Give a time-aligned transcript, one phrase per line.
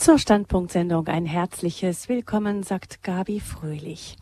[0.00, 4.16] Zur Standpunktsendung ein herzliches Willkommen, sagt Gabi Fröhlich.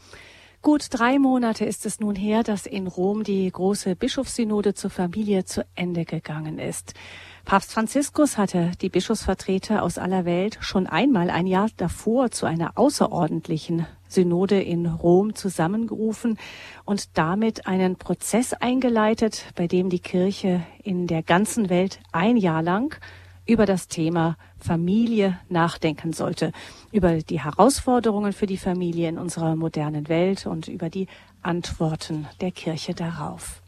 [0.61, 5.45] Gut drei Monate ist es nun her, dass in Rom die große Bischofssynode zur Familie
[5.45, 6.95] zu Ende gegangen ist.
[7.45, 12.73] Papst Franziskus hatte die Bischofsvertreter aus aller Welt schon einmal ein Jahr davor zu einer
[12.75, 16.39] außerordentlichen Synode in Rom zusammengerufen
[16.87, 22.63] und damit einen Prozess eingeleitet, bei dem die Kirche in der ganzen Welt ein Jahr
[22.65, 22.99] lang
[23.49, 26.53] über das Thema Familie nachdenken sollte,
[26.93, 31.09] über die Herausforderungen für die Familie in unserer modernen Welt und über die
[31.43, 33.63] Antworten der Kirche darauf.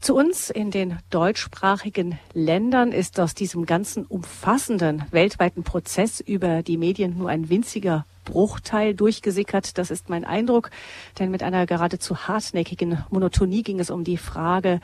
[0.00, 6.78] Zu uns in den deutschsprachigen Ländern ist aus diesem ganzen umfassenden weltweiten Prozess über die
[6.78, 9.78] Medien nur ein winziger Bruchteil durchgesickert.
[9.78, 10.70] Das ist mein Eindruck,
[11.18, 14.80] denn mit einer geradezu hartnäckigen Monotonie ging es um die Frage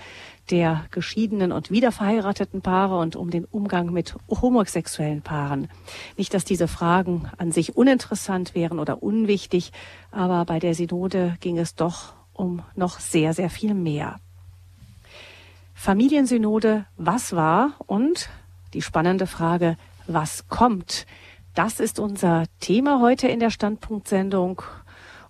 [0.51, 5.69] der geschiedenen und wiederverheirateten Paare und um den Umgang mit homosexuellen Paaren.
[6.17, 9.73] Nicht, dass diese Fragen an sich uninteressant wären oder unwichtig,
[10.11, 14.21] aber bei der Synode ging es doch um noch sehr, sehr viel mehr.
[15.75, 18.31] Familiensynode, was war und
[18.73, 19.77] die spannende Frage,
[20.07, 21.07] was kommt?
[21.55, 24.63] Das ist unser Thema heute in der Standpunktsendung.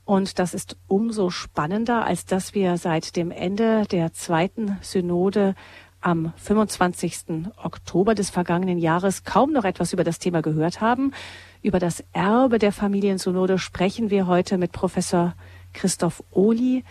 [0.07, 5.55] Und das ist umso spannender, als dass wir seit dem Ende der zweiten Synode
[6.01, 7.53] am 25.
[7.63, 11.13] Oktober des vergangenen Jahres kaum noch etwas über das Thema gehört haben.
[11.61, 15.35] Über das Erbe der Familiensynode sprechen wir heute mit Professor
[15.75, 16.85] Christoph Ohli.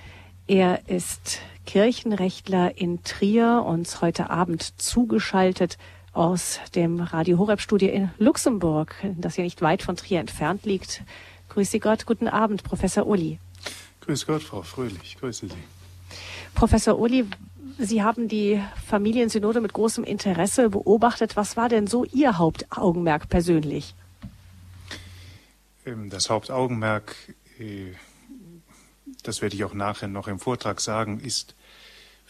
[0.46, 5.80] Er ist Kirchenrechtler in Trier, uns heute Abend zugeschaltet
[6.14, 11.04] aus dem Radio Horeb Studio in Luxemburg, das ja nicht weit von Trier entfernt liegt.
[11.50, 13.40] Grüße Gott, guten Abend, Professor Uli.
[14.02, 15.56] Grüß Gott, Frau Fröhlich, grüße Sie.
[16.56, 17.26] Professor Uli,
[17.80, 21.36] Sie haben die Familiensynode mit großem Interesse beobachtet.
[21.36, 23.96] Was war denn so Ihr Hauptaugenmerk persönlich?
[25.86, 27.16] Ähm, das Hauptaugenmerk
[27.60, 27.94] äh,
[29.24, 31.56] das werde ich auch nachher noch im Vortrag sagen, ist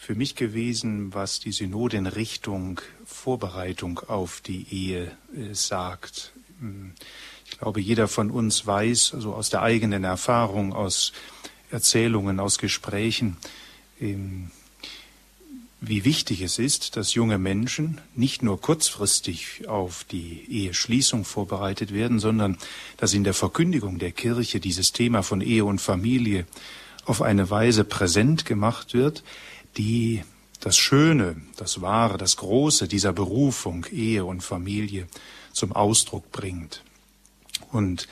[0.04, 6.32] für mich gewesen, was die Synode in Richtung Vorbereitung auf die Ehe äh, sagt.
[6.60, 6.92] Hm,
[7.46, 11.14] ich glaube, jeder von uns weiß, also aus der eigenen Erfahrung, aus
[11.70, 13.38] Erzählungen, aus Gesprächen,
[13.98, 14.50] ähm,
[15.80, 22.18] wie wichtig es ist, dass junge Menschen nicht nur kurzfristig auf die Eheschließung vorbereitet werden,
[22.18, 22.58] sondern
[22.98, 26.44] dass in der Verkündigung der Kirche dieses Thema von Ehe und Familie
[27.06, 29.22] auf eine Weise präsent gemacht wird,
[29.76, 30.22] die
[30.60, 35.06] das Schöne, das Wahre, das Große dieser Berufung, Ehe und Familie
[35.52, 36.82] zum Ausdruck bringt.
[37.70, 38.08] Und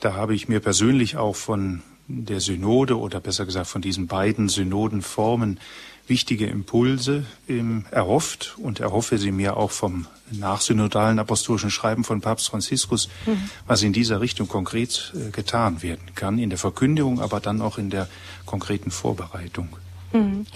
[0.00, 4.48] da habe ich mir persönlich auch von der Synode oder besser gesagt von diesen beiden
[4.48, 5.60] Synodenformen
[6.06, 12.48] wichtige Impulse ähm, erhofft und erhoffe sie mir auch vom nachsynodalen apostolischen Schreiben von Papst
[12.48, 13.50] Franziskus, mhm.
[13.66, 17.78] was in dieser Richtung konkret äh, getan werden kann, in der Verkündigung, aber dann auch
[17.78, 18.08] in der
[18.44, 19.68] konkreten Vorbereitung.
[20.12, 20.46] Mhm.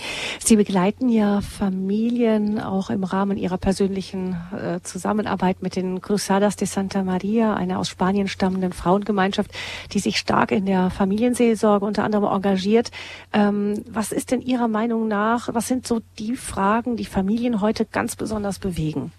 [0.41, 6.67] Sie begleiten ja Familien auch im Rahmen Ihrer persönlichen äh, Zusammenarbeit mit den Cruzadas de
[6.67, 9.51] Santa Maria, einer aus Spanien stammenden Frauengemeinschaft,
[9.93, 12.91] die sich stark in der Familienseelsorge unter anderem engagiert.
[13.33, 17.85] Ähm, was ist denn Ihrer Meinung nach, was sind so die Fragen, die Familien heute
[17.85, 19.13] ganz besonders bewegen?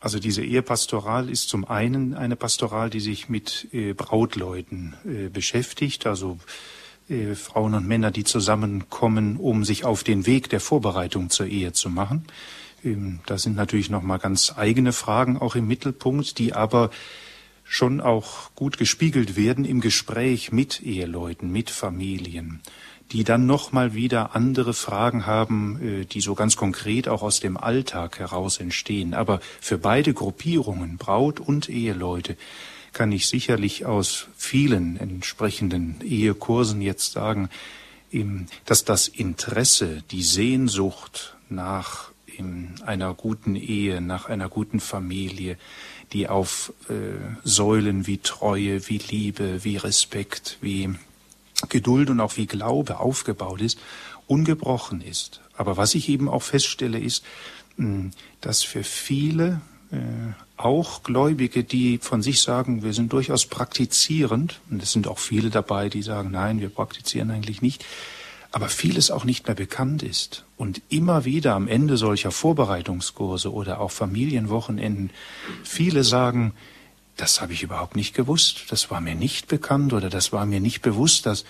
[0.00, 6.06] Also diese Ehepastoral ist zum einen eine Pastoral, die sich mit äh, Brautleuten äh, beschäftigt,
[6.06, 6.38] also
[7.08, 11.72] äh, Frauen und Männer, die zusammenkommen, um sich auf den Weg der Vorbereitung zur Ehe
[11.72, 12.24] zu machen.
[12.84, 16.90] Ähm, da sind natürlich noch mal ganz eigene Fragen auch im Mittelpunkt, die aber
[17.64, 22.60] schon auch gut gespiegelt werden im Gespräch mit Eheleuten, mit Familien,
[23.12, 27.40] die dann noch mal wieder andere Fragen haben, äh, die so ganz konkret auch aus
[27.40, 29.14] dem Alltag heraus entstehen.
[29.14, 32.36] Aber für beide Gruppierungen, Braut und Eheleute,
[32.96, 37.50] kann ich sicherlich aus vielen entsprechenden Ehekursen jetzt sagen,
[38.64, 42.10] dass das Interesse, die Sehnsucht nach
[42.86, 45.58] einer guten Ehe, nach einer guten Familie,
[46.14, 46.94] die auf äh,
[47.44, 50.94] Säulen wie Treue, wie Liebe, wie Respekt, wie
[51.68, 53.78] Geduld und auch wie Glaube aufgebaut ist,
[54.26, 55.42] ungebrochen ist.
[55.54, 57.26] Aber was ich eben auch feststelle, ist,
[58.40, 59.60] dass für viele
[59.92, 65.18] äh, auch Gläubige, die von sich sagen, wir sind durchaus praktizierend, und es sind auch
[65.18, 67.84] viele dabei, die sagen, nein, wir praktizieren eigentlich nicht,
[68.52, 70.44] aber vieles auch nicht mehr bekannt ist.
[70.56, 75.10] Und immer wieder am Ende solcher Vorbereitungskurse oder auch Familienwochenenden,
[75.62, 76.54] viele sagen,
[77.16, 80.60] das habe ich überhaupt nicht gewusst, das war mir nicht bekannt oder das war mir
[80.60, 81.44] nicht bewusst, dass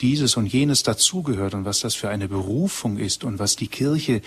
[0.00, 4.20] dieses und jenes dazugehört und was das für eine Berufung ist und was die Kirche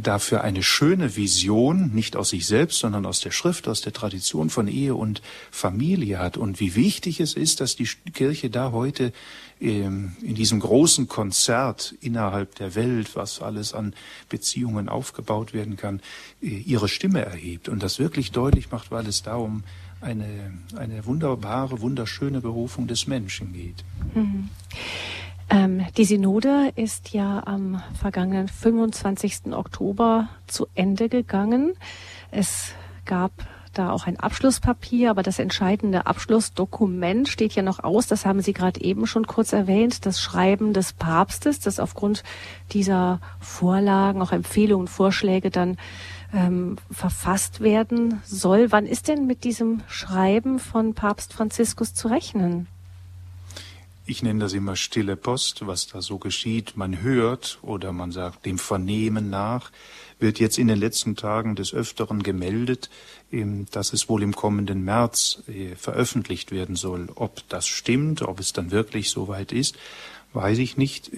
[0.00, 4.50] dafür eine schöne Vision, nicht aus sich selbst, sondern aus der Schrift, aus der Tradition
[4.50, 9.12] von Ehe und Familie hat und wie wichtig es ist, dass die Kirche da heute
[9.60, 13.94] ähm, in diesem großen Konzert innerhalb der Welt, was alles an
[14.28, 16.00] Beziehungen aufgebaut werden kann,
[16.42, 19.64] äh, ihre Stimme erhebt und das wirklich deutlich macht, weil es darum
[20.00, 23.84] eine, eine wunderbare, wunderschöne Berufung des Menschen geht.
[24.14, 24.50] Mhm.
[25.48, 29.52] Ähm, die Synode ist ja am vergangenen 25.
[29.52, 31.74] Oktober zu Ende gegangen.
[32.30, 32.72] Es
[33.04, 33.32] gab
[33.72, 38.06] da auch ein Abschlusspapier, aber das entscheidende Abschlussdokument steht ja noch aus.
[38.06, 40.06] Das haben Sie gerade eben schon kurz erwähnt.
[40.06, 42.24] Das Schreiben des Papstes, das aufgrund
[42.72, 45.76] dieser Vorlagen, auch Empfehlungen, Vorschläge dann
[46.34, 48.72] ähm, verfasst werden soll.
[48.72, 52.66] Wann ist denn mit diesem Schreiben von Papst Franziskus zu rechnen?
[54.06, 56.76] Ich nenne das immer stille Post, was da so geschieht.
[56.76, 59.72] Man hört oder man sagt dem Vernehmen nach,
[60.18, 62.88] wird jetzt in den letzten Tagen des Öfteren gemeldet,
[63.32, 67.08] ähm, dass es wohl im kommenden März äh, veröffentlicht werden soll.
[67.16, 69.76] Ob das stimmt, ob es dann wirklich soweit ist,
[70.32, 71.10] weiß ich nicht.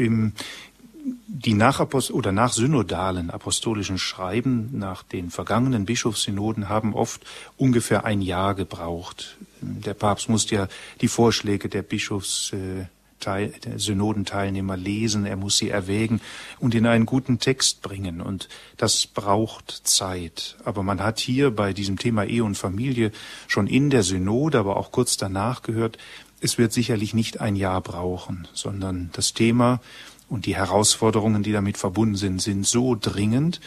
[1.27, 7.23] Die Nachapost oder nachsynodalen apostolischen Schreiben nach den vergangenen Bischofssynoden haben oft
[7.57, 9.37] ungefähr ein Jahr gebraucht.
[9.61, 10.69] Der Papst muss ja
[11.01, 12.87] die Vorschläge der Bischofs äh,
[13.21, 16.21] Teil, Synodenteilnehmer lesen, er muss sie erwägen
[16.61, 18.21] und in einen guten Text bringen.
[18.21, 20.57] Und das braucht Zeit.
[20.65, 23.13] Aber man hat hier bei diesem Thema Ehe und Familie
[23.47, 25.99] schon in der Synode, aber auch kurz danach gehört,
[26.41, 29.81] es wird sicherlich nicht ein Jahr brauchen, sondern das Thema
[30.29, 33.61] und die Herausforderungen, die damit verbunden sind, sind so dringend,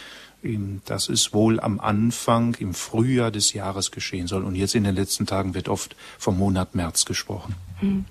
[0.44, 4.44] ähm, dass es wohl am Anfang, im Frühjahr des Jahres geschehen soll.
[4.44, 7.56] Und jetzt in den letzten Tagen wird oft vom Monat März gesprochen.
[7.80, 8.06] Hm.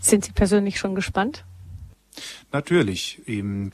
[0.00, 1.44] Sind Sie persönlich schon gespannt?
[2.52, 3.22] Natürlich,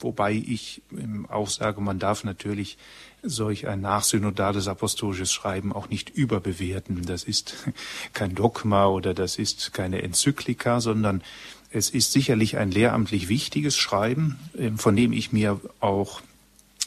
[0.01, 0.83] wobei ich
[1.29, 2.79] auch sage, man darf natürlich
[3.23, 7.05] solch ein nachsynodales apostolisches Schreiben auch nicht überbewerten.
[7.05, 7.55] Das ist
[8.15, 11.23] kein Dogma oder das ist keine Enzyklika, sondern
[11.71, 16.21] es ist sicherlich ein lehramtlich wichtiges Schreiben, ähm, von dem ich mir auch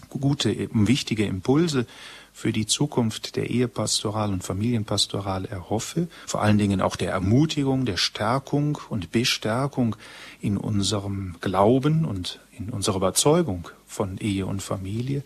[0.09, 1.85] gute, ähm, wichtige Impulse
[2.33, 7.97] für die Zukunft der Ehepastoral und Familienpastoral erhoffe, vor allen Dingen auch der Ermutigung, der
[7.97, 9.95] Stärkung und Bestärkung
[10.41, 15.23] in unserem Glauben und in unserer Überzeugung von Ehe und Familie.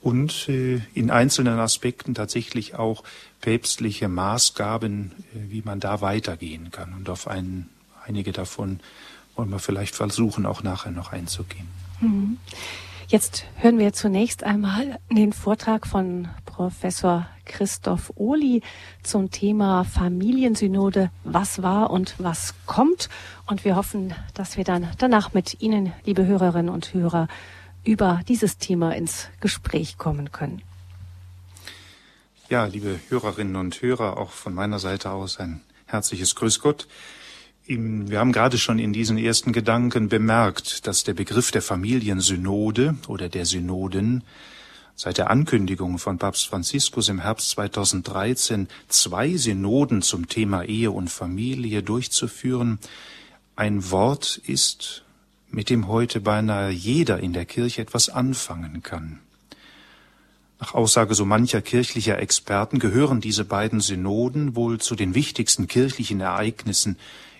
[0.00, 3.02] Und äh, in einzelnen Aspekten tatsächlich auch
[3.40, 7.68] päpstliche Maßgaben, äh, wie man da weitergehen kann und auf einen
[8.08, 8.80] einige davon
[9.36, 11.68] wollen wir vielleicht versuchen, auch nachher noch einzugehen.
[12.00, 12.38] Mhm.
[13.06, 18.62] Jetzt hören wir zunächst einmal den Vortrag von Professor Christoph Ohli
[19.02, 23.08] zum Thema Familiensynode, was war und was kommt.
[23.46, 27.28] Und wir hoffen, dass wir dann danach mit Ihnen, liebe Hörerinnen und Hörer,
[27.82, 30.60] über dieses Thema ins Gespräch kommen können.
[32.50, 36.86] Ja, liebe Hörerinnen und Hörer, auch von meiner Seite aus ein herzliches Grüß Gott.
[37.70, 43.28] Wir haben gerade schon in diesen ersten Gedanken bemerkt, dass der Begriff der Familiensynode oder
[43.28, 44.24] der Synoden
[44.96, 51.10] seit der Ankündigung von Papst Franziskus im Herbst 2013 zwei Synoden zum Thema Ehe und
[51.10, 52.78] Familie durchzuführen,
[53.54, 55.04] ein Wort ist,
[55.50, 59.18] mit dem heute beinahe jeder in der Kirche etwas anfangen kann.
[60.58, 66.20] Nach Aussage so mancher kirchlicher Experten gehören diese beiden Synoden wohl zu den wichtigsten kirchlichen
[66.22, 66.96] Ereignissen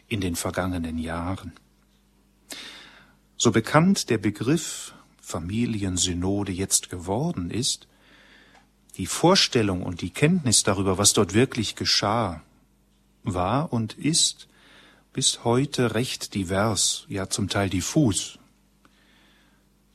[0.08, 1.52] in den vergangenen Jahren.
[3.36, 7.86] So bekannt der Begriff Familiensynode jetzt geworden ist,
[8.96, 12.42] die Vorstellung und die Kenntnis darüber, was dort wirklich geschah,
[13.22, 14.48] war und ist
[15.12, 18.38] bis heute recht divers, ja zum Teil diffus.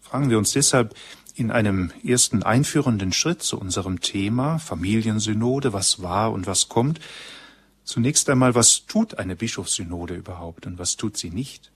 [0.01, 0.95] Fragen wir uns deshalb
[1.35, 6.99] in einem ersten einführenden Schritt zu unserem Thema Familiensynode, was war und was kommt,
[7.83, 11.71] Zunächst einmal, was tut eine Bischofssynode überhaupt und was tut sie nicht?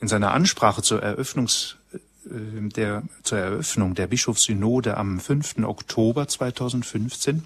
[0.00, 5.64] In seiner Ansprache zur, Eröffnungs, äh, der, zur Eröffnung der Bischofssynode am 5.
[5.64, 7.44] Oktober 2015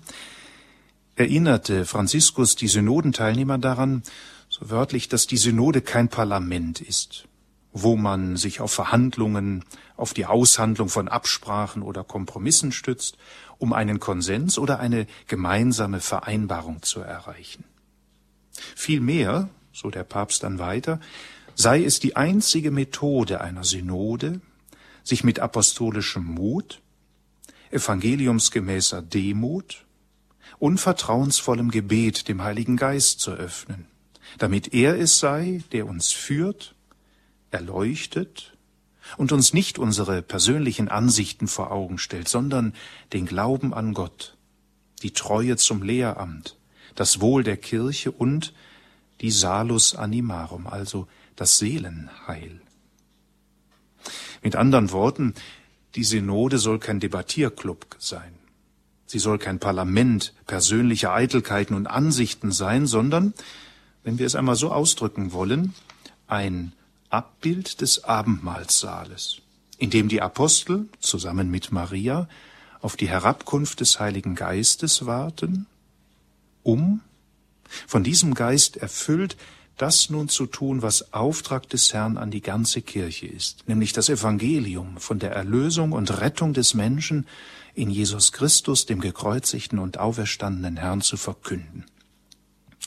[1.14, 4.02] erinnerte Franziskus die Synodenteilnehmer daran,
[4.48, 7.26] so wörtlich, dass die Synode kein Parlament ist,
[7.72, 9.64] wo man sich auf Verhandlungen,
[9.96, 13.18] auf die Aushandlung von Absprachen oder Kompromissen stützt
[13.58, 17.64] um einen Konsens oder eine gemeinsame Vereinbarung zu erreichen.
[18.74, 21.00] Vielmehr, so der Papst dann weiter,
[21.54, 24.40] sei es die einzige Methode einer Synode,
[25.02, 26.80] sich mit apostolischem Mut,
[27.70, 29.84] evangeliumsgemäßer Demut
[30.58, 33.86] und vertrauensvollem Gebet dem Heiligen Geist zu öffnen,
[34.38, 36.74] damit er es sei, der uns führt,
[37.50, 38.57] erleuchtet
[39.16, 42.74] und uns nicht unsere persönlichen Ansichten vor Augen stellt, sondern
[43.12, 44.36] den Glauben an Gott,
[45.02, 46.56] die Treue zum Lehramt,
[46.94, 48.52] das Wohl der Kirche und
[49.20, 52.60] die Salus Animarum, also das Seelenheil.
[54.42, 55.34] Mit anderen Worten,
[55.94, 58.34] die Synode soll kein Debattierclub sein.
[59.06, 63.32] Sie soll kein Parlament persönlicher Eitelkeiten und Ansichten sein, sondern,
[64.04, 65.74] wenn wir es einmal so ausdrücken wollen,
[66.26, 66.72] ein
[67.10, 69.38] Abbild des Abendmahlsaales,
[69.78, 72.28] in dem die Apostel zusammen mit Maria
[72.80, 75.66] auf die Herabkunft des Heiligen Geistes warten,
[76.62, 77.00] um,
[77.86, 79.36] von diesem Geist erfüllt,
[79.76, 84.08] das nun zu tun, was Auftrag des Herrn an die ganze Kirche ist, nämlich das
[84.08, 87.26] Evangelium von der Erlösung und Rettung des Menschen
[87.74, 91.84] in Jesus Christus, dem gekreuzigten und auferstandenen Herrn, zu verkünden.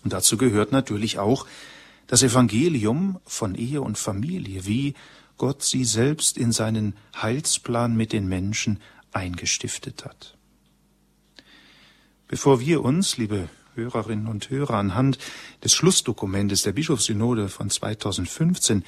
[0.03, 1.45] Und dazu gehört natürlich auch
[2.11, 4.95] das Evangelium von Ehe und Familie, wie
[5.37, 8.81] Gott sie selbst in seinen Heilsplan mit den Menschen
[9.13, 10.37] eingestiftet hat.
[12.27, 15.19] Bevor wir uns, liebe Hörerinnen und Hörer, anhand
[15.63, 18.83] des Schlussdokumentes der Bischofssynode von 2015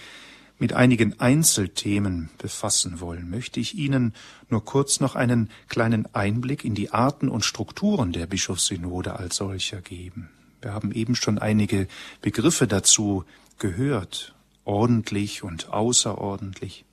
[0.60, 4.14] mit einigen Einzelthemen befassen wollen, möchte ich Ihnen
[4.50, 9.80] nur kurz noch einen kleinen Einblick in die Arten und Strukturen der Bischofssynode als solcher
[9.80, 10.30] geben.
[10.64, 11.88] Wir haben eben schon einige
[12.22, 13.26] Begriffe dazu
[13.60, 16.86] gehört, ordentlich und außerordentlich.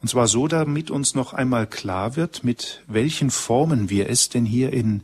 [0.00, 4.44] Und zwar so, damit uns noch einmal klar wird, mit welchen Formen wir es denn
[4.44, 5.02] hier in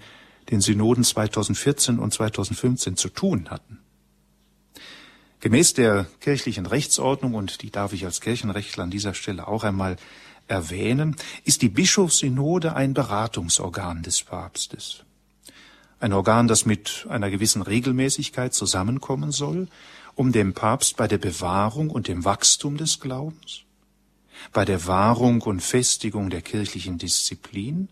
[0.51, 3.79] den Synoden 2014 und 2015 zu tun hatten.
[5.41, 9.97] Gemäß der kirchlichen Rechtsordnung, und die darf ich als Kirchenrechtler an dieser Stelle auch einmal
[10.49, 15.05] erwähnen, ist die Bischofssynode ein Beratungsorgan des Papstes.
[16.00, 19.69] Ein Organ, das mit einer gewissen Regelmäßigkeit zusammenkommen soll,
[20.14, 23.62] um dem Papst bei der Bewahrung und dem Wachstum des Glaubens,
[24.52, 27.88] bei der Wahrung und Festigung der kirchlichen Disziplin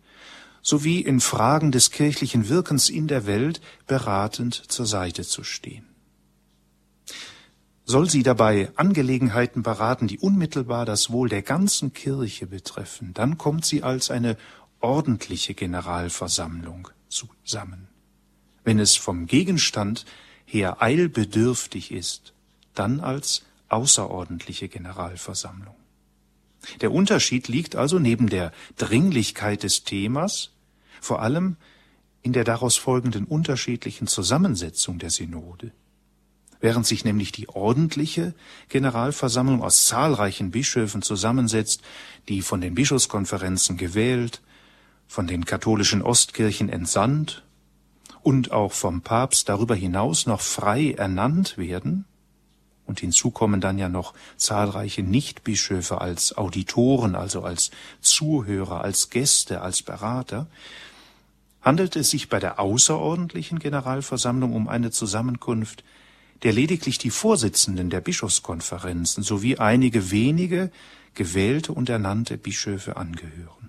[0.62, 5.86] sowie in Fragen des kirchlichen Wirkens in der Welt beratend zur Seite zu stehen.
[7.84, 13.64] Soll sie dabei Angelegenheiten beraten, die unmittelbar das Wohl der ganzen Kirche betreffen, dann kommt
[13.64, 14.36] sie als eine
[14.80, 17.88] ordentliche Generalversammlung zusammen.
[18.66, 20.04] Wenn es vom Gegenstand
[20.44, 22.34] her eilbedürftig ist,
[22.74, 25.76] dann als außerordentliche Generalversammlung.
[26.80, 30.50] Der Unterschied liegt also neben der Dringlichkeit des Themas
[31.00, 31.56] vor allem
[32.22, 35.70] in der daraus folgenden unterschiedlichen Zusammensetzung der Synode.
[36.58, 38.34] Während sich nämlich die ordentliche
[38.68, 41.82] Generalversammlung aus zahlreichen Bischöfen zusammensetzt,
[42.28, 44.42] die von den Bischofskonferenzen gewählt,
[45.06, 47.45] von den katholischen Ostkirchen entsandt
[48.26, 52.06] und auch vom Papst darüber hinaus noch frei ernannt werden,
[52.84, 59.60] und hinzu kommen dann ja noch zahlreiche Nichtbischöfe als Auditoren, also als Zuhörer, als Gäste,
[59.60, 60.48] als Berater,
[61.62, 65.84] handelt es sich bei der außerordentlichen Generalversammlung um eine Zusammenkunft,
[66.42, 70.72] der lediglich die Vorsitzenden der Bischofskonferenzen sowie einige wenige
[71.14, 73.68] gewählte und ernannte Bischöfe angehören.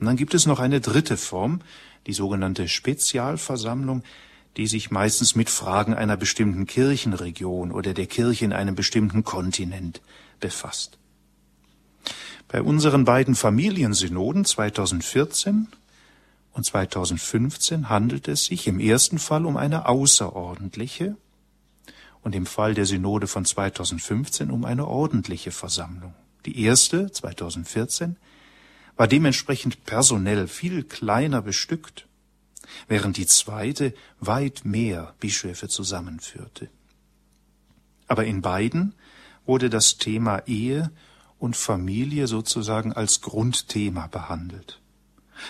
[0.00, 1.60] Und dann gibt es noch eine dritte Form,
[2.06, 4.02] die sogenannte Spezialversammlung,
[4.56, 10.00] die sich meistens mit Fragen einer bestimmten Kirchenregion oder der Kirche in einem bestimmten Kontinent
[10.40, 10.98] befasst.
[12.48, 15.68] Bei unseren beiden Familiensynoden 2014
[16.52, 21.16] und 2015 handelt es sich im ersten Fall um eine außerordentliche
[22.22, 26.14] und im Fall der Synode von 2015 um eine ordentliche Versammlung.
[26.46, 28.16] Die erste, 2014,
[28.96, 32.06] war dementsprechend personell viel kleiner bestückt,
[32.88, 36.68] während die zweite weit mehr Bischöfe zusammenführte.
[38.06, 38.94] Aber in beiden
[39.46, 40.90] wurde das Thema Ehe
[41.38, 44.80] und Familie sozusagen als Grundthema behandelt.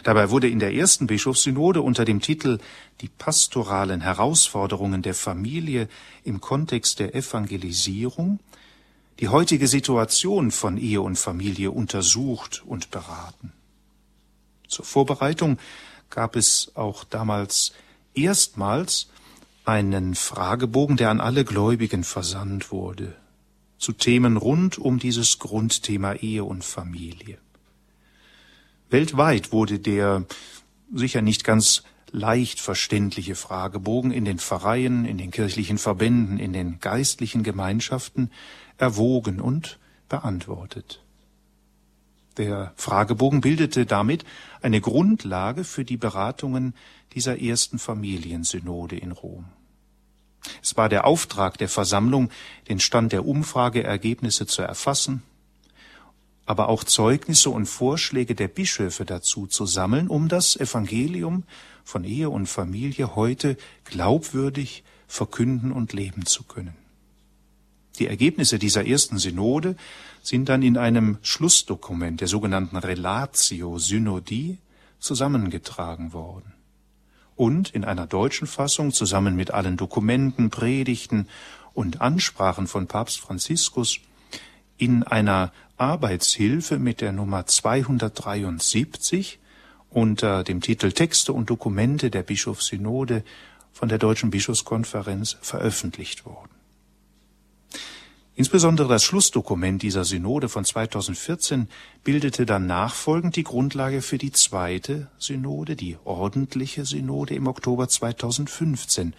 [0.03, 2.59] Dabei wurde in der ersten Bischofssynode unter dem Titel
[3.01, 5.89] Die pastoralen Herausforderungen der Familie
[6.25, 8.41] im Kontext der Evangelisierung
[9.21, 13.53] die heutige Situation von Ehe und Familie untersucht und beraten.
[14.69, 15.59] Zur Vorbereitung
[16.11, 17.73] gab es auch damals
[18.15, 19.09] erstmals
[19.65, 23.17] einen Fragebogen, der an alle Gläubigen versandt wurde,
[23.79, 27.39] zu Themen rund um dieses Grundthema Ehe und Familie.
[28.91, 30.25] Weltweit wurde der
[30.93, 31.83] sicher nicht ganz
[32.15, 38.31] leicht verständliche Fragebogen in den Pfarreien, in den kirchlichen Verbänden, in den geistlichen Gemeinschaften
[38.79, 41.03] erwogen und beantwortet.
[42.37, 44.25] Der Fragebogen bildete damit
[44.63, 46.75] eine Grundlage für die Beratungen
[47.15, 49.47] dieser ersten Familiensynode in Rom.
[50.63, 52.31] Es war der Auftrag der Versammlung,
[52.69, 55.23] den Stand der Umfrageergebnisse zu erfassen
[56.47, 61.45] aber auch Zeugnisse und Vorschläge der Bischöfe dazu zu sammeln, um das Evangelium
[61.85, 66.77] von Ehe und Familie heute glaubwürdig verkünden und leben zu können.
[67.99, 69.77] Die Ergebnisse dieser ersten Synode
[70.23, 74.59] sind dann in einem Schlussdokument der sogenannten Relatio Synodie
[74.99, 76.55] zusammengetragen worden
[77.37, 81.29] und in einer deutschen Fassung zusammen mit allen Dokumenten, Predigten
[81.73, 84.01] und Ansprachen von Papst Franziskus
[84.77, 89.39] in einer Arbeitshilfe mit der Nummer 273
[89.91, 93.25] unter dem Titel Texte und Dokumente der Bischofssynode
[93.73, 96.51] von der Deutschen Bischofskonferenz veröffentlicht worden.
[98.37, 101.69] Insbesondere das Schlussdokument dieser Synode von 2014
[102.03, 109.15] bildete dann nachfolgend die Grundlage für die zweite Synode, die ordentliche Synode im Oktober 2015,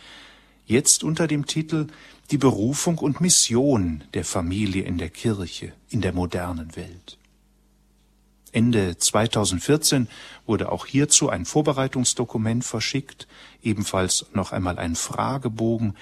[0.66, 1.88] jetzt unter dem Titel
[2.32, 7.20] Die Berufung und Mission der Familie in der Kirche in der modernen Welt.
[8.52, 10.08] Ende 2014
[10.48, 13.28] wurde auch hierzu ein Vorbereitungsdokument verschickt,
[13.62, 15.96] ebenfalls noch einmal ein Fragebogen.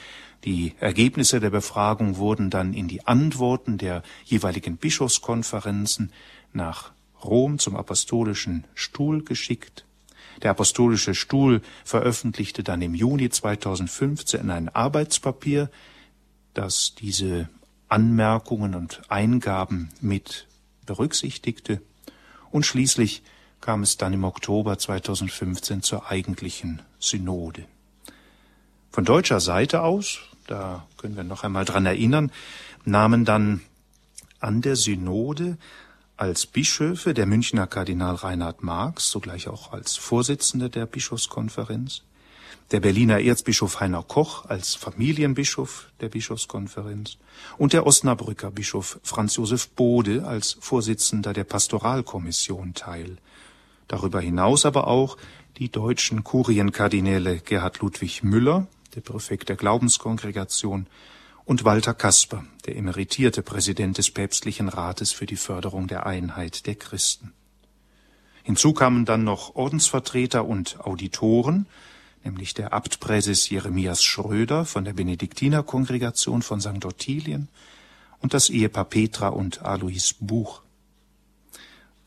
[0.45, 6.13] Die Ergebnisse der Befragung wurden dann in die Antworten der jeweiligen Bischofskonferenzen
[6.53, 9.83] nach Rom zum Apostolischen Stuhl geschickt.
[10.41, 15.69] Der Apostolische Stuhl veröffentlichte dann im Juni 2015 ein Arbeitspapier,
[16.53, 17.49] das diese
[17.89, 20.47] Anmerkungen und Eingaben mit
[20.85, 21.81] berücksichtigte.
[22.51, 23.23] Und schließlich
[23.61, 27.65] kam es dann im Oktober 2015 zur eigentlichen Synode.
[28.91, 32.31] Von deutscher Seite aus, da können wir noch einmal dran erinnern,
[32.85, 33.61] nahmen dann
[34.39, 35.57] an der Synode
[36.17, 42.03] als Bischöfe der Münchner Kardinal Reinhard Marx, sogleich auch als Vorsitzender der Bischofskonferenz,
[42.71, 47.17] der Berliner Erzbischof Heiner Koch als Familienbischof der Bischofskonferenz
[47.57, 53.17] und der Osnabrücker Bischof Franz Josef Bode als Vorsitzender der Pastoralkommission teil.
[53.87, 55.17] Darüber hinaus aber auch
[55.57, 60.87] die deutschen Kurienkardinäle Gerhard Ludwig Müller, der Präfekt der Glaubenskongregation,
[61.45, 66.75] und Walter Kasper, der emeritierte Präsident des Päpstlichen Rates für die Förderung der Einheit der
[66.75, 67.33] Christen.
[68.43, 71.67] Hinzu kamen dann noch Ordensvertreter und Auditoren,
[72.23, 76.85] nämlich der Abtpräses Jeremias Schröder von der Benediktinerkongregation von St.
[76.85, 77.49] Ottilien
[78.19, 80.61] und das Ehepaar Petra und Alois Buch.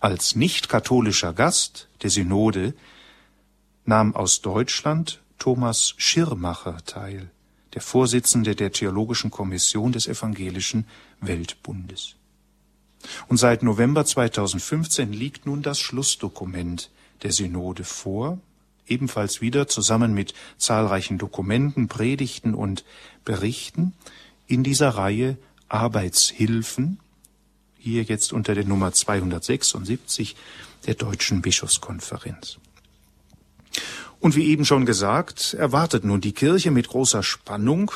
[0.00, 2.74] Als nicht-katholischer Gast der Synode
[3.84, 7.30] nahm aus Deutschland Thomas Schirmacher teil,
[7.74, 10.86] der Vorsitzende der Theologischen Kommission des Evangelischen
[11.20, 12.16] Weltbundes.
[13.28, 16.90] Und seit November 2015 liegt nun das Schlussdokument
[17.22, 18.38] der Synode vor,
[18.86, 22.84] ebenfalls wieder zusammen mit zahlreichen Dokumenten, Predigten und
[23.24, 23.94] Berichten
[24.46, 25.36] in dieser Reihe
[25.68, 27.00] Arbeitshilfen,
[27.78, 30.36] hier jetzt unter der Nummer 276
[30.86, 32.58] der Deutschen Bischofskonferenz.
[34.20, 37.90] Und wie eben schon gesagt, erwartet nun die Kirche mit großer Spannung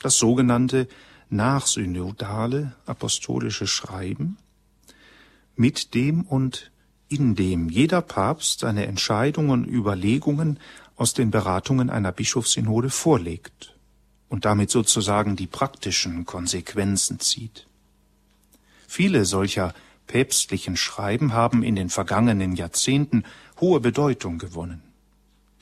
[0.00, 0.88] das sogenannte
[1.30, 4.36] nachsynodale apostolische Schreiben,
[5.56, 6.70] mit dem und
[7.14, 10.58] in dem jeder Papst seine Entscheidungen und Überlegungen
[10.96, 13.74] aus den Beratungen einer Bischofssynode vorlegt
[14.28, 17.66] und damit sozusagen die praktischen Konsequenzen zieht.
[18.86, 19.74] Viele solcher
[20.06, 23.24] päpstlichen Schreiben haben in den vergangenen Jahrzehnten
[23.60, 24.82] hohe Bedeutung gewonnen.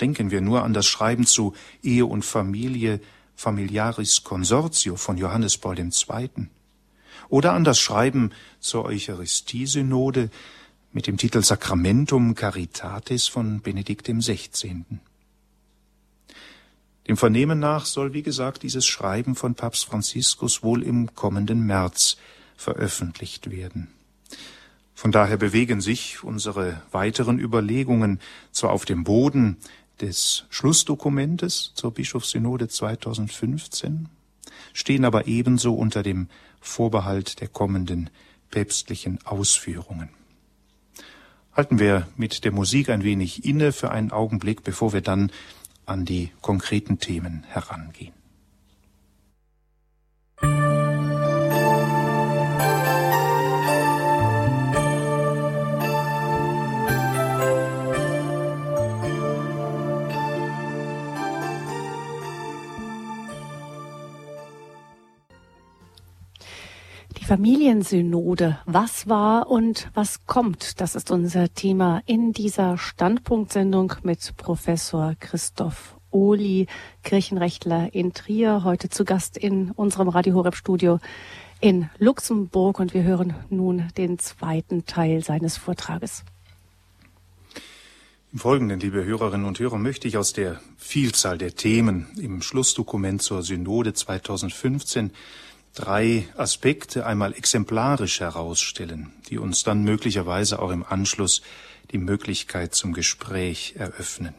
[0.00, 3.00] Denken wir nur an das Schreiben zu Ehe und Familie
[3.36, 6.30] Familiaris Consortio von Johannes Paul II.
[7.28, 10.30] oder an das Schreiben zur Eucharistiesynode
[10.92, 14.84] mit dem Titel Sacramentum Caritatis von Benedikt XVI.
[17.08, 22.18] Dem Vernehmen nach soll, wie gesagt, dieses Schreiben von Papst Franziskus wohl im kommenden März
[22.56, 23.88] veröffentlicht werden.
[24.94, 28.20] Von daher bewegen sich unsere weiteren Überlegungen
[28.52, 29.56] zwar auf dem Boden
[30.00, 34.08] des Schlussdokumentes zur Bischofssynode 2015,
[34.74, 36.28] stehen aber ebenso unter dem
[36.60, 38.10] Vorbehalt der kommenden
[38.50, 40.10] päpstlichen Ausführungen.
[41.54, 45.30] Halten wir mit der Musik ein wenig inne für einen Augenblick, bevor wir dann
[45.84, 48.14] an die konkreten Themen herangehen.
[67.32, 68.58] Familiensynode.
[68.66, 70.82] Was war und was kommt?
[70.82, 76.66] Das ist unser Thema in dieser Standpunktsendung mit Professor Christoph Ohli,
[77.04, 80.98] Kirchenrechtler in Trier, heute zu Gast in unserem Radio Horeb Studio.
[81.62, 86.24] in Luxemburg und wir hören nun den zweiten Teil seines Vortrages.
[88.30, 93.22] Im Folgenden, liebe Hörerinnen und Hörer, möchte ich aus der Vielzahl der Themen im Schlussdokument
[93.22, 95.12] zur Synode 2015
[95.74, 101.42] drei Aspekte einmal exemplarisch herausstellen, die uns dann möglicherweise auch im Anschluss
[101.90, 104.34] die Möglichkeit zum Gespräch eröffnen.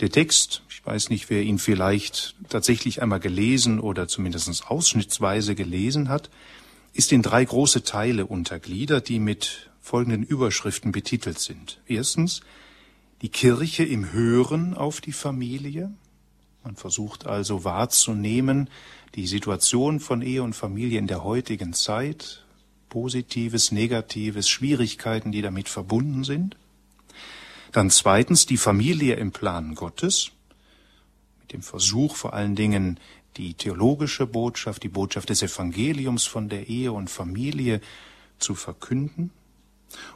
[0.00, 6.08] Der Text, ich weiß nicht, wer ihn vielleicht tatsächlich einmal gelesen oder zumindest ausschnittsweise gelesen
[6.08, 6.30] hat,
[6.92, 11.80] ist in drei große Teile untergliedert, die mit folgenden Überschriften betitelt sind.
[11.86, 12.40] Erstens
[13.22, 15.92] die Kirche im Hören auf die Familie.
[16.66, 18.68] Man versucht also wahrzunehmen
[19.14, 22.44] die Situation von Ehe und Familie in der heutigen Zeit,
[22.88, 26.56] Positives, Negatives, Schwierigkeiten, die damit verbunden sind.
[27.70, 30.32] Dann zweitens die Familie im Plan Gottes,
[31.38, 32.98] mit dem Versuch vor allen Dingen
[33.36, 37.80] die theologische Botschaft, die Botschaft des Evangeliums von der Ehe und Familie
[38.40, 39.30] zu verkünden.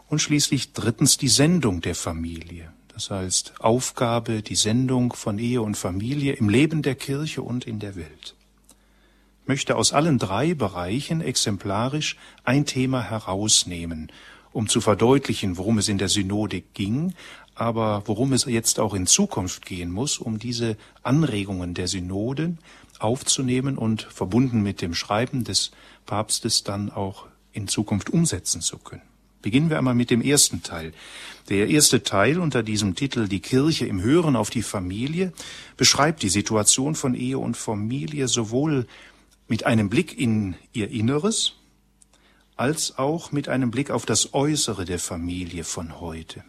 [0.09, 5.79] Und schließlich drittens die Sendung der Familie, das heißt Aufgabe, die Sendung von Ehe und
[5.79, 8.35] Familie im Leben der Kirche und in der Welt.
[9.41, 14.13] Ich möchte aus allen drei Bereichen exemplarisch ein Thema herausnehmen,
[14.53, 17.15] um zu verdeutlichen, worum es in der Synode ging,
[17.55, 22.59] aber worum es jetzt auch in Zukunft gehen muss, um diese Anregungen der Synode
[22.99, 25.71] aufzunehmen und verbunden mit dem Schreiben des
[26.05, 29.10] Papstes dann auch in Zukunft umsetzen zu können.
[29.43, 30.93] Beginnen wir einmal mit dem ersten Teil.
[31.49, 35.33] Der erste Teil unter diesem Titel Die Kirche im Hören auf die Familie
[35.77, 38.87] beschreibt die Situation von Ehe und Familie sowohl
[39.49, 41.55] mit einem Blick in ihr Inneres
[42.57, 46.45] als auch mit einem Blick auf das Äußere der Familie von heute.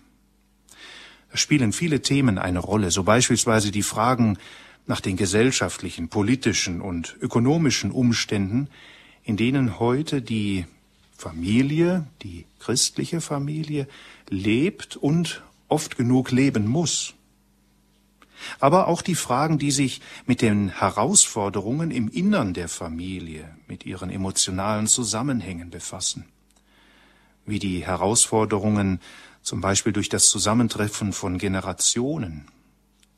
[1.31, 4.37] Da spielen viele Themen eine Rolle, so beispielsweise die Fragen
[4.85, 8.67] nach den gesellschaftlichen, politischen und ökonomischen Umständen,
[9.23, 10.65] in denen heute die
[11.21, 13.87] Familie, die christliche Familie,
[14.27, 17.13] lebt und oft genug leben muss.
[18.59, 24.09] Aber auch die Fragen, die sich mit den Herausforderungen im Innern der Familie, mit ihren
[24.09, 26.25] emotionalen Zusammenhängen befassen.
[27.45, 28.99] Wie die Herausforderungen
[29.43, 32.47] zum Beispiel durch das Zusammentreffen von Generationen,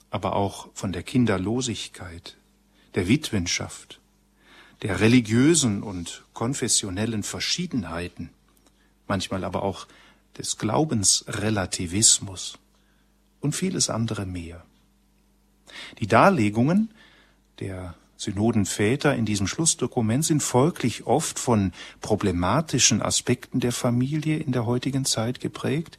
[0.10, 2.36] aber auch von der Kinderlosigkeit,
[2.96, 4.02] der Witwenschaft,
[4.82, 8.30] der religiösen und konfessionellen Verschiedenheiten,
[9.08, 9.88] manchmal aber auch
[10.38, 12.58] des Glaubensrelativismus
[13.40, 14.64] und vieles andere mehr.
[16.00, 16.90] Die Darlegungen
[17.60, 24.66] der Synodenväter in diesem Schlussdokument sind folglich oft von problematischen Aspekten der Familie in der
[24.66, 25.98] heutigen Zeit geprägt,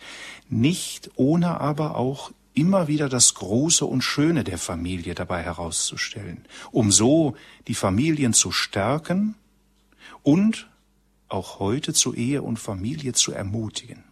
[0.48, 6.92] nicht ohne aber auch immer wieder das Große und Schöne der Familie dabei herauszustellen, um
[6.92, 9.34] so die Familien zu stärken
[10.24, 10.68] und
[11.28, 14.02] auch heute zu Ehe und Familie zu ermutigen.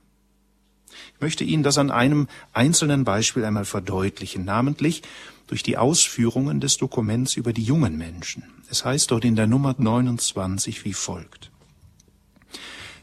[1.14, 5.02] Ich möchte Ihnen das an einem einzelnen Beispiel einmal verdeutlichen, namentlich
[5.46, 8.44] durch die Ausführungen des Dokuments über die jungen Menschen.
[8.70, 11.50] Es heißt dort in der Nummer 29 wie folgt.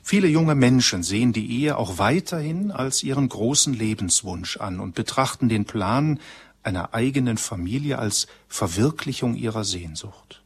[0.04, 5.50] Viele junge Menschen sehen die Ehe auch weiterhin als ihren großen Lebenswunsch an und betrachten
[5.50, 6.20] den Plan
[6.64, 10.39] einer eigenen Familie als Verwirklichung ihrer Sehnsucht.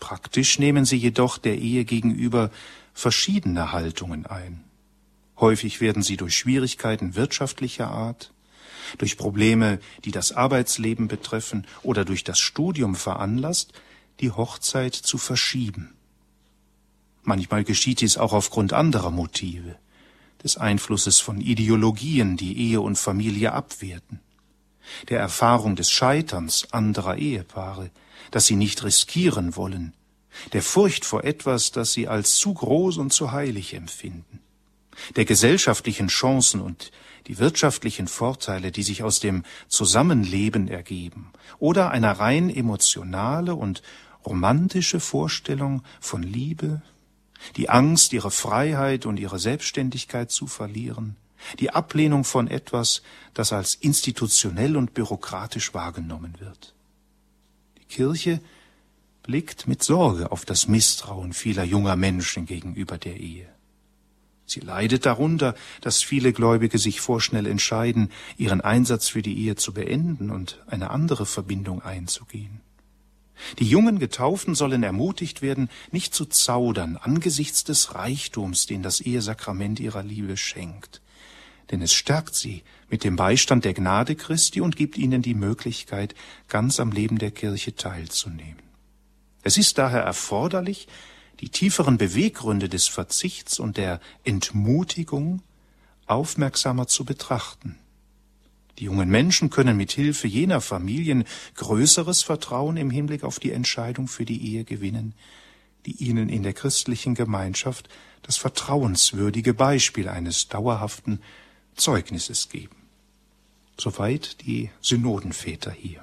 [0.00, 2.50] Praktisch nehmen sie jedoch der Ehe gegenüber
[2.94, 4.64] verschiedene Haltungen ein.
[5.38, 8.32] Häufig werden sie durch Schwierigkeiten wirtschaftlicher Art,
[8.98, 13.72] durch Probleme, die das Arbeitsleben betreffen oder durch das Studium veranlasst,
[14.20, 15.94] die Hochzeit zu verschieben.
[17.22, 19.76] Manchmal geschieht dies auch aufgrund anderer Motive,
[20.42, 24.20] des Einflusses von Ideologien, die Ehe und Familie abwerten,
[25.08, 27.90] der Erfahrung des Scheiterns anderer Ehepaare,
[28.30, 29.94] das sie nicht riskieren wollen,
[30.52, 34.40] der Furcht vor etwas, das sie als zu groß und zu heilig empfinden,
[35.16, 36.92] der gesellschaftlichen Chancen und
[37.26, 43.82] die wirtschaftlichen Vorteile, die sich aus dem Zusammenleben ergeben, oder eine rein emotionale und
[44.24, 46.82] romantische Vorstellung von Liebe,
[47.56, 51.16] die Angst, ihre Freiheit und ihre Selbstständigkeit zu verlieren,
[51.58, 53.02] die Ablehnung von etwas,
[53.32, 56.74] das als institutionell und bürokratisch wahrgenommen wird.
[57.90, 58.40] Kirche
[59.22, 63.46] blickt mit Sorge auf das Misstrauen vieler junger Menschen gegenüber der Ehe.
[64.46, 69.72] Sie leidet darunter, dass viele Gläubige sich vorschnell entscheiden, ihren Einsatz für die Ehe zu
[69.72, 72.60] beenden und eine andere Verbindung einzugehen.
[73.58, 79.80] Die jungen Getauften sollen ermutigt werden, nicht zu zaudern angesichts des Reichtums, den das Ehesakrament
[79.80, 81.00] ihrer Liebe schenkt.
[81.70, 86.14] Denn es stärkt sie mit dem Beistand der Gnade Christi und gibt ihnen die Möglichkeit,
[86.48, 88.62] ganz am Leben der Kirche teilzunehmen.
[89.42, 90.88] Es ist daher erforderlich,
[91.40, 95.42] die tieferen Beweggründe des Verzichts und der Entmutigung
[96.06, 97.78] aufmerksamer zu betrachten.
[98.78, 101.24] Die jungen Menschen können mit Hilfe jener Familien
[101.54, 105.14] größeres Vertrauen im Hinblick auf die Entscheidung für die Ehe gewinnen,
[105.86, 107.88] die ihnen in der christlichen Gemeinschaft
[108.22, 111.20] das vertrauenswürdige Beispiel eines dauerhaften
[111.74, 112.79] Zeugnisses geben.
[113.80, 116.02] Soweit die Synodenväter hier.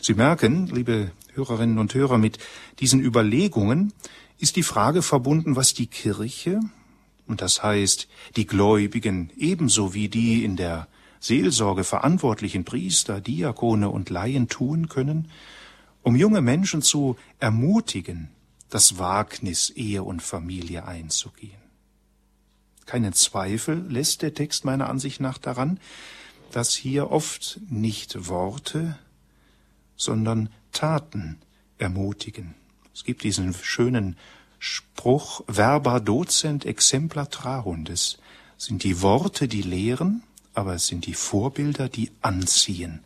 [0.00, 2.38] Sie merken, liebe Hörerinnen und Hörer, mit
[2.80, 3.92] diesen Überlegungen
[4.38, 6.60] ist die Frage verbunden, was die Kirche,
[7.26, 10.88] und das heißt die Gläubigen ebenso wie die in der
[11.20, 15.30] Seelsorge verantwortlichen Priester, Diakone und Laien tun können,
[16.02, 18.30] um junge Menschen zu ermutigen,
[18.70, 21.60] das Wagnis Ehe und Familie einzugehen.
[22.86, 25.78] Keinen Zweifel lässt der Text meiner Ansicht nach daran,
[26.52, 28.98] dass hier oft nicht Worte,
[29.96, 31.38] sondern Taten
[31.78, 32.54] ermutigen.
[32.94, 34.16] Es gibt diesen schönen
[34.58, 38.18] Spruch Verba docent exempla trahundes.
[38.56, 40.22] Sind die Worte, die lehren,
[40.54, 43.04] aber es sind die Vorbilder, die anziehen.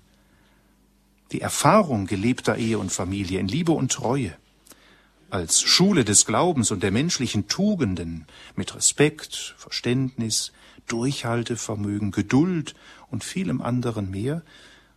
[1.32, 4.36] Die Erfahrung gelebter Ehe und Familie in Liebe und Treue
[5.32, 10.52] als Schule des Glaubens und der menschlichen Tugenden mit Respekt, Verständnis,
[10.88, 12.74] Durchhaltevermögen, Geduld
[13.12, 14.42] und vielem anderen mehr,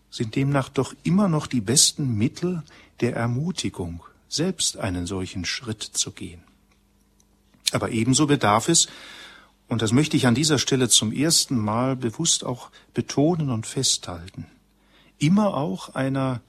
[0.10, 2.63] sind demnach doch immer noch die besten Mittel
[3.01, 6.41] der Ermutigung, selbst einen solchen Schritt zu gehen.
[7.71, 8.88] Aber ebenso bedarf es,
[9.67, 14.45] und das möchte ich an dieser Stelle zum ersten Mal bewusst auch betonen und festhalten,
[15.17, 16.41] immer auch einer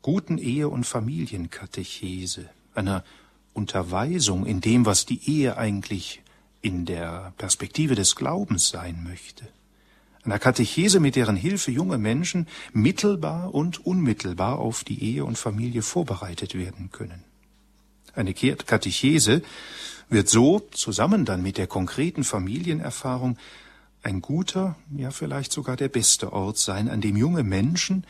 [0.00, 3.04] guten Ehe- und Familienkatechese, einer
[3.52, 6.22] Unterweisung in dem, was die Ehe eigentlich
[6.62, 9.46] in der Perspektive des Glaubens sein möchte.
[10.24, 15.82] Einer Katechese, mit deren Hilfe junge Menschen mittelbar und unmittelbar auf die Ehe und Familie
[15.82, 17.24] vorbereitet werden können.
[18.14, 19.42] Eine Katechese
[20.08, 23.36] wird so, zusammen dann mit der konkreten Familienerfahrung,
[24.04, 28.04] ein guter, ja vielleicht sogar der beste Ort sein, an dem junge Menschen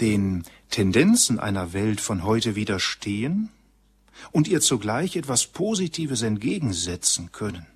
[0.00, 3.50] den Tendenzen einer Welt von heute widerstehen
[4.30, 7.66] und ihr zugleich etwas Positives entgegensetzen können.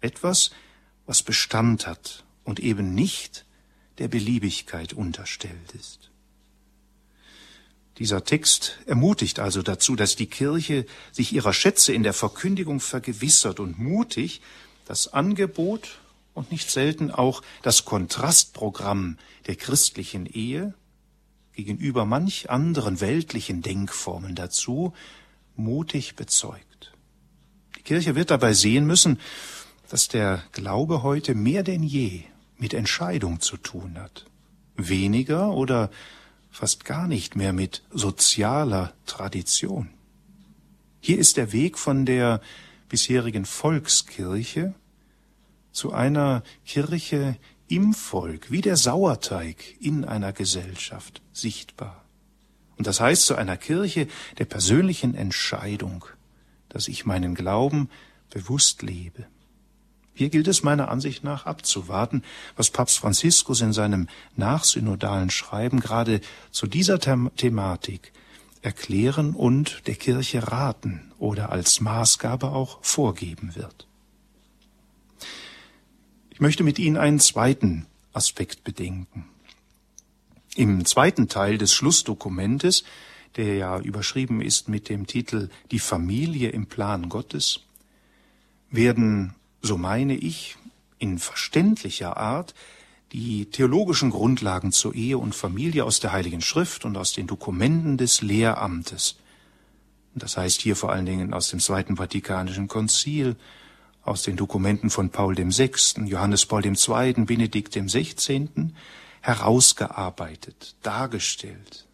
[0.00, 0.50] Etwas,
[1.06, 3.44] was Bestand hat und eben nicht
[3.98, 6.10] der Beliebigkeit unterstellt ist.
[7.98, 13.60] Dieser Text ermutigt also dazu, dass die Kirche sich ihrer Schätze in der Verkündigung vergewissert
[13.60, 14.40] und mutig
[14.86, 15.98] das Angebot
[16.32, 20.72] und nicht selten auch das Kontrastprogramm der christlichen Ehe
[21.52, 24.94] gegenüber manch anderen weltlichen Denkformen dazu
[25.54, 26.92] mutig bezeugt.
[27.76, 29.20] Die Kirche wird dabei sehen müssen,
[29.90, 32.24] dass der Glaube heute mehr denn je
[32.58, 34.26] mit Entscheidung zu tun hat.
[34.76, 35.90] Weniger oder
[36.50, 39.90] fast gar nicht mehr mit sozialer Tradition.
[41.00, 42.40] Hier ist der Weg von der
[42.88, 44.74] bisherigen Volkskirche
[45.72, 47.36] zu einer Kirche
[47.68, 52.04] im Volk, wie der Sauerteig in einer Gesellschaft sichtbar.
[52.76, 56.04] Und das heißt zu einer Kirche der persönlichen Entscheidung,
[56.68, 57.90] dass ich meinen Glauben
[58.30, 59.26] bewusst lebe.
[60.18, 62.24] Hier gilt es meiner Ansicht nach abzuwarten,
[62.56, 68.12] was Papst Franziskus in seinem nachsynodalen Schreiben gerade zu dieser The Thematik
[68.60, 73.86] erklären und der Kirche raten oder als Maßgabe auch vorgeben wird.
[76.30, 79.24] Ich möchte mit Ihnen einen zweiten Aspekt bedenken.
[80.56, 82.82] Im zweiten Teil des Schlussdokumentes,
[83.36, 87.60] der ja überschrieben ist mit dem Titel Die Familie im Plan Gottes,
[88.72, 90.56] werden, so meine ich,
[90.98, 92.54] in verständlicher Art
[93.12, 97.96] die theologischen Grundlagen zur Ehe und Familie aus der Heiligen Schrift und aus den Dokumenten
[97.96, 99.16] des Lehramtes,
[100.14, 103.36] das heißt hier vor allen Dingen aus dem Zweiten Vatikanischen Konzil,
[104.02, 108.74] aus den Dokumenten von Paul dem Sechsten, Johannes Paul dem Zweiten, Benedikt dem Sechzehnten,
[109.20, 111.86] herausgearbeitet, dargestellt.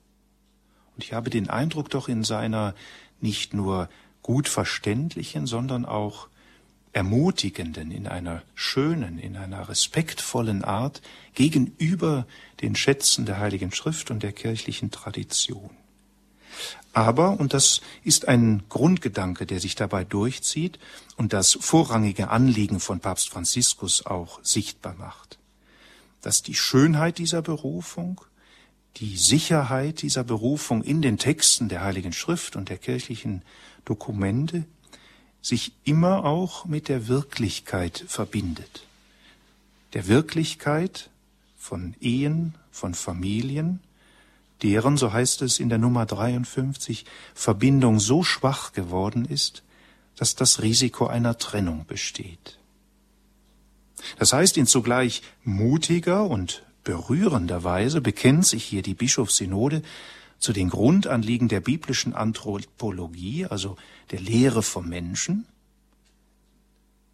[0.94, 2.74] Und ich habe den Eindruck doch in seiner
[3.20, 3.88] nicht nur
[4.22, 6.28] gut verständlichen, sondern auch
[6.94, 11.02] ermutigenden, in einer schönen, in einer respektvollen Art
[11.34, 12.26] gegenüber
[12.62, 15.70] den Schätzen der Heiligen Schrift und der kirchlichen Tradition.
[16.92, 20.78] Aber, und das ist ein Grundgedanke, der sich dabei durchzieht
[21.16, 25.38] und das vorrangige Anliegen von Papst Franziskus auch sichtbar macht
[26.24, 28.22] dass die Schönheit dieser Berufung,
[28.96, 33.42] die Sicherheit dieser Berufung in den Texten der Heiligen Schrift und der kirchlichen
[33.84, 34.64] Dokumente
[35.44, 38.86] sich immer auch mit der Wirklichkeit verbindet.
[39.92, 41.10] Der Wirklichkeit
[41.58, 43.80] von Ehen, von Familien,
[44.62, 47.04] deren, so heißt es in der Nummer 53,
[47.34, 49.62] Verbindung so schwach geworden ist,
[50.16, 52.58] dass das Risiko einer Trennung besteht.
[54.18, 59.82] Das heißt, in zugleich mutiger und berührender Weise bekennt sich hier die Bischofssynode
[60.44, 63.78] zu den Grundanliegen der biblischen Anthropologie, also
[64.10, 65.46] der Lehre vom Menschen,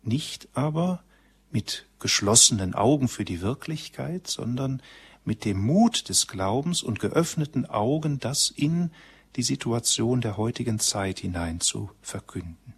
[0.03, 1.05] nicht aber
[1.53, 4.83] mit geschlossenen Augen für die Wirklichkeit, sondern
[5.25, 8.91] mit dem Mut des Glaubens und geöffneten Augen, das in
[9.37, 12.75] die Situation der heutigen Zeit hinein zu verkünden.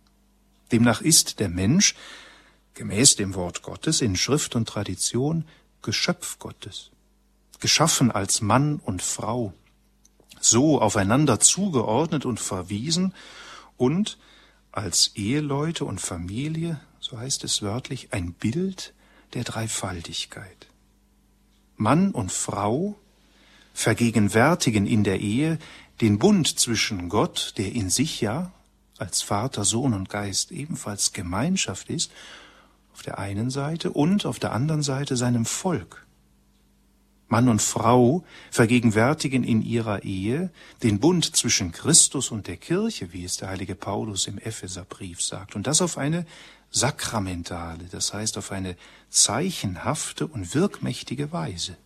[0.70, 1.94] Demnach ist der Mensch,
[2.74, 5.46] gemäß dem Wort Gottes in Schrift und Tradition,
[5.80, 6.90] Geschöpf Gottes,
[7.58, 9.54] geschaffen als Mann und Frau,
[10.44, 13.14] so aufeinander zugeordnet und verwiesen
[13.76, 14.18] und
[14.70, 18.94] als Eheleute und Familie, so heißt es wörtlich, ein Bild
[19.34, 20.66] der Dreifaltigkeit.
[21.76, 22.96] Mann und Frau
[23.74, 25.58] vergegenwärtigen in der Ehe
[26.00, 28.52] den Bund zwischen Gott, der in sich ja
[28.98, 32.12] als Vater, Sohn und Geist ebenfalls Gemeinschaft ist,
[32.94, 36.01] auf der einen Seite und auf der anderen Seite seinem Volk.
[37.32, 40.50] Mann und Frau vergegenwärtigen in ihrer Ehe
[40.82, 45.56] den Bund zwischen Christus und der Kirche, wie es der heilige Paulus im Epheserbrief sagt,
[45.56, 46.26] und das auf eine
[46.70, 48.76] sakramentale, das heißt auf eine
[49.08, 51.78] zeichenhafte und wirkmächtige Weise.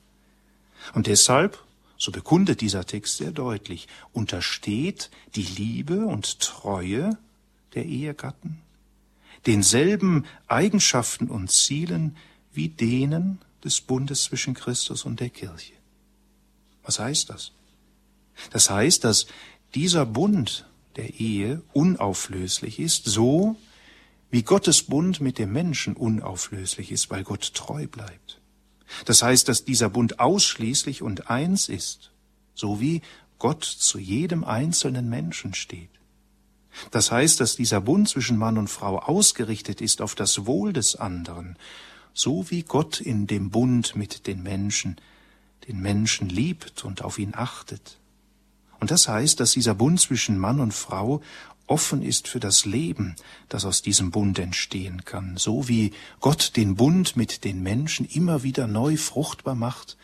[0.94, 1.62] Und deshalb,
[1.96, 7.16] so bekundet dieser Text sehr deutlich, untersteht die Liebe und Treue
[7.74, 8.60] der Ehegatten
[9.46, 12.16] denselben Eigenschaften und Zielen
[12.52, 15.74] wie denen des Bundes zwischen Christus und der Kirche.
[16.82, 17.52] Was heißt das?
[18.50, 19.26] Das heißt, dass
[19.74, 23.56] dieser Bund der Ehe unauflöslich ist, so
[24.30, 28.40] wie Gottes Bund mit dem Menschen unauflöslich ist, weil Gott treu bleibt.
[29.04, 32.12] Das heißt, dass dieser Bund ausschließlich und eins ist,
[32.54, 33.02] so wie
[33.38, 35.90] Gott zu jedem einzelnen Menschen steht.
[36.90, 40.96] Das heißt, dass dieser Bund zwischen Mann und Frau ausgerichtet ist auf das Wohl des
[40.96, 41.56] anderen,
[42.16, 44.96] so wie Gott in dem Bund mit den Menschen
[45.68, 47.98] den Menschen liebt und auf ihn achtet.
[48.80, 51.20] Und das heißt, dass dieser Bund zwischen Mann und Frau
[51.66, 53.16] offen ist für das Leben,
[53.48, 58.42] das aus diesem Bund entstehen kann, so wie Gott den Bund mit den Menschen immer
[58.42, 59.96] wieder neu fruchtbar macht,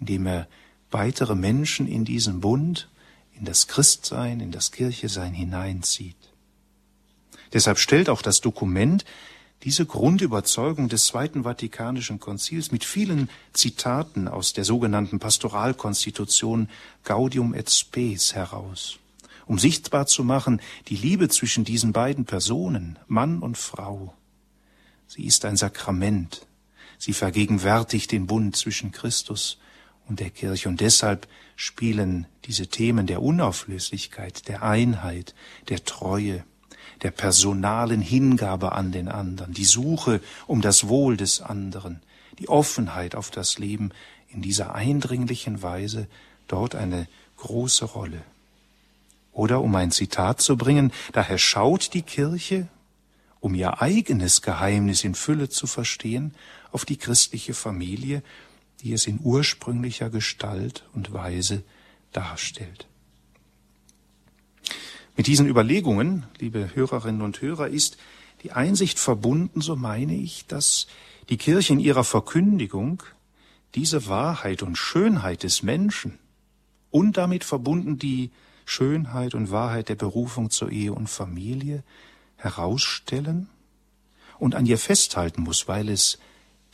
[0.00, 0.48] indem er
[0.90, 2.88] weitere Menschen in diesen Bund
[3.32, 6.16] in das Christsein, in das Kirchesein hineinzieht.
[7.52, 9.04] Deshalb stellt auch das Dokument
[9.66, 16.68] diese Grundüberzeugung des Zweiten Vatikanischen Konzils mit vielen Zitaten aus der sogenannten Pastoralkonstitution
[17.02, 19.00] Gaudium et Spes heraus,
[19.44, 24.14] um sichtbar zu machen, die Liebe zwischen diesen beiden Personen, Mann und Frau.
[25.08, 26.46] Sie ist ein Sakrament.
[26.96, 29.58] Sie vergegenwärtigt den Bund zwischen Christus
[30.06, 30.68] und der Kirche.
[30.68, 31.26] Und deshalb
[31.56, 35.34] spielen diese Themen der Unauflöslichkeit, der Einheit,
[35.68, 36.44] der Treue,
[37.02, 42.00] der personalen Hingabe an den anderen, die Suche um das Wohl des anderen,
[42.38, 43.90] die Offenheit auf das Leben
[44.28, 46.06] in dieser eindringlichen Weise
[46.48, 47.06] dort eine
[47.36, 48.22] große Rolle.
[49.32, 52.68] Oder um ein Zitat zu bringen, daher schaut die Kirche,
[53.40, 56.34] um ihr eigenes Geheimnis in Fülle zu verstehen,
[56.72, 58.22] auf die christliche Familie
[58.82, 61.62] die es in ursprünglicher Gestalt und Weise
[62.12, 62.86] darstellt.
[65.16, 67.96] Mit diesen Überlegungen, liebe Hörerinnen und Hörer, ist
[68.42, 70.86] die Einsicht verbunden, so meine ich, dass
[71.30, 73.02] die Kirche in ihrer Verkündigung
[73.74, 76.18] diese Wahrheit und Schönheit des Menschen
[76.90, 78.30] und damit verbunden die
[78.66, 81.82] Schönheit und Wahrheit der Berufung zur Ehe und Familie
[82.36, 83.48] herausstellen
[84.38, 86.18] und an ihr festhalten muss, weil es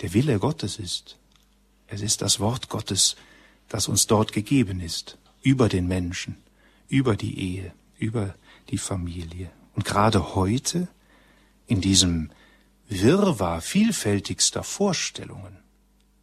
[0.00, 1.16] der Wille Gottes ist.
[1.87, 3.14] Es ist das Wort Gottes,
[3.68, 6.37] das uns dort gegeben ist, über den Menschen,
[6.88, 7.72] über die Ehe,
[8.03, 8.35] über
[8.71, 9.51] die Familie.
[9.75, 10.88] Und gerade heute,
[11.67, 12.31] in diesem
[12.88, 15.57] Wirrwarr vielfältigster Vorstellungen,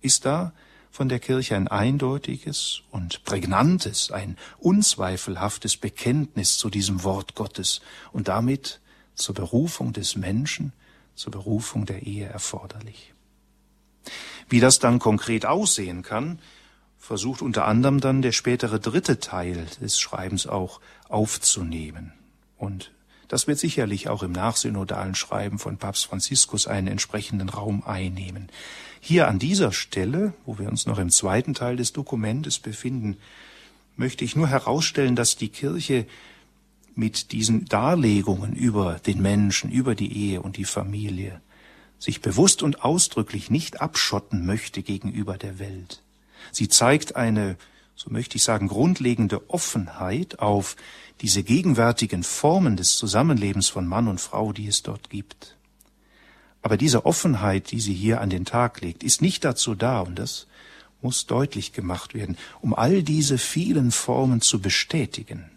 [0.02, 0.54] ist da
[0.92, 8.28] von der Kirche ein eindeutiges und prägnantes, ein unzweifelhaftes Bekenntnis zu diesem Wort Gottes und
[8.28, 8.82] damit
[9.16, 10.74] zur Berufung des Menschen,
[11.16, 13.14] zur Berufung der Ehe erforderlich.
[14.50, 16.40] Wie das dann konkret aussehen kann,
[17.00, 22.14] versucht unter anderem dann der spätere dritte Teil des Schreibens auch aufzunehmen.
[22.58, 22.92] Und
[23.30, 28.50] das wird sicherlich auch im nachsynodalen Schreiben von Papst Franziskus einen entsprechenden Raum einnehmen.
[29.00, 33.18] Hier an dieser Stelle, wo wir uns noch im zweiten Teil des Dokumentes befinden,
[33.96, 36.06] möchte ich nur herausstellen, dass die Kirche
[36.96, 41.40] mit diesen Darlegungen über den Menschen, über die Ehe und die Familie
[41.98, 46.02] sich bewusst und ausdrücklich nicht abschotten möchte gegenüber der Welt.
[46.52, 47.58] Sie zeigt eine
[48.00, 50.78] so möchte ich sagen, grundlegende Offenheit auf
[51.20, 55.58] diese gegenwärtigen Formen des Zusammenlebens von Mann und Frau, die es dort gibt.
[56.62, 60.16] Aber diese Offenheit, die sie hier an den Tag legt, ist nicht dazu da, und
[60.16, 60.48] das
[61.02, 65.52] muss deutlich gemacht werden, um all diese vielen Formen zu bestätigen.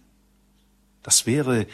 [1.05, 1.68] Das wäre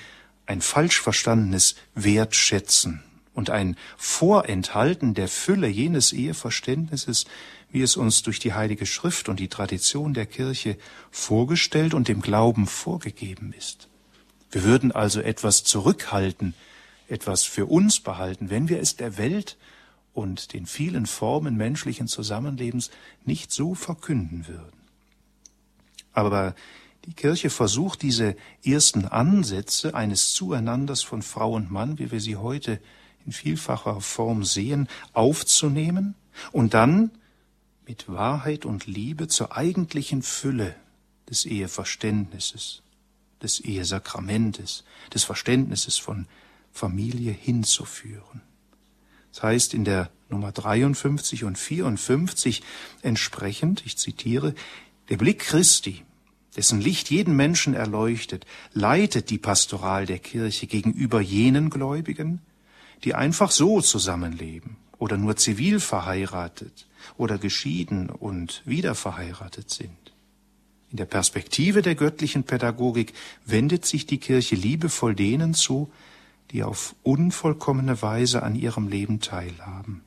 [0.45, 3.03] ein falsch verstandenes Wertschätzen
[3.39, 7.25] und ein Vorenthalten der Fülle jenes Eheverständnisses,
[7.71, 10.77] wie es uns durch die Heilige Schrift und die Tradition der Kirche
[11.13, 13.89] vorgestellt und dem Glauben vorgegeben ist.
[14.51, 16.55] Wir würden also etwas zurückhalten,
[17.07, 19.57] etwas für uns behalten, wenn wir es der Welt
[20.15, 22.91] und den vielen Formen menschlichen Zusammenlebens
[23.25, 24.81] nicht so verkünden würden.
[26.13, 26.57] Aber
[27.05, 28.35] die Kirche versucht diese
[28.65, 32.81] ersten Ansätze eines Zueinanders von Frau und Mann, wie wir sie heute
[33.27, 36.15] in vielfacher Form sehen, aufzunehmen
[36.53, 37.11] und dann
[37.87, 40.75] mit Wahrheit und Liebe zur eigentlichen Fülle
[41.29, 42.83] des Eheverständnisses,
[43.43, 46.27] des Ehesakramentes, des Verständnisses von
[46.73, 48.43] Familie hinzuführen.
[49.33, 52.63] Das heißt in der Nummer 53 und 54
[53.03, 54.55] entsprechend, ich zitiere,
[55.09, 56.05] der Blick Christi,
[56.57, 62.41] dessen Licht jeden Menschen erleuchtet, leitet die Pastoral der Kirche gegenüber jenen Gläubigen,
[63.05, 66.87] die einfach so zusammenleben oder nur zivil verheiratet
[67.17, 69.91] oder geschieden und wieder verheiratet sind.
[70.91, 73.13] In der Perspektive der göttlichen Pädagogik
[73.45, 75.91] wendet sich die Kirche liebevoll denen zu,
[76.51, 80.03] die auf unvollkommene Weise an ihrem Leben teilhaben.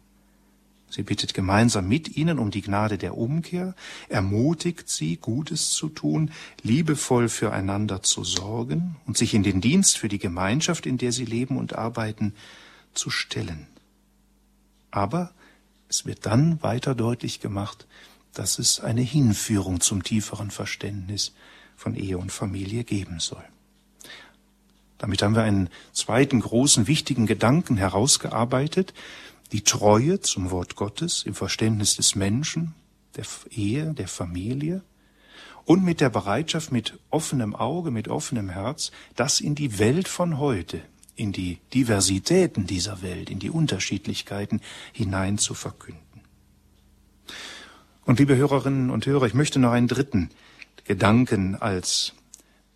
[0.90, 3.76] Sie bittet gemeinsam mit ihnen um die Gnade der Umkehr,
[4.10, 6.32] ermutigt sie, Gutes zu tun,
[6.64, 11.24] liebevoll füreinander zu sorgen und sich in den Dienst für die Gemeinschaft, in der sie
[11.24, 12.34] leben und arbeiten,
[12.94, 13.68] zu stellen.
[14.92, 15.32] Aber
[15.90, 17.88] es wird dann weiter deutlich gemacht,
[18.34, 21.34] dass es eine Hinführung zum tieferen Verständnis
[21.76, 23.44] von Ehe und Familie geben soll.
[24.98, 28.94] Damit haben wir einen zweiten großen wichtigen Gedanken herausgearbeitet,
[29.52, 32.74] die Treue zum Wort Gottes im Verständnis des Menschen,
[33.16, 34.84] der Ehe, der Familie
[35.66, 40.38] und mit der Bereitschaft, mit offenem Auge, mit offenem Herz, das in die Welt von
[40.38, 40.82] heute,
[41.16, 44.62] in die Diversitäten dieser Welt, in die Unterschiedlichkeiten
[44.94, 46.02] hinein zu verkünden.
[48.06, 50.30] Und liebe Hörerinnen und Hörer, ich möchte noch einen dritten
[50.84, 52.14] Gedanken als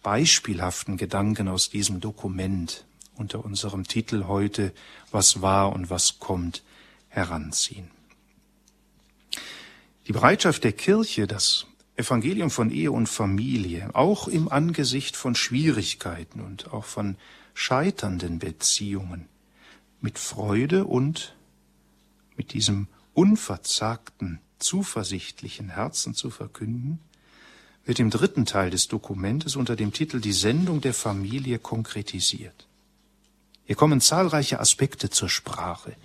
[0.04, 4.74] beispielhaften Gedanken aus diesem Dokument unter unserem Titel heute
[5.12, 6.64] Was war und was kommt
[7.08, 7.90] heranziehen.
[10.08, 11.66] Die Bereitschaft der Kirche, das
[11.96, 17.16] Evangelium von Ehe und Familie, auch im Angesicht von Schwierigkeiten und auch von
[17.56, 19.28] scheiternden Beziehungen,
[20.02, 21.36] mit Freude und
[22.38, 27.00] mit diesem unverzagten, zuversichtlichen Herzen zu verkünden,
[27.86, 32.68] wird im dritten Teil des Dokumentes unter dem Titel Die Sendung der Familie konkretisiert.
[33.64, 35.96] Hier kommen zahlreiche Aspekte zur Sprache,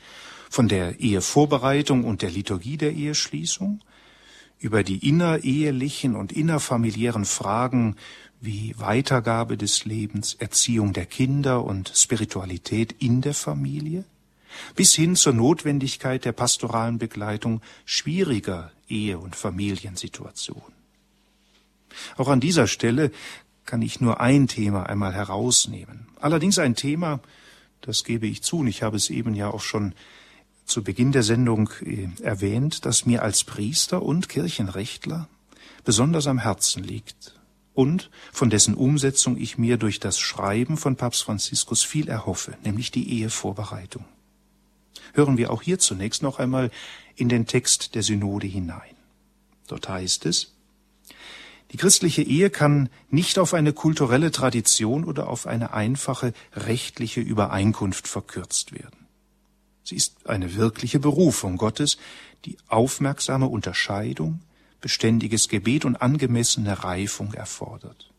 [0.48, 3.80] von der Ehevorbereitung und der Liturgie der Eheschließung,
[4.60, 7.96] über die innerehelichen und innerfamiliären Fragen
[8.40, 14.04] wie Weitergabe des Lebens, Erziehung der Kinder und Spiritualität in der Familie,
[14.76, 20.74] bis hin zur Notwendigkeit der pastoralen Begleitung schwieriger Ehe- und Familiensituationen.
[22.16, 23.10] Auch an dieser Stelle
[23.64, 26.08] kann ich nur ein Thema einmal herausnehmen.
[26.20, 27.20] Allerdings ein Thema,
[27.80, 29.94] das gebe ich zu, und ich habe es eben ja auch schon
[30.64, 35.28] zu Beginn der Sendung äh, erwähnt, das mir als Priester und Kirchenrechtler
[35.84, 37.40] besonders am Herzen liegt
[37.74, 42.90] und von dessen Umsetzung ich mir durch das Schreiben von Papst Franziskus viel erhoffe, nämlich
[42.90, 44.04] die Ehevorbereitung.
[45.14, 46.70] Hören wir auch hier zunächst noch einmal
[47.16, 48.94] in den Text der Synode hinein.
[49.66, 50.54] Dort heißt es,
[51.72, 58.08] die christliche Ehe kann nicht auf eine kulturelle Tradition oder auf eine einfache rechtliche Übereinkunft
[58.08, 58.99] verkürzt werden.
[59.90, 61.98] Sie ist eine wirkliche Berufung Gottes,
[62.44, 64.40] die aufmerksame Unterscheidung,
[64.80, 68.12] beständiges Gebet und angemessene Reifung erfordert.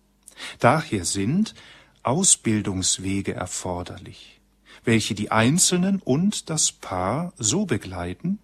[0.60, 1.56] Daher sind
[2.04, 4.42] Ausbildungswege erforderlich,
[4.84, 8.40] welche die Einzelnen und das Paar so begleiten,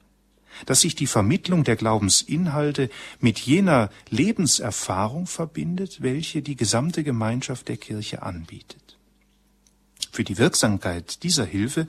[0.65, 7.75] dass sich die Vermittlung der Glaubensinhalte mit jener Lebenserfahrung verbindet, welche die gesamte Gemeinschaft der
[7.75, 8.97] Kirche anbietet.
[10.13, 11.87] Für die Wirksamkeit dieser Hilfe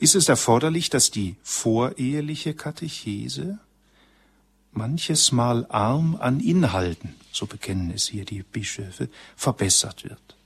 [0.00, 3.58] ist es erforderlich, dass die voreheliche Katechese
[4.72, 10.36] manches Mal arm an Inhalten, so bekennen es hier die Bischöfe, verbessert wird.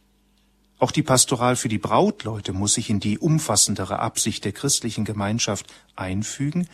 [0.80, 5.72] Auch die Pastoral für die Brautleute muss sich in die umfassendere Absicht der christlichen Gemeinschaft
[5.94, 6.68] einfügen,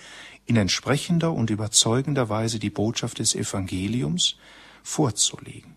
[0.47, 4.37] in entsprechender und überzeugender Weise die Botschaft des Evangeliums
[4.83, 5.77] vorzulegen.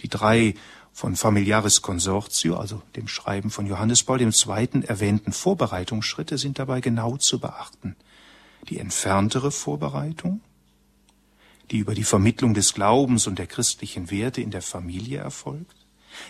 [0.00, 0.54] Die drei
[0.92, 4.84] von Familiaris Consortio, also dem Schreiben von Johannes Paul II.
[4.86, 7.96] erwähnten Vorbereitungsschritte sind dabei genau zu beachten.
[8.68, 10.40] Die entferntere Vorbereitung,
[11.70, 15.76] die über die Vermittlung des Glaubens und der christlichen Werte in der Familie erfolgt,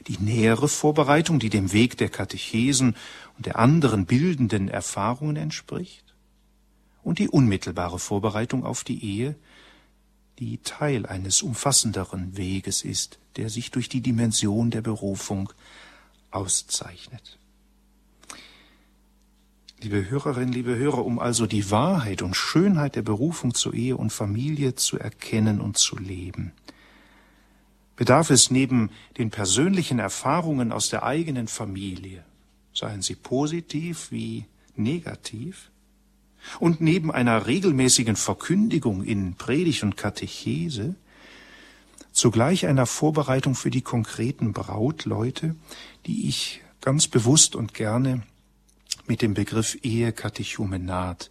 [0.06, 2.96] die nähere Vorbereitung, die dem Weg der Katechesen
[3.36, 6.14] und der anderen bildenden Erfahrungen entspricht,
[7.02, 9.34] und die unmittelbare Vorbereitung auf die Ehe,
[10.42, 15.52] die Teil eines umfassenderen Weges ist, der sich durch die Dimension der Berufung
[16.30, 17.38] auszeichnet.
[19.80, 24.12] Liebe Hörerinnen, liebe Hörer, um also die Wahrheit und Schönheit der Berufung zur Ehe und
[24.12, 26.52] Familie zu erkennen und zu leben,
[27.96, 32.24] bedarf es neben den persönlichen Erfahrungen aus der eigenen Familie,
[32.72, 35.71] seien sie positiv wie negativ,
[36.60, 40.94] und neben einer regelmäßigen Verkündigung in Predigt und Katechese,
[42.12, 45.56] zugleich einer Vorbereitung für die konkreten Brautleute,
[46.06, 48.22] die ich ganz bewusst und gerne
[49.06, 51.30] mit dem Begriff Ehekatechumenat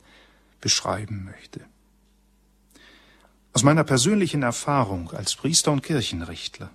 [0.59, 1.61] beschreiben möchte.
[3.53, 6.71] Aus meiner persönlichen Erfahrung als Priester und Kirchenrichtler,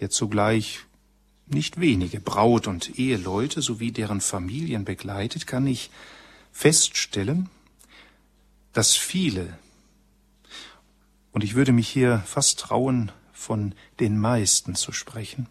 [0.00, 0.80] der zugleich
[1.46, 5.90] nicht wenige Braut- und Eheleute sowie deren Familien begleitet, kann ich
[6.52, 7.48] feststellen,
[8.72, 9.58] dass viele,
[11.32, 15.48] und ich würde mich hier fast trauen, von den meisten zu sprechen,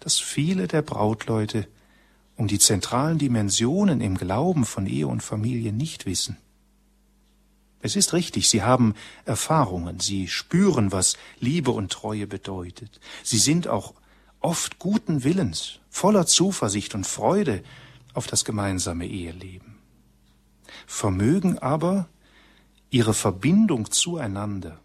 [0.00, 1.66] dass viele der Brautleute
[2.36, 6.36] um die zentralen Dimensionen im Glauben von Ehe und Familie nicht wissen.
[7.80, 13.00] Es ist richtig, sie haben Erfahrungen, sie spüren, was Liebe und Treue bedeutet.
[13.22, 13.94] Sie sind auch
[14.40, 17.62] oft guten Willens, voller Zuversicht und Freude
[18.14, 19.81] auf das gemeinsame Eheleben.
[20.86, 22.08] Vermögen aber
[22.90, 24.78] ihre Verbindung zueinander,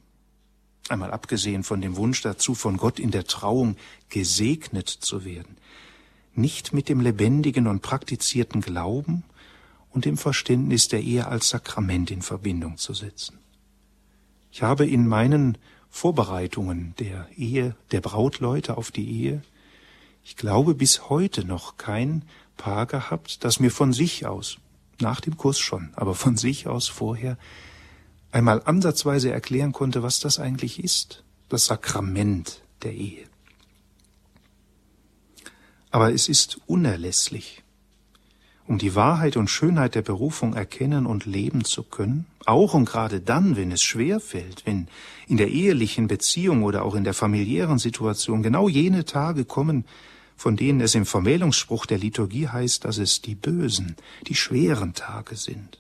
[0.90, 3.76] einmal abgesehen von dem Wunsch dazu, von Gott in der Trauung
[4.10, 5.58] gesegnet zu werden,
[6.34, 9.24] nicht mit dem lebendigen und praktizierten Glauben
[9.90, 13.40] und dem Verständnis der Ehe als Sakrament in Verbindung zu setzen.
[14.52, 15.58] Ich habe in meinen
[15.90, 19.42] Vorbereitungen der Ehe, der Brautleute auf die Ehe,
[20.24, 22.24] ich glaube bis heute noch kein
[22.58, 24.58] Paar gehabt, das mir von sich aus,
[25.02, 27.38] nach dem Kurs schon, aber von sich aus vorher,
[28.32, 33.24] einmal ansatzweise erklären konnte, was das eigentlich ist, das Sakrament der Ehe.
[35.92, 37.64] Aber es ist unerlässlich,
[38.68, 43.22] um die Wahrheit und Schönheit der Berufung erkennen und leben zu können, auch und gerade
[43.22, 44.88] dann, wenn es schwer fällt, wenn
[45.28, 49.86] in der ehelichen Beziehung oder auch in der familiären Situation genau jene Tage kommen,
[50.38, 53.96] von denen es im Vermählungsspruch der Liturgie heißt, dass es die bösen,
[54.28, 55.80] die schweren Tage sind.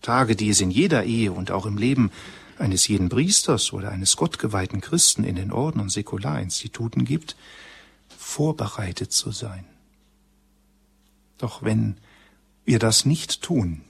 [0.00, 2.12] Tage, die es in jeder Ehe und auch im Leben
[2.58, 7.36] eines jeden Priesters oder eines gottgeweihten Christen in den Orden und Säkularinstituten gibt,
[8.16, 9.64] vorbereitet zu sein.
[11.38, 11.96] Doch wenn
[12.64, 13.82] wir das nicht tun,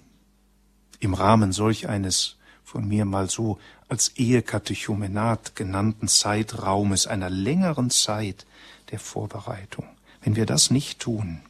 [1.00, 8.46] im Rahmen solch eines von mir mal so als Ehekatechumenat genannten Zeitraumes, einer längeren Zeit
[8.90, 9.86] der Vorbereitung.
[10.22, 11.40] Wenn wir das nicht tun,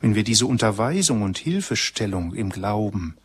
[0.00, 3.16] wenn wir diese Unterweisung und Hilfestellung im Glauben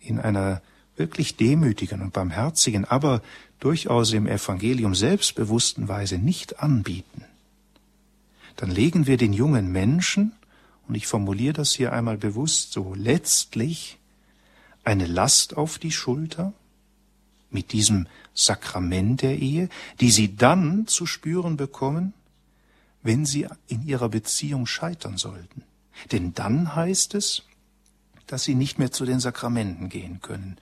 [0.00, 0.62] in einer
[0.96, 3.22] wirklich demütigen und barmherzigen, aber
[3.58, 7.24] durchaus im Evangelium selbstbewussten Weise nicht anbieten,
[8.56, 10.32] dann legen wir den jungen Menschen
[10.86, 13.98] und ich formuliere das hier einmal bewusst so, letztlich
[14.84, 16.52] eine Last auf die Schulter
[17.50, 19.68] mit diesem Sakrament der Ehe,
[20.00, 22.12] die sie dann zu spüren bekommen,
[23.02, 25.64] wenn sie in ihrer Beziehung scheitern sollten.
[26.12, 27.42] Denn dann heißt es,
[28.26, 30.56] dass sie nicht mehr zu den Sakramenten gehen können,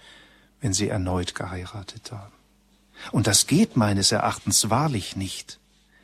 [0.61, 2.33] wenn sie erneut geheiratet haben.
[3.13, 5.59] Und das geht meines Erachtens wahrlich nicht,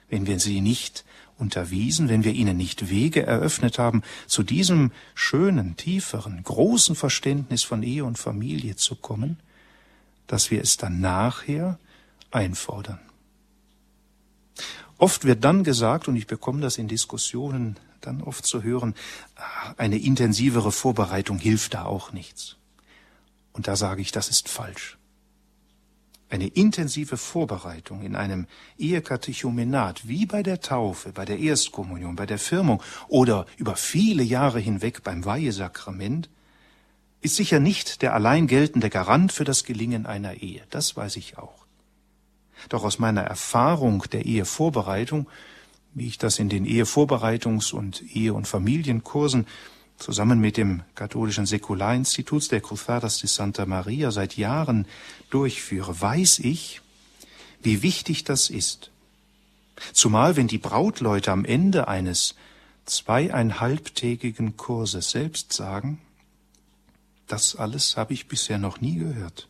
[0.08, 1.04] wenn wir sie nicht
[1.38, 7.82] unterwiesen, wenn wir ihnen nicht Wege eröffnet haben, zu diesem schönen, tieferen, großen Verständnis von
[7.82, 9.38] Ehe und Familie zu kommen,
[10.26, 11.78] dass wir es dann nachher
[12.30, 13.00] einfordern.
[15.04, 18.94] Oft wird dann gesagt, und ich bekomme das in Diskussionen dann oft zu hören,
[19.36, 22.56] ah, eine intensivere Vorbereitung hilft da auch nichts.
[23.52, 24.96] Und da sage ich, das ist falsch.
[26.30, 28.46] Eine intensive Vorbereitung in einem
[28.78, 34.58] Ehekatechumenat, wie bei der Taufe, bei der Erstkommunion, bei der Firmung oder über viele Jahre
[34.58, 36.30] hinweg beim Weihesakrament,
[37.20, 40.62] ist sicher nicht der allein geltende Garant für das Gelingen einer Ehe.
[40.70, 41.63] Das weiß ich auch.
[42.68, 45.28] Doch aus meiner Erfahrung der Ehevorbereitung,
[45.94, 49.46] wie ich das in den Ehevorbereitungs- und Ehe- und Familienkursen
[49.96, 54.86] zusammen mit dem katholischen Säkularinstitut der Cruzadas de Santa Maria seit Jahren
[55.30, 56.80] durchführe, weiß ich,
[57.62, 58.90] wie wichtig das ist.
[59.92, 62.34] Zumal wenn die Brautleute am Ende eines
[62.84, 66.00] zweieinhalbtägigen Kurses selbst sagen,
[67.26, 69.48] das alles habe ich bisher noch nie gehört.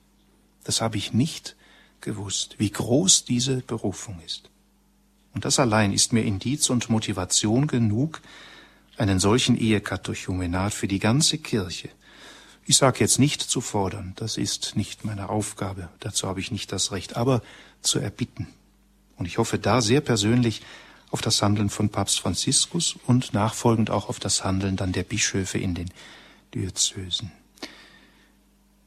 [0.62, 1.56] Das habe ich nicht
[2.04, 4.50] gewusst, wie groß diese Berufung ist.
[5.34, 8.20] Und das allein ist mir Indiz und Motivation genug,
[8.96, 11.88] einen solchen Ehekatechumenat für die ganze Kirche.
[12.66, 16.70] Ich sage jetzt nicht zu fordern, das ist nicht meine Aufgabe, dazu habe ich nicht
[16.70, 17.42] das Recht, aber
[17.82, 18.46] zu erbitten.
[19.16, 20.62] Und ich hoffe da sehr persönlich
[21.10, 25.58] auf das Handeln von Papst Franziskus und nachfolgend auch auf das Handeln dann der Bischöfe
[25.58, 25.90] in den
[26.54, 27.32] Diözesen.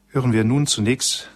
[0.08, 1.28] Hören wir nun zunächst,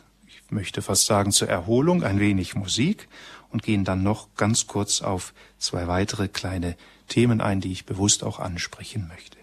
[0.52, 3.08] möchte fast sagen zur Erholung, ein wenig Musik
[3.50, 6.76] und gehen dann noch ganz kurz auf zwei weitere kleine
[7.08, 9.41] Themen ein, die ich bewusst auch ansprechen möchte.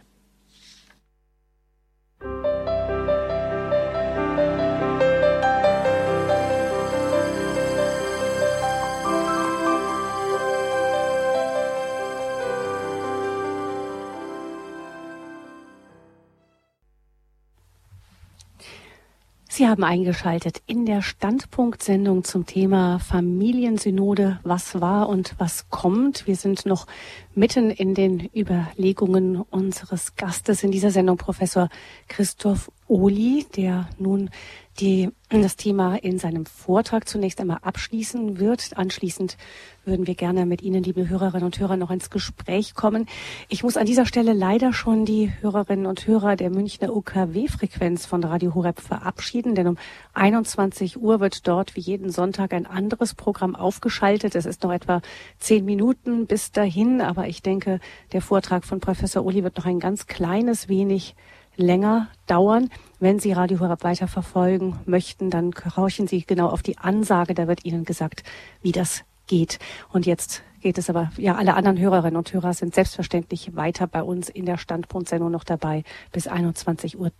[19.59, 24.39] Sie haben eingeschaltet in der Standpunktsendung zum Thema Familiensynode.
[24.43, 26.27] Was war und was kommt?
[26.27, 26.87] Wir sind noch
[27.35, 31.67] mitten in den Überlegungen unseres Gastes in dieser Sendung, Professor
[32.07, 34.31] Christoph Ohli, der nun
[34.79, 38.77] die, das Thema in seinem Vortrag zunächst einmal abschließen wird.
[38.77, 39.37] Anschließend
[39.85, 43.05] würden wir gerne mit Ihnen, liebe Hörerinnen und Hörer, noch ins Gespräch kommen.
[43.47, 48.23] Ich muss an dieser Stelle leider schon die Hörerinnen und Hörer der Münchner UKW-Frequenz von
[48.23, 49.77] Radio Horeb verabschieden, denn um
[50.13, 54.33] 21 Uhr wird dort wie jeden Sonntag ein anderes Programm aufgeschaltet.
[54.33, 55.01] Es ist noch etwa
[55.37, 57.79] zehn Minuten bis dahin, aber ich denke,
[58.13, 61.15] der Vortrag von Professor Uli wird noch ein ganz kleines wenig
[61.59, 62.69] länger dauern.
[62.99, 67.33] Wenn Sie Radio Horeb weiter verfolgen möchten, dann horchen Sie genau auf die Ansage.
[67.33, 68.23] Da wird Ihnen gesagt,
[68.61, 69.59] wie das geht.
[69.91, 74.03] Und jetzt geht es aber, ja, alle anderen Hörerinnen und Hörer sind selbstverständlich weiter bei
[74.03, 77.11] uns in der Standpunktsendung noch dabei bis 21.30 Uhr.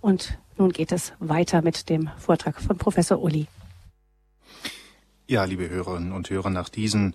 [0.00, 3.46] Und nun geht es weiter mit dem Vortrag von Professor Uli.
[5.26, 7.14] Ja, liebe Hörerinnen und Hörer, nach diesen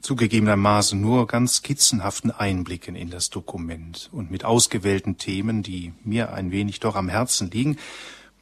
[0.00, 6.50] zugegebenermaßen nur ganz skizzenhaften Einblicken in das Dokument und mit ausgewählten Themen, die mir ein
[6.52, 7.78] wenig doch am Herzen liegen,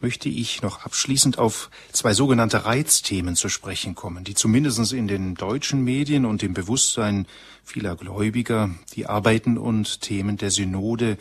[0.01, 5.35] möchte ich noch abschließend auf zwei sogenannte Reizthemen zu sprechen kommen, die zumindest in den
[5.35, 7.27] deutschen Medien und im Bewusstsein
[7.65, 11.17] vieler Gläubiger die Arbeiten und Themen der Synode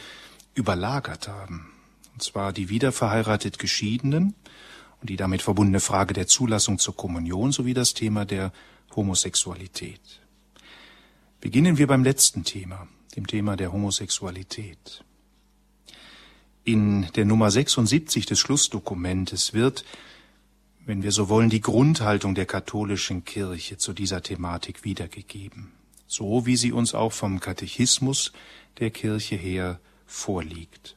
[0.54, 1.72] überlagert haben.
[2.14, 4.36] Und zwar die wiederverheiratet Geschiedenen
[5.02, 8.52] und die damit verbundene Frage der Zulassung zur Kommunion sowie das Thema der
[8.96, 10.25] Homosexualität.
[11.42, 15.04] Beginnen wir beim letzten Thema, dem Thema der Homosexualität.
[16.64, 19.86] In der Nummer 76 des Schlussdokumentes wird,
[20.86, 25.72] wenn wir so wollen, die Grundhaltung der katholischen Kirche zu dieser Thematik wiedergegeben,
[26.08, 28.32] so wie sie uns auch vom Katechismus
[28.80, 30.96] der Kirche her vorliegt.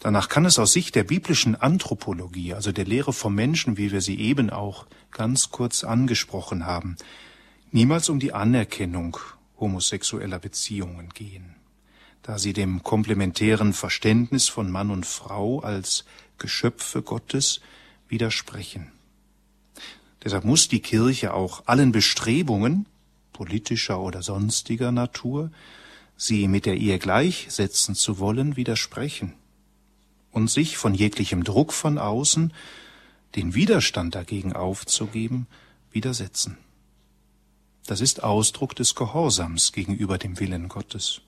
[0.00, 4.00] Danach kann es aus Sicht der biblischen Anthropologie, also der Lehre vom Menschen, wie wir
[4.00, 6.96] sie eben auch ganz kurz angesprochen haben,
[7.72, 9.18] niemals um die Anerkennung
[9.58, 11.56] homosexueller Beziehungen gehen,
[12.22, 16.04] da sie dem komplementären Verständnis von Mann und Frau als
[16.38, 17.60] Geschöpfe Gottes
[18.08, 18.92] widersprechen.
[20.24, 22.86] Deshalb muss die Kirche auch allen Bestrebungen,
[23.32, 25.50] politischer oder sonstiger Natur,
[26.16, 29.34] sie mit der Ehe gleichsetzen zu wollen, widersprechen
[30.32, 32.52] und sich von jeglichem Druck von außen,
[33.36, 35.46] den Widerstand dagegen aufzugeben,
[35.92, 36.58] widersetzen.
[37.88, 41.22] Das ist Ausdruck des Gehorsams gegenüber dem Willen Gottes.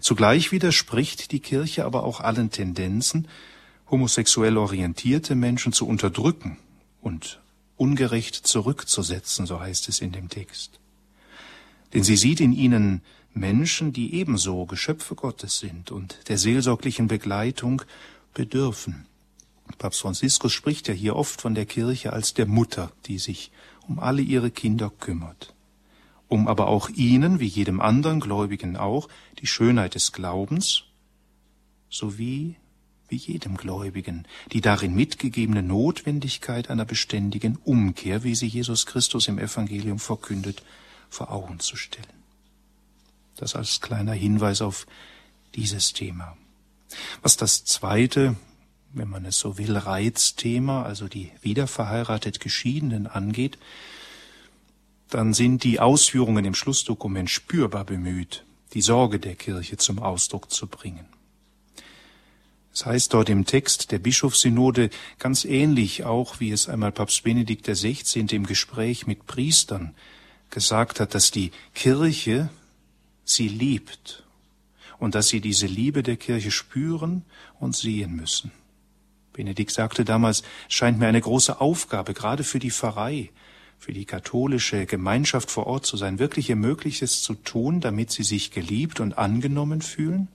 [0.00, 3.26] Zugleich widerspricht die Kirche aber auch allen Tendenzen,
[3.90, 6.58] homosexuell orientierte Menschen zu unterdrücken
[7.00, 7.40] und
[7.76, 10.78] ungerecht zurückzusetzen, so heißt es in dem Text.
[11.94, 17.82] Denn sie sieht in ihnen Menschen, die ebenso Geschöpfe Gottes sind und der seelsorglichen Begleitung
[18.34, 19.06] bedürfen.
[19.78, 23.50] Papst Franziskus spricht ja hier oft von der Kirche als der Mutter, die sich
[23.88, 25.54] um alle ihre Kinder kümmert,
[26.28, 29.08] um aber auch ihnen, wie jedem anderen Gläubigen auch,
[29.40, 30.84] die Schönheit des Glaubens
[31.88, 32.56] sowie
[33.08, 39.38] wie jedem Gläubigen die darin mitgegebene Notwendigkeit einer beständigen Umkehr, wie sie Jesus Christus im
[39.38, 40.62] Evangelium verkündet,
[41.10, 42.06] vor Augen zu stellen.
[43.36, 44.86] Das als kleiner Hinweis auf
[45.54, 46.36] dieses Thema.
[47.22, 48.36] Was das zweite,
[48.94, 53.58] wenn man es so will, Reizthema, also die wiederverheiratet Geschiedenen angeht,
[55.10, 60.66] dann sind die Ausführungen im Schlussdokument spürbar bemüht, die Sorge der Kirche zum Ausdruck zu
[60.66, 61.06] bringen.
[62.72, 64.90] Es heißt dort im Text der Bischofssynode
[65.20, 68.26] ganz ähnlich auch, wie es einmal Papst Benedikt XVI.
[68.32, 69.94] im Gespräch mit Priestern
[70.50, 72.48] gesagt hat, dass die Kirche
[73.24, 74.24] sie liebt
[74.98, 77.24] und dass sie diese Liebe der Kirche spüren
[77.60, 78.50] und sehen müssen.
[79.34, 83.30] Benedikt sagte damals, scheint mir eine große Aufgabe, gerade für die Pfarrei,
[83.78, 88.22] für die katholische Gemeinschaft vor Ort zu sein, wirklich ihr Mögliches zu tun, damit sie
[88.22, 90.28] sich geliebt und angenommen fühlen,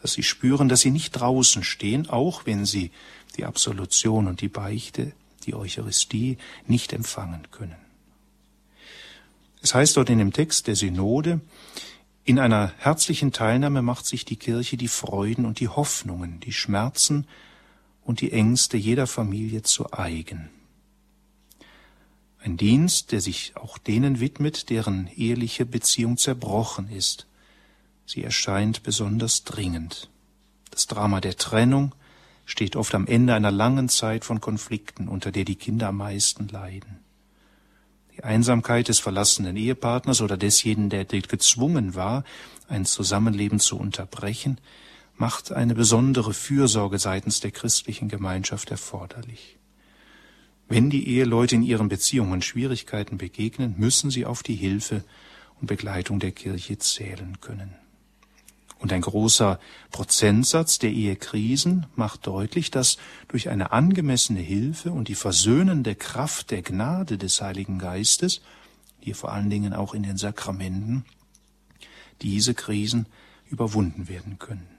[0.00, 2.90] dass sie spüren, dass sie nicht draußen stehen, auch wenn sie
[3.36, 5.12] die Absolution und die Beichte,
[5.46, 7.76] die Eucharistie nicht empfangen können.
[9.60, 11.40] Es heißt dort in dem Text der Synode,
[12.24, 17.26] in einer herzlichen Teilnahme macht sich die Kirche die Freuden und die Hoffnungen, die Schmerzen
[18.04, 20.50] und die Ängste jeder Familie zu eigen.
[22.38, 27.26] Ein Dienst, der sich auch denen widmet, deren eheliche Beziehung zerbrochen ist,
[28.04, 30.10] Sie erscheint besonders dringend.
[30.70, 31.94] Das Drama der Trennung
[32.44, 36.48] steht oft am Ende einer langen Zeit von Konflikten, unter der die Kinder am meisten
[36.48, 36.98] leiden.
[38.14, 42.24] Die Einsamkeit des verlassenen Ehepartners oder desjenigen, der gezwungen war,
[42.68, 44.58] ein Zusammenleben zu unterbrechen,
[45.22, 49.56] macht eine besondere Fürsorge seitens der christlichen Gemeinschaft erforderlich.
[50.66, 55.04] Wenn die Eheleute in ihren Beziehungen Schwierigkeiten begegnen, müssen sie auf die Hilfe
[55.60, 57.72] und Begleitung der Kirche zählen können.
[58.80, 59.60] Und ein großer
[59.92, 62.96] Prozentsatz der Ehekrisen macht deutlich, dass
[63.28, 68.40] durch eine angemessene Hilfe und die versöhnende Kraft der Gnade des Heiligen Geistes,
[68.98, 71.04] hier vor allen Dingen auch in den Sakramenten,
[72.22, 73.06] diese Krisen
[73.48, 74.71] überwunden werden können.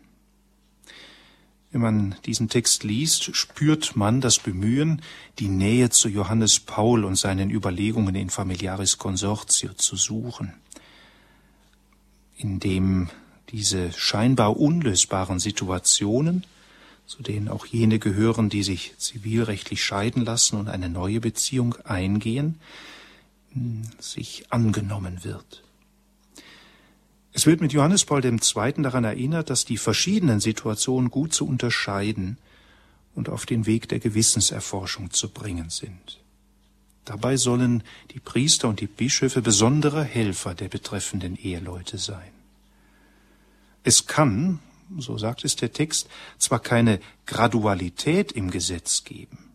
[1.73, 5.01] Wenn man diesen Text liest, spürt man das Bemühen,
[5.39, 10.53] die Nähe zu Johannes Paul und seinen Überlegungen in Familiaris Consortio zu suchen,
[12.37, 13.09] in dem
[13.49, 16.45] diese scheinbar unlösbaren Situationen,
[17.07, 22.59] zu denen auch jene gehören, die sich zivilrechtlich scheiden lassen und eine neue Beziehung eingehen,
[23.97, 25.62] sich angenommen wird.
[27.33, 28.37] Es wird mit Johannes Paul II.
[28.83, 32.37] daran erinnert, dass die verschiedenen Situationen gut zu unterscheiden
[33.15, 36.19] und auf den Weg der Gewissenserforschung zu bringen sind.
[37.05, 42.31] Dabei sollen die Priester und die Bischöfe besondere Helfer der betreffenden Eheleute sein.
[43.83, 44.59] Es kann,
[44.97, 46.07] so sagt es der Text,
[46.37, 49.49] zwar keine Gradualität im Gesetz geben,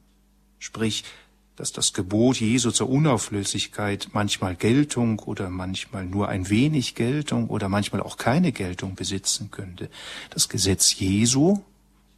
[0.59, 1.05] sprich,
[1.59, 7.69] dass das Gebot Jesu zur Unauflöslichkeit manchmal Geltung oder manchmal nur ein wenig Geltung oder
[7.69, 9.91] manchmal auch keine Geltung besitzen könnte.
[10.31, 11.59] Das Gesetz Jesu,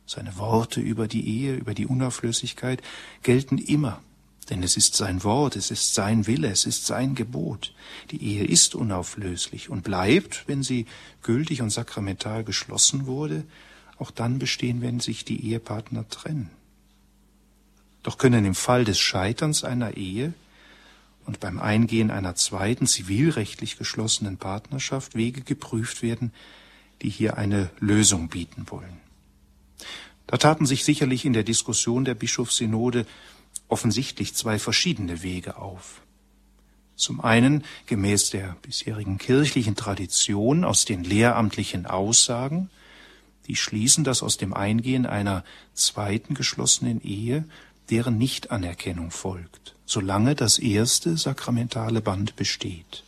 [0.05, 2.82] seine Worte über die Ehe, über die Unauflöslichkeit
[3.22, 4.03] gelten immer.
[4.51, 7.72] Denn es ist sein Wort, es ist sein Wille, es ist sein Gebot.
[8.11, 10.84] Die Ehe ist unauflöslich und bleibt, wenn sie
[11.22, 13.45] gültig und sakramental geschlossen wurde,
[13.97, 16.51] auch dann bestehen, wenn sich die Ehepartner trennen.
[18.03, 20.32] Doch können im Fall des Scheiterns einer Ehe
[21.26, 26.32] und beim Eingehen einer zweiten zivilrechtlich geschlossenen Partnerschaft Wege geprüft werden,
[27.03, 29.01] die hier eine Lösung bieten wollen.
[30.26, 33.07] Da taten sich sicherlich in der Diskussion der Bischofssynode
[33.68, 36.03] offensichtlich zwei verschiedene Wege auf.
[36.96, 42.70] Zum einen gemäß der bisherigen kirchlichen Tradition aus den lehramtlichen Aussagen,
[43.46, 45.42] die schließen, dass aus dem Eingehen einer
[45.72, 47.44] zweiten geschlossenen Ehe
[47.91, 53.05] deren Nichtanerkennung folgt, solange das erste sakramentale Band besteht.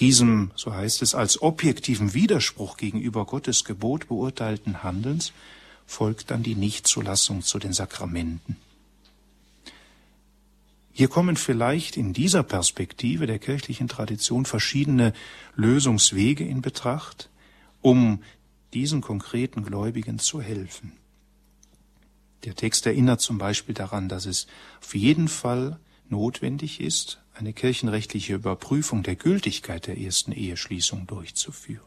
[0.00, 5.32] Diesem, so heißt es, als objektiven Widerspruch gegenüber Gottes Gebot beurteilten Handelns
[5.86, 8.56] folgt dann die Nichtzulassung zu den Sakramenten.
[10.92, 15.12] Hier kommen vielleicht in dieser Perspektive der kirchlichen Tradition verschiedene
[15.54, 17.28] Lösungswege in Betracht,
[17.80, 18.22] um
[18.74, 20.97] diesen konkreten Gläubigen zu helfen.
[22.44, 24.46] Der Text erinnert zum Beispiel daran, dass es
[24.80, 25.78] auf jeden Fall
[26.08, 31.82] notwendig ist, eine kirchenrechtliche Überprüfung der Gültigkeit der ersten Eheschließung durchzuführen.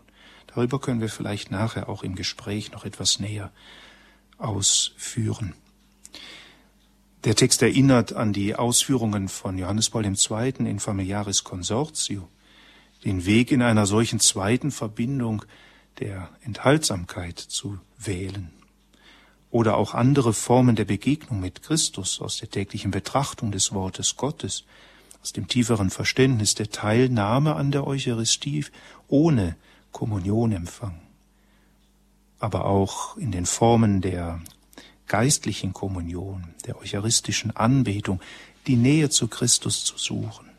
[0.48, 3.52] Darüber können wir vielleicht nachher auch im Gespräch noch etwas näher
[4.38, 5.54] ausführen.
[7.24, 10.54] Der Text erinnert an die Ausführungen von Johannes Paul II.
[10.60, 12.28] in Familiaris Consortio,
[13.06, 15.46] den Weg in einer solchen zweiten Verbindung
[16.00, 18.52] der Enthaltsamkeit zu wählen.
[19.52, 24.64] Oder auch andere Formen der Begegnung mit Christus aus der täglichen Betrachtung des Wortes Gottes,
[25.22, 28.66] aus dem tieferen Verständnis der Teilnahme an der Eucharistie
[29.08, 29.56] ohne
[29.92, 31.00] Kommunionempfang.
[32.40, 34.42] Aber auch in den Formen der
[35.08, 38.22] geistlichen Kommunion, der eucharistischen Anbetung,
[38.68, 40.50] die Nähe zu Christus zu suchen.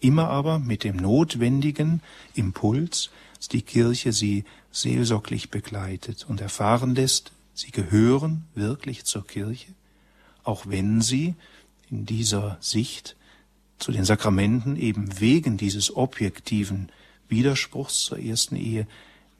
[0.00, 2.00] Immer aber mit dem notwendigen
[2.34, 9.74] Impuls, dass die Kirche sie seelsorglich begleitet und erfahren lässt, Sie gehören wirklich zur Kirche,
[10.44, 11.34] auch wenn sie
[11.90, 13.16] in dieser Sicht
[13.80, 16.92] zu den Sakramenten eben wegen dieses objektiven
[17.28, 18.86] Widerspruchs zur ersten Ehe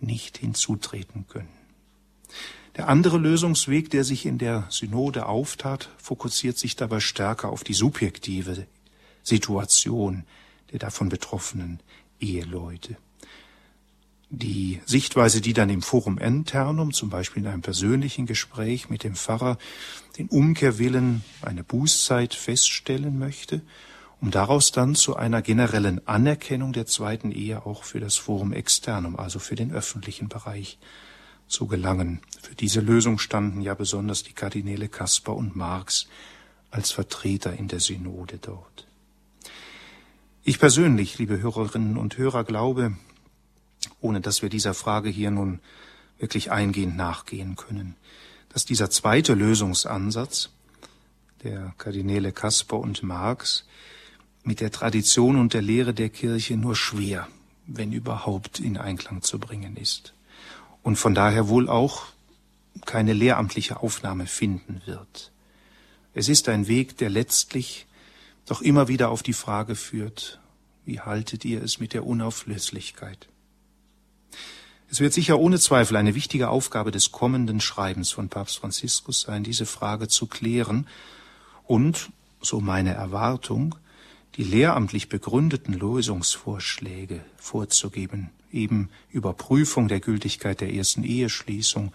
[0.00, 1.48] nicht hinzutreten können.
[2.76, 7.72] Der andere Lösungsweg, der sich in der Synode auftat, fokussiert sich dabei stärker auf die
[7.72, 8.66] subjektive
[9.22, 10.24] Situation
[10.72, 11.78] der davon betroffenen
[12.18, 12.96] Eheleute.
[14.30, 19.14] Die Sichtweise, die dann im Forum Internum, zum Beispiel in einem persönlichen Gespräch mit dem
[19.14, 19.56] Pfarrer,
[20.18, 23.62] den Umkehrwillen, eine Bußzeit feststellen möchte,
[24.20, 29.16] um daraus dann zu einer generellen Anerkennung der zweiten Ehe auch für das Forum Externum,
[29.16, 30.78] also für den öffentlichen Bereich,
[31.46, 32.20] zu gelangen.
[32.42, 36.06] Für diese Lösung standen ja besonders die Kardinäle Kasper und Marx
[36.70, 38.86] als Vertreter in der Synode dort.
[40.44, 42.92] Ich persönlich, liebe Hörerinnen und Hörer, glaube,
[44.00, 45.60] ohne dass wir dieser Frage hier nun
[46.18, 47.96] wirklich eingehend nachgehen können,
[48.48, 50.50] dass dieser zweite Lösungsansatz
[51.42, 53.66] der Kardinäle Kasper und Marx
[54.42, 57.28] mit der Tradition und der Lehre der Kirche nur schwer,
[57.66, 60.14] wenn überhaupt, in Einklang zu bringen ist
[60.82, 62.06] und von daher wohl auch
[62.86, 65.32] keine lehramtliche Aufnahme finden wird.
[66.14, 67.86] Es ist ein Weg, der letztlich
[68.46, 70.40] doch immer wieder auf die Frage führt,
[70.84, 73.28] wie haltet ihr es mit der Unauflöslichkeit?
[74.90, 79.44] Es wird sicher ohne Zweifel eine wichtige Aufgabe des kommenden Schreibens von Papst Franziskus sein,
[79.44, 80.86] diese Frage zu klären
[81.66, 82.08] und,
[82.40, 83.74] so meine Erwartung,
[84.36, 91.92] die lehramtlich begründeten Lösungsvorschläge vorzugeben, eben Überprüfung der Gültigkeit der ersten Eheschließung,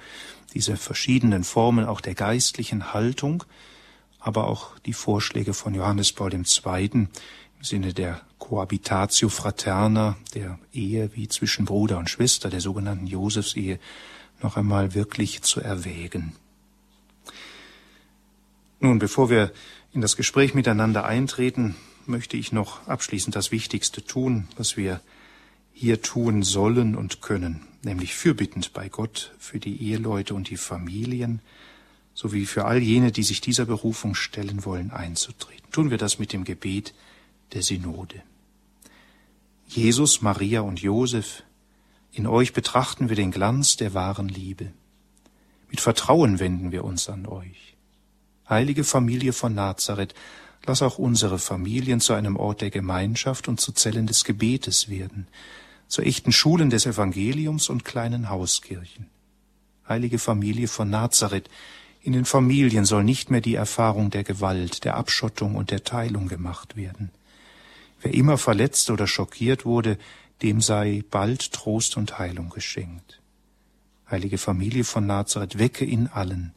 [0.53, 3.43] diese verschiedenen Formen auch der geistlichen Haltung,
[4.19, 6.89] aber auch die Vorschläge von Johannes Paul II.
[6.93, 7.09] im
[7.61, 13.79] Sinne der Cohabitatio fraterna, der Ehe wie zwischen Bruder und Schwester, der sogenannten Josefsehe,
[14.41, 16.33] noch einmal wirklich zu erwägen.
[18.81, 19.53] Nun, bevor wir
[19.93, 24.99] in das Gespräch miteinander eintreten, möchte ich noch abschließend das Wichtigste tun, was wir
[25.71, 31.39] hier tun sollen und können, nämlich fürbittend bei Gott für die Eheleute und die Familien,
[32.13, 35.71] sowie für all jene, die sich dieser Berufung stellen wollen, einzutreten.
[35.71, 36.93] Tun wir das mit dem Gebet
[37.53, 38.21] der Synode.
[39.67, 41.43] Jesus, Maria und Josef,
[42.11, 44.71] in euch betrachten wir den Glanz der wahren Liebe.
[45.69, 47.75] Mit Vertrauen wenden wir uns an euch.
[48.47, 50.13] Heilige Familie von Nazareth,
[50.65, 55.27] lass auch unsere Familien zu einem Ort der Gemeinschaft und zu Zellen des Gebetes werden,
[55.87, 59.07] zu echten Schulen des Evangeliums und kleinen Hauskirchen.
[59.87, 61.49] Heilige Familie von Nazareth,
[62.01, 66.27] in den Familien soll nicht mehr die Erfahrung der Gewalt, der Abschottung und der Teilung
[66.27, 67.11] gemacht werden.
[68.03, 69.97] Wer immer verletzt oder schockiert wurde,
[70.41, 73.21] dem sei bald Trost und Heilung geschenkt.
[74.11, 76.53] Heilige Familie von Nazareth, wecke in allen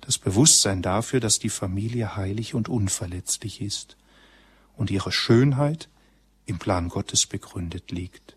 [0.00, 3.96] das Bewusstsein dafür, dass die Familie heilig und unverletzlich ist
[4.76, 5.88] und ihre Schönheit
[6.46, 8.36] im Plan Gottes begründet liegt.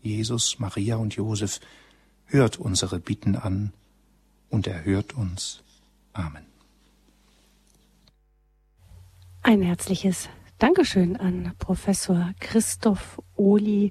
[0.00, 1.60] Jesus, Maria und Josef,
[2.26, 3.72] hört unsere Bitten an
[4.48, 5.62] und erhört uns.
[6.12, 6.46] Amen.
[9.42, 10.28] Ein herzliches
[10.62, 13.90] Dankeschön an Professor Christoph Ohli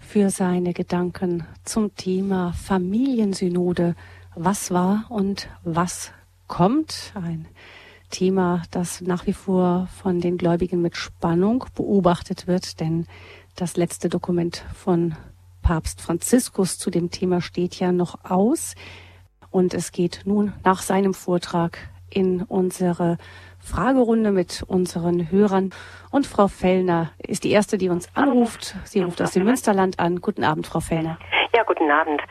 [0.00, 3.94] für seine Gedanken zum Thema Familiensynode.
[4.34, 6.10] Was war und was
[6.48, 7.12] kommt?
[7.14, 7.46] Ein
[8.10, 13.06] Thema, das nach wie vor von den Gläubigen mit Spannung beobachtet wird, denn
[13.54, 15.14] das letzte Dokument von
[15.62, 18.74] Papst Franziskus zu dem Thema steht ja noch aus.
[19.52, 21.78] Und es geht nun nach seinem Vortrag
[22.10, 23.18] in unsere
[23.68, 25.70] Fragerunde mit unseren Hörern.
[26.10, 28.74] Und Frau Fellner ist die Erste, die uns anruft.
[28.84, 30.20] Sie ruft aus dem Münsterland an.
[30.20, 31.18] Guten Abend, Frau Fellner.
[31.54, 32.22] Ja, guten Abend.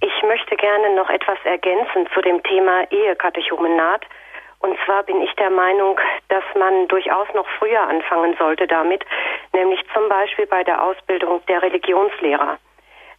[0.00, 4.04] Ich möchte gerne noch etwas ergänzen zu dem Thema Ehekatechumenat.
[4.60, 9.04] Und zwar bin ich der Meinung, dass man durchaus noch früher anfangen sollte damit,
[9.52, 12.58] nämlich zum Beispiel bei der Ausbildung der Religionslehrer.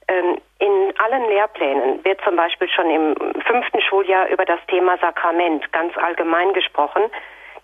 [0.09, 3.15] Ähm, in allen Lehrplänen wird zum Beispiel schon im
[3.45, 7.03] fünften Schuljahr über das Thema Sakrament ganz allgemein gesprochen.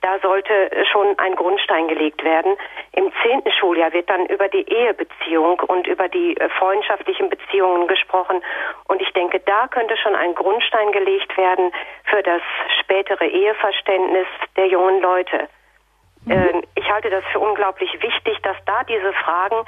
[0.06, 2.56] Da sollte schon ein Grundstein gelegt werden.
[2.92, 8.44] Im zehnten Schuljahr wird dann über die Ehebeziehung und über die äh, freundschaftlichen Beziehungen gesprochen.
[8.88, 11.72] Und ich denke, da könnte schon ein Grundstein gelegt werden
[12.04, 12.44] für das
[12.80, 15.50] spätere Eheverständnis der jungen Leute.
[16.26, 16.32] Mhm.
[16.32, 19.66] Ähm, ich halte das für unglaublich wichtig, dass da diese Fragen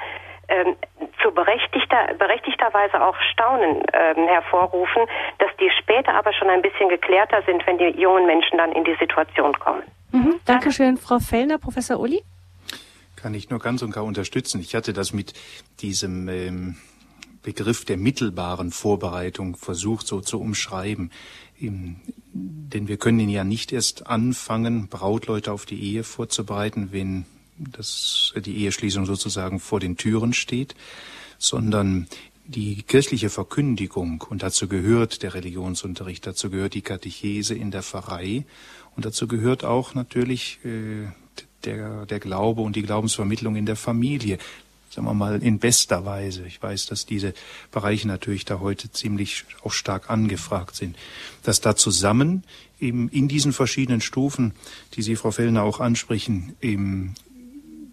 [0.50, 0.76] ähm,
[1.20, 5.02] zu berechtigter, berechtigterweise auch Staunen ähm, hervorrufen,
[5.38, 8.84] dass die später aber schon ein bisschen geklärter sind, wenn die jungen Menschen dann in
[8.84, 9.82] die Situation kommen.
[10.12, 10.34] Mhm.
[10.44, 11.58] Dankeschön, Frau Fellner.
[11.58, 12.22] Professor Uli?
[13.16, 14.60] Kann ich nur ganz und gar unterstützen.
[14.60, 15.34] Ich hatte das mit
[15.80, 16.76] diesem ähm,
[17.42, 21.10] Begriff der mittelbaren Vorbereitung versucht so zu umschreiben.
[21.60, 27.24] denn wir können ja nicht erst anfangen, Brautleute auf die Ehe vorzubereiten, wenn
[27.56, 30.74] das, die Eheschließung sozusagen vor den Türen steht,
[31.38, 32.06] sondern
[32.44, 38.46] die kirchliche Verkündigung, und dazu gehört der Religionsunterricht, dazu gehört die Katechese in der Pfarrei,
[38.98, 41.06] und dazu gehört auch natürlich äh,
[41.64, 44.38] der, der Glaube und die Glaubensvermittlung in der Familie
[44.90, 46.44] sagen wir mal, in bester Weise.
[46.48, 47.32] Ich weiß, dass diese
[47.70, 50.96] Bereiche natürlich da heute ziemlich auch stark angefragt sind.
[51.44, 52.42] Dass da zusammen
[52.80, 54.52] eben in diesen verschiedenen Stufen,
[54.94, 57.14] die Sie, Frau Fellner, auch ansprechen, eben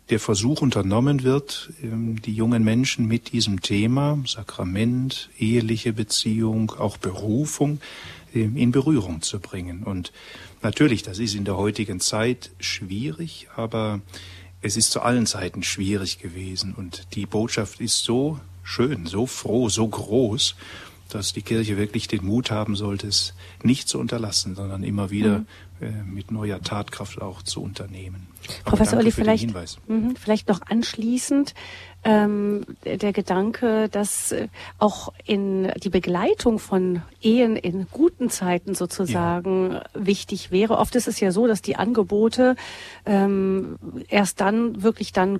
[0.09, 7.79] der Versuch unternommen wird, die jungen Menschen mit diesem Thema Sakrament, eheliche Beziehung, auch Berufung
[8.33, 9.83] in Berührung zu bringen.
[9.83, 10.11] Und
[10.65, 14.01] natürlich, das ist in der heutigen Zeit schwierig, aber
[14.61, 19.69] es ist zu allen Zeiten schwierig gewesen und die Botschaft ist so schön, so froh,
[19.69, 20.55] so groß,
[21.09, 25.39] dass die Kirche wirklich den Mut haben sollte, es nicht zu unterlassen, sondern immer wieder
[25.39, 25.45] mhm.
[25.81, 28.27] äh, mit neuer Tatkraft auch zu unternehmen.
[28.63, 29.55] Professor Olli, vielleicht,
[29.87, 31.53] mh, vielleicht noch anschließend
[32.05, 34.47] ähm, der Gedanke, dass äh,
[34.77, 39.83] auch in die Begleitung von Ehen in guten Zeiten sozusagen ja.
[39.95, 40.77] wichtig wäre.
[40.77, 42.55] Oft ist es ja so, dass die Angebote
[43.07, 43.77] ähm,
[44.07, 45.39] erst dann wirklich dann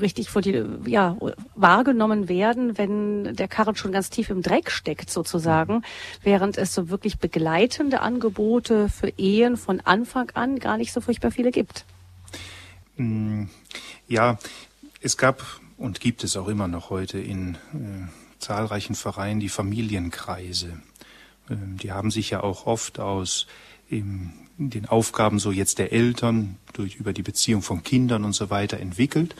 [0.00, 1.16] richtig vor die, ja,
[1.54, 5.82] wahrgenommen werden, wenn der Karren schon ganz tief im Dreck steckt sozusagen,
[6.22, 11.30] während es so wirklich begleitende Angebote für Ehen von Anfang an gar nicht so furchtbar
[11.30, 11.84] viele gibt.
[12.96, 13.44] Mm,
[14.08, 14.38] ja,
[15.00, 15.44] es gab
[15.78, 20.80] und gibt es auch immer noch heute in äh, zahlreichen Vereinen die Familienkreise.
[21.48, 23.46] Ähm, die haben sich ja auch oft aus
[23.90, 28.50] ähm, den Aufgaben so jetzt der Eltern durch über die Beziehung von Kindern und so
[28.50, 29.36] weiter entwickelt.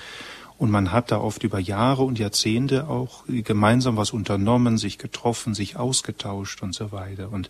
[0.58, 5.54] Und man hat da oft über Jahre und Jahrzehnte auch gemeinsam was unternommen, sich getroffen,
[5.54, 7.30] sich ausgetauscht und so weiter.
[7.30, 7.48] Und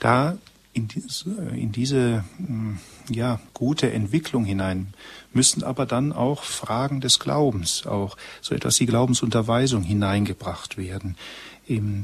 [0.00, 0.38] da
[0.78, 4.94] in diese, in diese hm, ja, gute Entwicklung hinein
[5.32, 11.16] müssen aber dann auch Fragen des Glaubens, auch so etwas wie Glaubensunterweisung hineingebracht werden.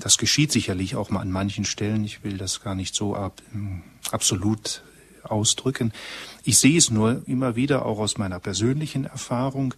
[0.01, 2.05] Das geschieht sicherlich auch mal an manchen Stellen.
[2.05, 4.83] Ich will das gar nicht so ab, hm, absolut
[5.23, 5.93] ausdrücken.
[6.45, 9.75] Ich sehe es nur immer wieder auch aus meiner persönlichen Erfahrung,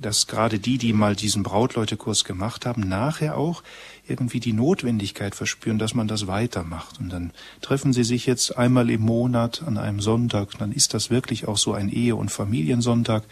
[0.00, 3.62] dass gerade die, die mal diesen Brautleutekurs gemacht haben, nachher auch
[4.08, 6.98] irgendwie die Notwendigkeit verspüren, dass man das weitermacht.
[7.00, 10.58] Und dann treffen sie sich jetzt einmal im Monat an einem Sonntag.
[10.58, 13.24] Dann ist das wirklich auch so ein Ehe- und Familiensonntag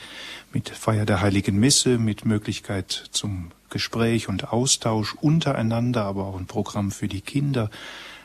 [0.52, 6.46] mit Feier der Heiligen Messe, mit Möglichkeit zum Gespräch und Austausch untereinander, aber auch ein
[6.46, 7.70] Programm für die Kinder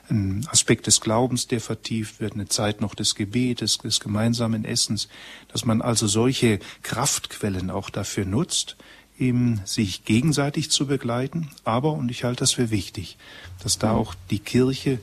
[0.10, 5.08] ein Aspekt des Glaubens, der vertieft wird, eine Zeit noch des Gebetes, des gemeinsamen Essens,
[5.49, 8.78] dass man also solche Kraftquellen auch dafür nutzt,
[9.20, 13.18] eben sich gegenseitig zu begleiten, aber, und ich halte das für wichtig,
[13.64, 14.99] dass da auch die Kirche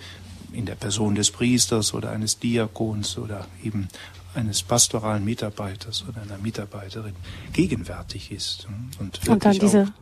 [0.53, 3.89] in der Person des Priesters oder eines Diakons oder eben
[4.35, 7.15] eines pastoralen Mitarbeiters oder einer Mitarbeiterin
[7.53, 8.67] gegenwärtig ist
[8.99, 9.93] und, und dann diese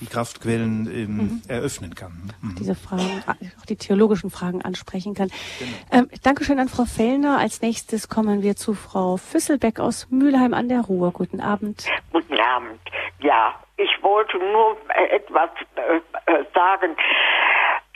[0.00, 1.42] die Kraftquellen ähm, mhm.
[1.48, 2.32] eröffnen kann.
[2.42, 2.56] Mhm.
[2.58, 3.22] Diese Fragen,
[3.60, 5.30] auch die theologischen Fragen ansprechen kann.
[5.58, 6.04] Genau.
[6.04, 7.38] Ähm, Dankeschön an Frau Fellner.
[7.38, 11.12] Als nächstes kommen wir zu Frau Füsselbeck aus Mülheim an der Ruhr.
[11.12, 11.86] Guten Abend.
[12.12, 12.80] Guten Abend.
[13.20, 15.96] Ja, ich wollte nur äh, etwas äh,
[16.30, 16.96] äh, sagen.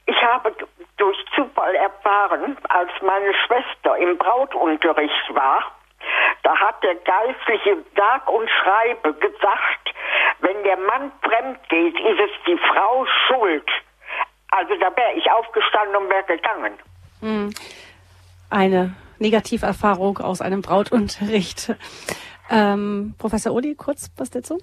[0.06, 0.54] Ich habe
[0.96, 5.62] durch Zufall erfahren, als meine Schwester im Brautunterricht war,
[6.42, 9.94] da hat der Geistliche sag und schreibe gesagt,
[10.40, 13.68] wenn der Mann fremd geht, ist es die Frau schuld.
[14.50, 16.74] Also da wäre ich aufgestanden und wäre gegangen.
[17.20, 17.54] Hm.
[18.50, 21.74] Eine Negativerfahrung aus einem Brautunterricht.
[22.50, 24.58] Ähm, Professor Uli, kurz was dazu?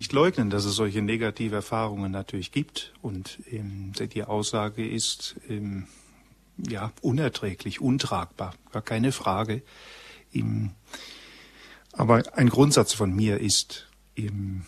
[0.00, 5.86] Nicht leugnen, dass es solche negative Erfahrungen natürlich gibt und ähm, die Aussage ist ähm,
[6.58, 9.62] ja unerträglich, untragbar, gar keine Frage.
[10.34, 10.70] Ähm,
[11.92, 14.66] aber ein Grundsatz von mir ist, eben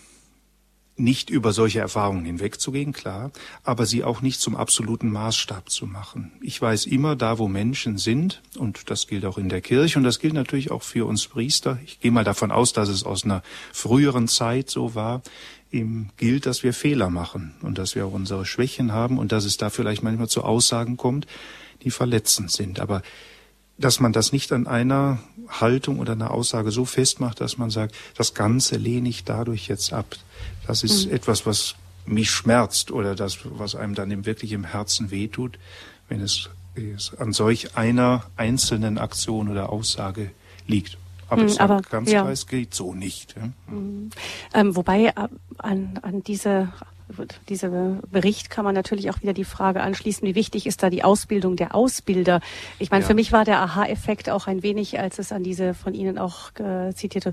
[0.99, 3.31] nicht über solche Erfahrungen hinwegzugehen, klar,
[3.65, 6.33] aber sie auch nicht zum absoluten Maßstab zu machen.
[6.41, 10.05] Ich weiß immer, da wo Menschen sind, und das gilt auch in der Kirche und
[10.05, 13.25] das gilt natürlich auch für uns Priester, ich gehe mal davon aus, dass es aus
[13.25, 13.43] einer
[13.73, 15.23] früheren Zeit so war,
[15.71, 19.45] ihm gilt, dass wir Fehler machen und dass wir auch unsere Schwächen haben und dass
[19.45, 21.27] es da vielleicht manchmal zu Aussagen kommt,
[21.83, 22.81] die verletzend sind.
[22.81, 23.03] Aber
[23.79, 25.19] dass man das nicht an einer
[25.49, 29.93] Haltung oder einer Aussage so festmacht, dass man sagt, das Ganze lehne ich dadurch jetzt
[29.93, 30.17] ab.
[30.67, 31.15] Das ist mhm.
[31.15, 35.59] etwas, was mich schmerzt oder das, was einem dann wirklich im Herzen wehtut,
[36.09, 40.31] wenn es, es an solch einer einzelnen Aktion oder Aussage
[40.67, 40.99] liegt.
[41.29, 42.33] Aber, mhm, aber ganz ja.
[42.49, 43.35] geht so nicht.
[43.37, 43.75] Ja.
[43.75, 44.11] Mhm.
[44.55, 46.73] Ähm, wobei äh, an, an diese
[47.49, 47.69] dieser
[48.11, 51.57] Bericht kann man natürlich auch wieder die Frage anschließen, wie wichtig ist da die Ausbildung
[51.57, 52.41] der Ausbilder?
[52.79, 53.09] Ich meine, ja.
[53.09, 56.51] für mich war der Aha-Effekt auch ein wenig, als es an diese von Ihnen auch
[56.59, 57.33] äh, zitierte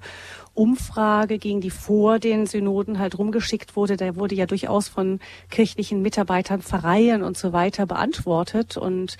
[0.56, 3.98] Umfrage ging, die vor den Synoden halt rumgeschickt wurde.
[3.98, 8.78] Da wurde ja durchaus von kirchlichen Mitarbeitern, Pfarreien und so weiter beantwortet.
[8.78, 9.18] Und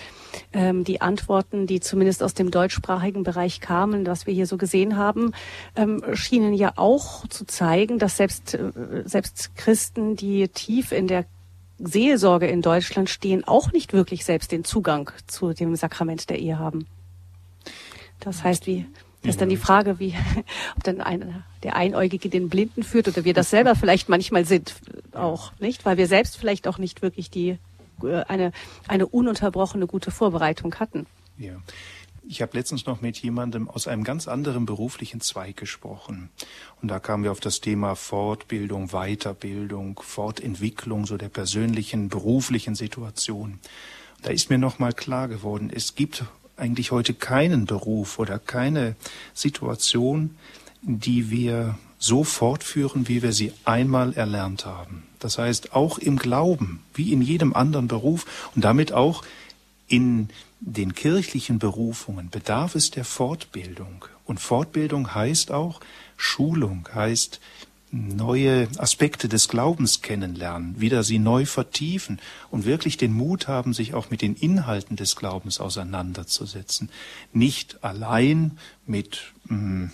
[0.52, 4.96] ähm, die Antworten, die zumindest aus dem deutschsprachigen Bereich kamen, was wir hier so gesehen
[4.96, 5.34] haben,
[5.76, 8.72] ähm, schienen ja auch zu zeigen, dass selbst, äh,
[9.06, 11.26] selbst Christen, die tief in der
[11.80, 16.60] Seelsorge in Deutschland stehen, auch nicht wirklich selbst den Zugang zu dem Sakrament der Ehe
[16.60, 16.86] haben.
[18.20, 18.86] Das heißt, wie,
[19.24, 20.16] das ist dann die Frage, wie,
[20.76, 24.76] ob dann ein, der Einäugige den Blinden führt oder wir das selber vielleicht manchmal sind,
[25.14, 25.86] auch, nicht?
[25.86, 27.58] Weil wir selbst vielleicht auch nicht wirklich die,
[28.04, 28.52] äh, eine,
[28.88, 31.06] eine ununterbrochene gute Vorbereitung hatten.
[31.38, 31.54] Ja.
[32.26, 36.30] Ich habe letztens noch mit jemandem aus einem ganz anderen beruflichen Zweig gesprochen.
[36.82, 43.60] Und da kamen wir auf das Thema Fortbildung, Weiterbildung, Fortentwicklung so der persönlichen, beruflichen Situation.
[44.22, 46.24] Da ist mir nochmal klar geworden, es gibt
[46.58, 48.96] eigentlich heute keinen Beruf oder keine
[49.34, 50.36] Situation,
[50.82, 55.04] die wir so fortführen, wie wir sie einmal erlernt haben.
[55.20, 59.24] Das heißt, auch im Glauben, wie in jedem anderen Beruf und damit auch
[59.88, 60.28] in
[60.60, 64.06] den kirchlichen Berufungen bedarf es der Fortbildung.
[64.26, 65.80] Und Fortbildung heißt auch
[66.18, 67.40] Schulung, heißt
[67.94, 72.20] neue Aspekte des Glaubens kennenlernen, wieder sie neu vertiefen
[72.50, 76.90] und wirklich den Mut haben, sich auch mit den Inhalten des Glaubens auseinanderzusetzen.
[77.34, 79.92] Nicht allein mit mh, hm,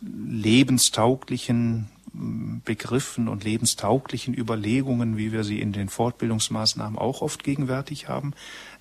[0.00, 8.08] lebenstauglichen hm, Begriffen und lebenstauglichen Überlegungen, wie wir sie in den Fortbildungsmaßnahmen auch oft gegenwärtig
[8.08, 8.34] haben,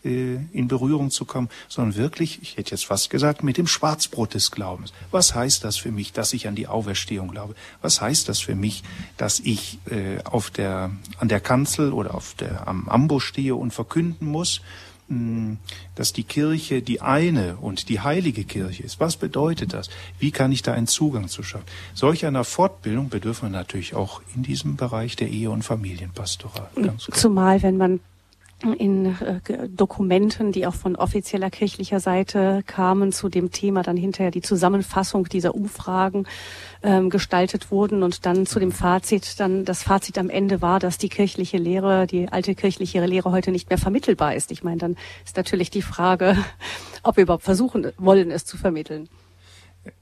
[0.06, 4.34] äh, in Berührung zu kommen, sondern wirklich, ich hätte jetzt fast gesagt, mit dem Schwarzbrot
[4.36, 4.94] des Glaubens.
[5.12, 7.56] Was heißt das für mich, dass ich an die Auferstehung glaube?
[7.82, 8.84] Was heißt das für mich,
[9.18, 13.74] dass ich äh, auf der, an der Kanzel oder auf der, am Ambo stehe und
[13.74, 14.62] verkünden muss?
[15.08, 15.58] Hm,
[15.94, 19.00] dass die Kirche die eine und die heilige Kirche ist.
[19.00, 19.88] Was bedeutet das?
[20.18, 21.66] Wie kann ich da einen Zugang zu schaffen?
[21.94, 26.70] Solch einer Fortbildung bedürfen wir natürlich auch in diesem Bereich der Ehe- und Familienpastoral.
[27.12, 28.00] Zumal, wenn man
[28.64, 34.32] in äh, Dokumenten, die auch von offizieller kirchlicher Seite kamen, zu dem Thema dann hinterher
[34.32, 36.26] die Zusammenfassung dieser Umfragen
[36.82, 40.98] ähm, gestaltet wurden und dann zu dem Fazit, dann das Fazit am Ende war, dass
[40.98, 44.52] die kirchliche Lehre, die alte kirchliche Lehre heute nicht mehr vermittelbar ist.
[44.52, 46.38] Ich meine, dann ist natürlich die Frage,
[47.04, 49.10] ob wir überhaupt versuchen wollen, es zu vermitteln.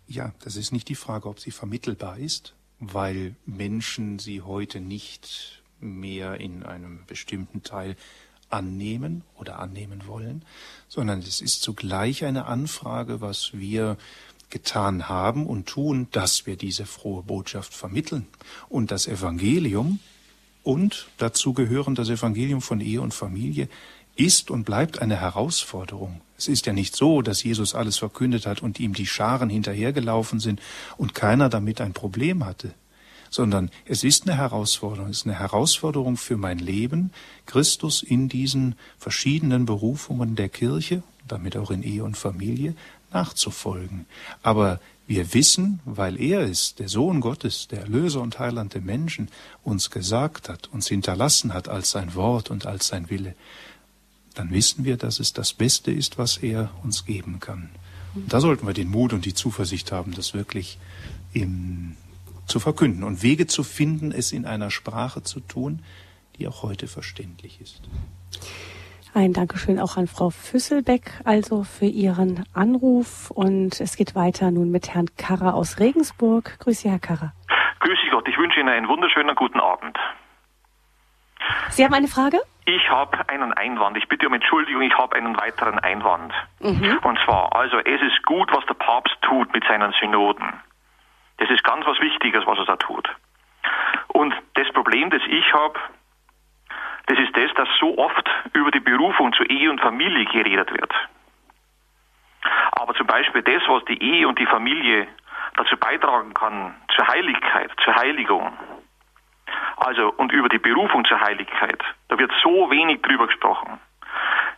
[0.08, 5.64] Ja, das ist nicht die Frage, ob sie vermittelbar ist, weil Menschen sie heute nicht
[5.80, 7.96] mehr in einem bestimmten Teil
[8.54, 10.44] annehmen oder annehmen wollen,
[10.88, 13.98] sondern es ist zugleich eine Anfrage, was wir
[14.50, 18.28] getan haben und tun, dass wir diese frohe Botschaft vermitteln.
[18.70, 20.00] Und das Evangelium
[20.62, 23.68] und dazu gehören das Evangelium von Ehe und Familie
[24.16, 26.22] ist und bleibt eine Herausforderung.
[26.38, 30.40] Es ist ja nicht so, dass Jesus alles verkündet hat und ihm die Scharen hinterhergelaufen
[30.40, 30.62] sind
[30.98, 32.76] und keiner damit ein Problem hatte
[33.34, 37.10] sondern es ist eine Herausforderung, es ist eine Herausforderung für mein Leben,
[37.48, 42.76] Christus in diesen verschiedenen Berufungen der Kirche, damit auch in Ehe und Familie,
[43.12, 44.06] nachzufolgen.
[44.44, 49.30] Aber wir wissen, weil er ist, der Sohn Gottes, der Erlöser und Heiland der Menschen,
[49.64, 53.34] uns gesagt hat, uns hinterlassen hat als sein Wort und als sein Wille,
[54.36, 57.72] dann wissen wir, dass es das Beste ist, was er uns geben kann.
[58.14, 60.78] Und da sollten wir den Mut und die Zuversicht haben, das wirklich
[61.34, 61.96] im
[62.46, 65.84] zu verkünden und Wege zu finden, es in einer Sprache zu tun,
[66.38, 67.82] die auch heute verständlich ist.
[69.16, 73.30] Ein Dankeschön auch an Frau Füsselbeck, also für Ihren Anruf.
[73.30, 76.58] Und es geht weiter nun mit Herrn Karrer aus Regensburg.
[76.60, 77.32] Grüße Sie, Herr Karrer.
[77.80, 79.98] Grüße Gott, ich wünsche Ihnen einen wunderschönen guten Abend.
[81.70, 82.40] Sie haben eine Frage?
[82.66, 83.98] Ich habe einen Einwand.
[83.98, 86.34] Ich bitte um Entschuldigung, ich habe einen weiteren Einwand.
[86.60, 86.98] Mhm.
[87.04, 90.54] Und zwar, also es ist gut, was der Papst tut mit seinen Synoden.
[91.38, 93.10] Das ist ganz was Wichtiges, was er da tut.
[94.10, 95.80] Und das Problem, das ich habe,
[97.08, 100.94] das ist das, dass so oft über die Berufung zur Ehe und Familie geredet wird.
[102.74, 105.08] Aber zum Beispiel das, was die Ehe und die Familie
[105.56, 108.58] dazu beitragen kann, zur Heiligkeit, zur Heiligung,
[109.78, 113.80] also und über die Berufung zur Heiligkeit, da wird so wenig drüber gesprochen.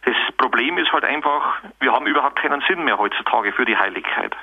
[0.04, 4.36] Das Problem ist halt einfach, wir haben überhaupt keinen Sinn mehr heutzutage für die Heiligkeit.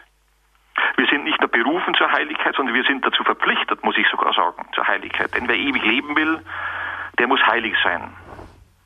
[0.97, 4.33] Wir sind nicht nur berufen zur Heiligkeit, sondern wir sind dazu verpflichtet, muss ich sogar
[4.33, 5.35] sagen, zur Heiligkeit.
[5.35, 6.41] Denn wer ewig leben will,
[7.19, 8.13] der muss heilig sein.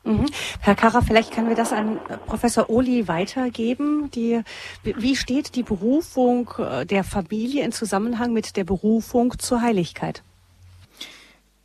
[0.07, 0.25] Mhm.
[0.61, 4.09] Herr Karrer, vielleicht können wir das an Professor Ohli weitergeben.
[4.11, 4.41] Die,
[4.83, 10.23] wie steht die Berufung äh, der Familie in Zusammenhang mit der Berufung zur Heiligkeit?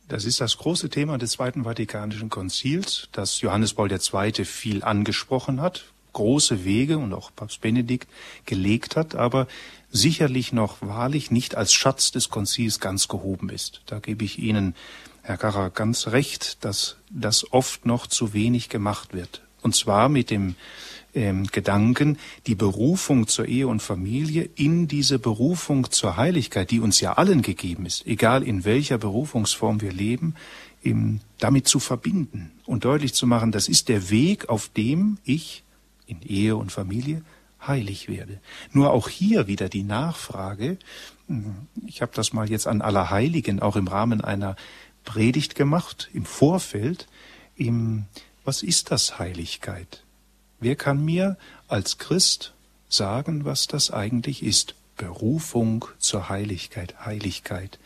[0.09, 4.45] Das ist das große Thema des Zweiten Vatikanischen Konzils, das Johannes Paul II.
[4.45, 8.09] viel angesprochen hat, große Wege und auch Papst Benedikt
[8.45, 9.47] gelegt hat, aber
[9.93, 13.81] sicherlich noch wahrlich nicht als Schatz des Konzils ganz gehoben ist.
[13.85, 14.75] Da gebe ich Ihnen,
[15.21, 19.41] Herr Karrer, ganz recht, dass das oft noch zu wenig gemacht wird.
[19.61, 20.55] Und zwar mit dem
[21.13, 22.17] ähm, Gedanken,
[22.47, 27.43] die Berufung zur Ehe und Familie in diese Berufung zur Heiligkeit, die uns ja allen
[27.43, 30.35] gegeben ist, egal in welcher Berufungsform wir leben,
[30.83, 35.63] eben damit zu verbinden und deutlich zu machen, das ist der Weg, auf dem ich
[36.07, 37.21] in Ehe und Familie
[37.67, 38.39] heilig werde.
[38.71, 40.77] Nur auch hier wieder die Nachfrage,
[41.27, 44.55] hm, ich habe das mal jetzt an Allerheiligen auch im Rahmen einer
[45.03, 47.07] Predigt gemacht, im Vorfeld,
[47.55, 48.05] im,
[48.43, 50.03] was ist das Heiligkeit?
[50.59, 51.37] Wer kann mir
[51.67, 52.53] als Christ
[52.89, 54.75] sagen, was das eigentlich ist?
[54.95, 57.79] Berufung zur Heiligkeit, Heiligkeit.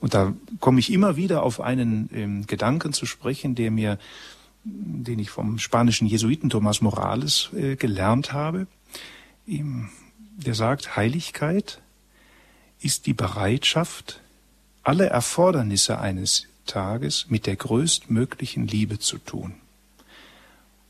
[0.00, 3.98] Und da komme ich immer wieder auf einen ähm, Gedanken zu sprechen, der mir,
[4.64, 8.66] den ich vom spanischen Jesuiten Thomas Morales äh, gelernt habe.
[9.46, 9.90] Ähm,
[10.36, 11.80] der sagt, Heiligkeit
[12.80, 14.20] ist die Bereitschaft,
[14.82, 19.54] alle Erfordernisse eines Tages mit der größtmöglichen Liebe zu tun.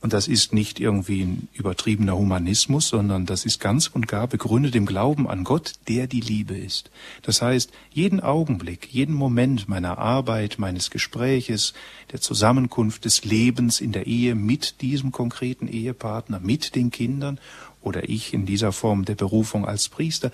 [0.02, 4.76] Und das ist nicht irgendwie ein übertriebener Humanismus, sondern das ist ganz und gar begründet
[4.76, 6.90] im Glauben an Gott, der die Liebe ist.
[7.22, 11.72] Das heißt, jeden Augenblick, jeden Moment meiner Arbeit, meines Gespräches,
[12.12, 17.40] der Zusammenkunft des Lebens in der Ehe mit diesem konkreten Ehepartner, mit den Kindern
[17.86, 20.32] oder ich in dieser Form der Berufung als Priester,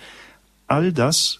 [0.67, 1.39] all das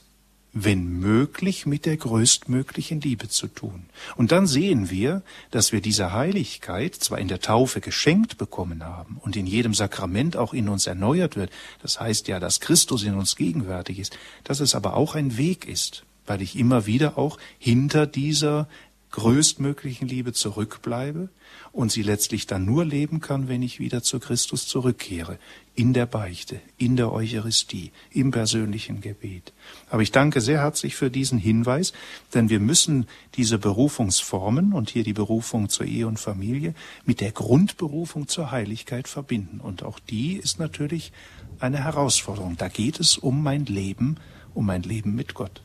[0.56, 3.88] wenn möglich, mit der größtmöglichen Liebe zu tun.
[4.16, 9.18] Und dann sehen wir, dass wir diese Heiligkeit zwar in der Taufe geschenkt bekommen haben
[9.22, 11.50] und in jedem Sakrament auch in uns erneuert wird,
[11.82, 15.68] das heißt ja, dass Christus in uns gegenwärtig ist, dass es aber auch ein Weg
[15.68, 18.68] ist, weil ich immer wieder auch hinter dieser
[19.10, 21.30] größtmöglichen Liebe zurückbleibe
[21.72, 25.40] und sie letztlich dann nur leben kann, wenn ich wieder zu Christus zurückkehre,
[25.76, 29.54] in der Beichte, in der Eucharistie, im persönlichen Gebet.
[29.90, 31.94] Aber ich danke sehr herzlich für diesen Hinweis,
[32.34, 36.76] denn wir müssen diese Berufungsformen und hier die Berufung zur Ehe und Familie
[37.06, 39.60] mit der Grundberufung zur Heiligkeit verbinden.
[39.60, 41.12] Und auch die ist natürlich
[41.60, 42.56] eine Herausforderung.
[42.58, 44.18] Da geht es um mein Leben,
[44.54, 45.62] um mein Leben mit Gott.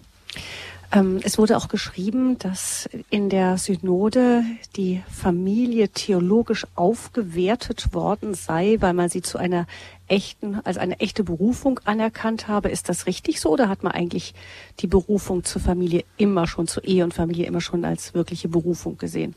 [0.91, 4.43] Ähm, es wurde auch geschrieben, dass in der Synode
[4.77, 9.67] die Familie theologisch aufgewertet worden sei, weil man sie zu einer
[10.09, 12.71] echten, als eine echte Berufung anerkannt habe.
[12.71, 14.35] Ist das richtig so oder hat man eigentlich
[14.81, 18.99] die Berufung zur Familie immer schon, zur Ehe und Familie immer schon als wirkliche Berufung
[18.99, 19.35] gesehen?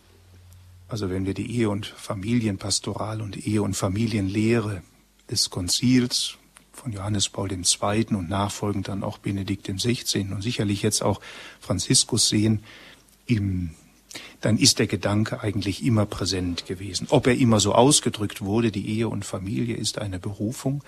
[0.88, 4.82] Also wenn wir die Ehe- und Familienpastoral und Ehe- und Familienlehre
[5.30, 6.38] des Konzils
[6.74, 8.06] von Johannes Paul II.
[8.10, 10.32] und nachfolgend dann auch Benedikt XVI.
[10.32, 11.22] und sicherlich jetzt auch
[11.60, 12.64] Franziskus sehen,
[13.26, 13.72] im,
[14.42, 17.08] dann ist der Gedanke eigentlich immer präsent gewesen.
[17.10, 20.84] Ob er immer so ausgedrückt wurde, die Ehe und Familie ist eine Berufung,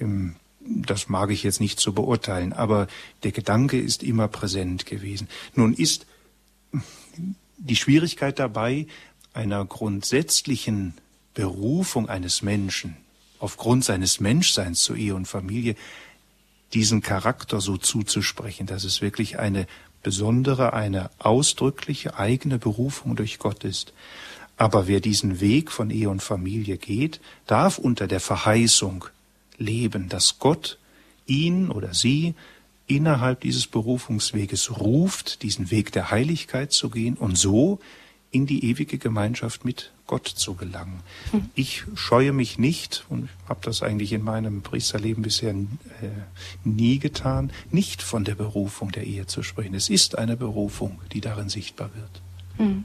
[0.00, 2.88] ähm, das mag ich jetzt nicht so beurteilen, aber
[3.22, 5.28] der Gedanke ist immer präsent gewesen.
[5.54, 6.06] Nun ist
[7.56, 8.86] die Schwierigkeit dabei,
[9.32, 10.94] einer grundsätzlichen
[11.34, 12.96] Berufung eines Menschen,
[13.38, 15.76] aufgrund seines Menschseins zur Ehe und Familie
[16.72, 19.66] diesen Charakter so zuzusprechen, dass es wirklich eine
[20.06, 23.92] besondere, eine ausdrückliche eigene Berufung durch Gott ist.
[24.56, 29.06] Aber wer diesen Weg von Ehe und Familie geht, darf unter der Verheißung
[29.58, 30.78] leben, dass Gott
[31.26, 32.34] ihn oder sie
[32.86, 37.80] innerhalb dieses Berufungsweges ruft, diesen Weg der Heiligkeit zu gehen und so
[38.30, 41.02] in die ewige Gemeinschaft mit Gott zu gelangen.
[41.32, 41.50] Hm.
[41.54, 45.54] Ich scheue mich nicht und habe das eigentlich in meinem Priesterleben bisher äh,
[46.64, 49.74] nie getan, nicht von der Berufung der Ehe zu sprechen.
[49.74, 52.22] Es ist eine Berufung, die darin sichtbar wird.
[52.58, 52.84] Hm.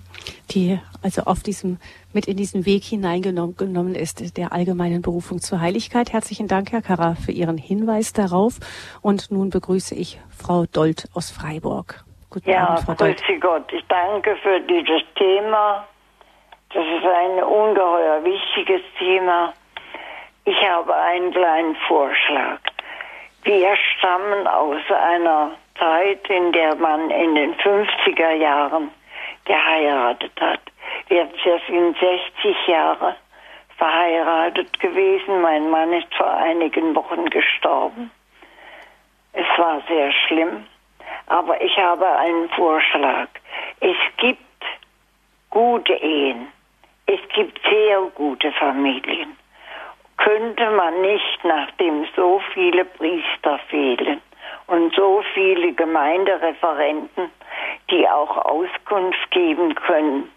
[0.52, 1.78] Die also auf diesem,
[2.14, 6.12] mit in diesen Weg hineingenommen ist, der allgemeinen Berufung zur Heiligkeit.
[6.12, 8.60] Herzlichen Dank, Herr Karrer, für Ihren Hinweis darauf.
[9.02, 12.04] Und nun begrüße ich Frau Dold aus Freiburg.
[12.30, 13.18] Guten ja, Abend, Frau Dold.
[13.18, 13.72] grüße Gott.
[13.72, 15.88] Ich danke für dieses Thema
[16.74, 19.54] das ist ein ungeheuer wichtiges Thema.
[20.46, 22.60] Ich habe einen kleinen Vorschlag.
[23.44, 28.92] Wir stammen aus einer Zeit, in der man in den 50er Jahren
[29.46, 30.62] geheiratet hat.
[31.08, 31.28] Wir
[31.68, 33.16] sind 60 Jahre
[33.78, 35.42] verheiratet gewesen.
[35.42, 38.12] Mein Mann ist vor einigen Wochen gestorben.
[39.34, 40.66] Es war sehr schlimm.
[41.28, 43.28] Aber ich habe einen Vorschlag.
[43.80, 44.40] Es gibt
[45.50, 46.48] gute Ehen.
[47.14, 49.36] Es gibt sehr gute Familien.
[50.16, 54.22] Könnte man nicht, nachdem so viele Priester fehlen
[54.68, 57.30] und so viele Gemeindereferenten,
[57.90, 60.32] die auch Auskunft geben können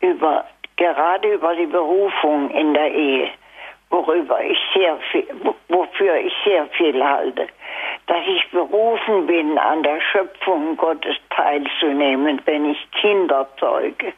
[0.00, 0.44] über
[0.76, 3.30] gerade über die Berufung in der Ehe,
[3.88, 5.26] worüber ich sehr viel,
[5.68, 7.48] wofür ich sehr viel halte,
[8.06, 14.12] dass ich berufen bin, an der Schöpfung Gottes teilzunehmen, wenn ich Kinder zeuge,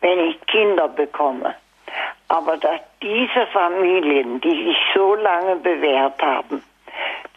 [0.00, 1.54] wenn ich Kinder bekomme.
[2.28, 6.62] Aber dass diese Familien, die sich so lange bewährt haben,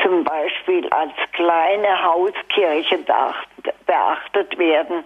[0.01, 2.99] zum Beispiel als kleine Hauskirche
[3.85, 5.03] beachtet werden,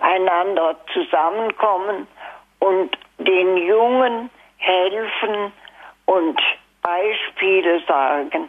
[0.00, 2.06] einander zusammenkommen
[2.60, 5.52] und den Jungen helfen
[6.06, 6.40] und
[6.82, 8.48] Beispiele sagen,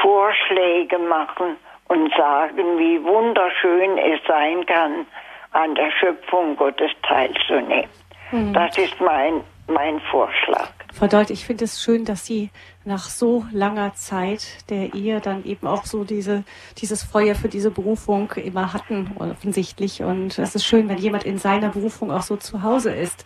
[0.00, 1.56] Vorschläge machen
[1.88, 5.06] und sagen, wie wunderschön es sein kann,
[5.52, 7.88] an der Schöpfung Gottes teilzunehmen.
[8.30, 8.52] Mhm.
[8.52, 10.70] Das ist mein, mein Vorschlag.
[10.94, 12.50] Frau Dold, ich finde es schön, dass Sie
[12.84, 16.44] nach so langer Zeit der Ehe dann eben auch so diese,
[16.78, 20.02] dieses Feuer für diese Berufung immer hatten, offensichtlich.
[20.02, 23.24] Und es ist schön, wenn jemand in seiner Berufung auch so zu Hause ist.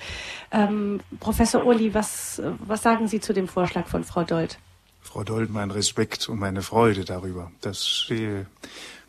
[0.52, 4.58] Ähm, Professor Uli, was, was sagen Sie zu dem Vorschlag von Frau Dold?
[5.00, 7.50] Frau Dold, mein Respekt und meine Freude darüber.
[7.62, 8.44] Das äh,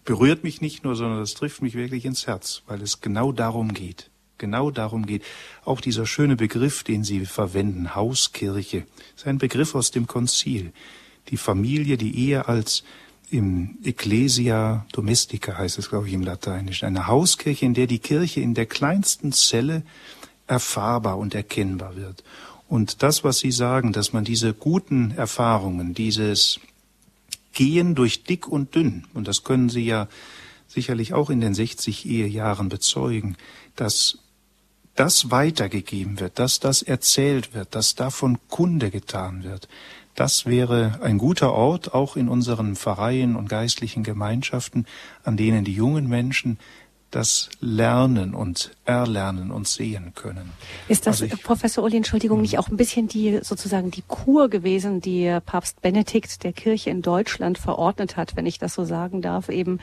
[0.08, 3.76] berührt mich nicht nur, sondern das trifft mich wirklich ins Herz, weil es genau darum
[3.76, 5.24] geht genau darum geht.
[5.66, 8.86] Auch dieser schöne Begriff, den Sie verwenden, Hauskirche,
[9.16, 10.72] ist ein Begriff aus dem Konzil.
[11.30, 12.84] Die Familie, die Ehe als
[13.30, 16.86] im Ecclesia Domestica heißt es, glaube ich, im Lateinischen.
[16.86, 19.84] Eine Hauskirche, in der die Kirche in der kleinsten Zelle
[20.48, 22.24] erfahrbar und erkennbar wird.
[22.70, 26.60] Und das, was Sie sagen, dass man diese guten Erfahrungen, dieses
[27.58, 30.08] Gehen durch dick und dünn, und das können Sie ja
[30.68, 33.36] sicherlich auch in den 60 Ehejahren bezeugen,
[33.76, 34.20] dass
[34.94, 39.68] das weitergegeben wird, dass das erzählt wird, dass davon Kunde getan wird,
[40.14, 44.86] das wäre ein guter Ort, auch in unseren Pfarreien und geistlichen Gemeinschaften,
[45.24, 46.60] an denen die jungen Menschen
[47.12, 50.52] das lernen und erlernen und sehen können.
[50.90, 52.60] Ist das, also ich, Professor Uli, Entschuldigung, nicht mhm.
[52.60, 57.58] auch ein bisschen die sozusagen die Kur gewesen, die Papst Benedikt der Kirche in Deutschland
[57.58, 59.80] verordnet hat, wenn ich das so sagen darf, eben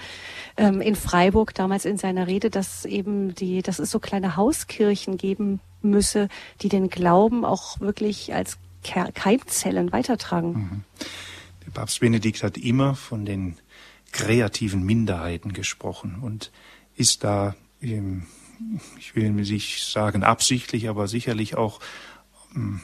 [0.56, 5.16] ähm, in Freiburg damals in seiner Rede, dass eben die, dass es so kleine Hauskirchen
[5.16, 6.28] geben müsse,
[6.60, 10.52] die den Glauben auch wirklich als Keimzellen weitertragen.
[10.52, 10.84] Mhm.
[11.64, 13.56] Der Papst Benedikt hat immer von den
[14.12, 16.52] kreativen Minderheiten gesprochen und
[16.96, 21.80] ist da, ich will nicht sagen absichtlich, aber sicherlich auch
[22.54, 22.80] ähm,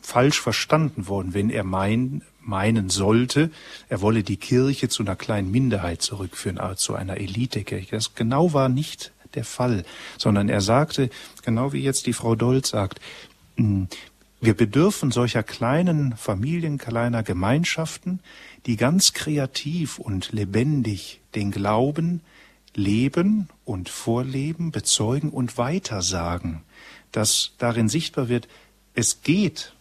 [0.00, 3.50] falsch verstanden worden, wenn er mein, meinen sollte,
[3.88, 7.90] er wolle die Kirche zu einer kleinen Minderheit zurückführen, also zu einer Elitekirche.
[7.90, 9.84] Das genau war nicht der Fall,
[10.16, 11.10] sondern er sagte,
[11.44, 13.00] genau wie jetzt die Frau Dold sagt,
[13.56, 13.88] hm,
[14.40, 18.20] wir bedürfen solcher kleinen Familien, kleiner Gemeinschaften,
[18.66, 22.22] die ganz kreativ und lebendig den Glauben
[22.78, 26.62] leben und vorleben, bezeugen und weitersagen,
[27.12, 28.48] dass darin sichtbar wird,
[28.94, 29.74] es geht,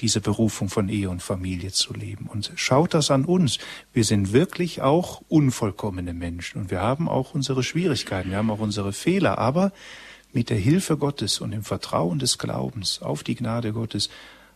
[0.00, 2.26] diese Berufung von Ehe und Familie zu leben.
[2.26, 3.58] Und schaut das an uns.
[3.92, 8.60] Wir sind wirklich auch unvollkommene Menschen und wir haben auch unsere Schwierigkeiten, wir haben auch
[8.60, 9.72] unsere Fehler, aber
[10.32, 14.10] mit der Hilfe Gottes und im Vertrauen des Glaubens auf die Gnade Gottes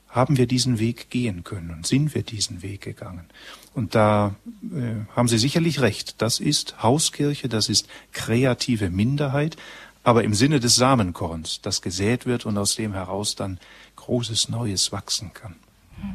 [0.09, 3.27] haben wir diesen Weg gehen können und sind wir diesen Weg gegangen.
[3.75, 6.23] Und da äh, haben Sie sicherlich recht.
[6.23, 9.57] Das ist Hauskirche, das ist kreative Minderheit,
[10.05, 13.59] aber im Sinne des Samenkorns, das gesät wird und aus dem heraus dann
[13.97, 15.57] großes Neues wachsen kann.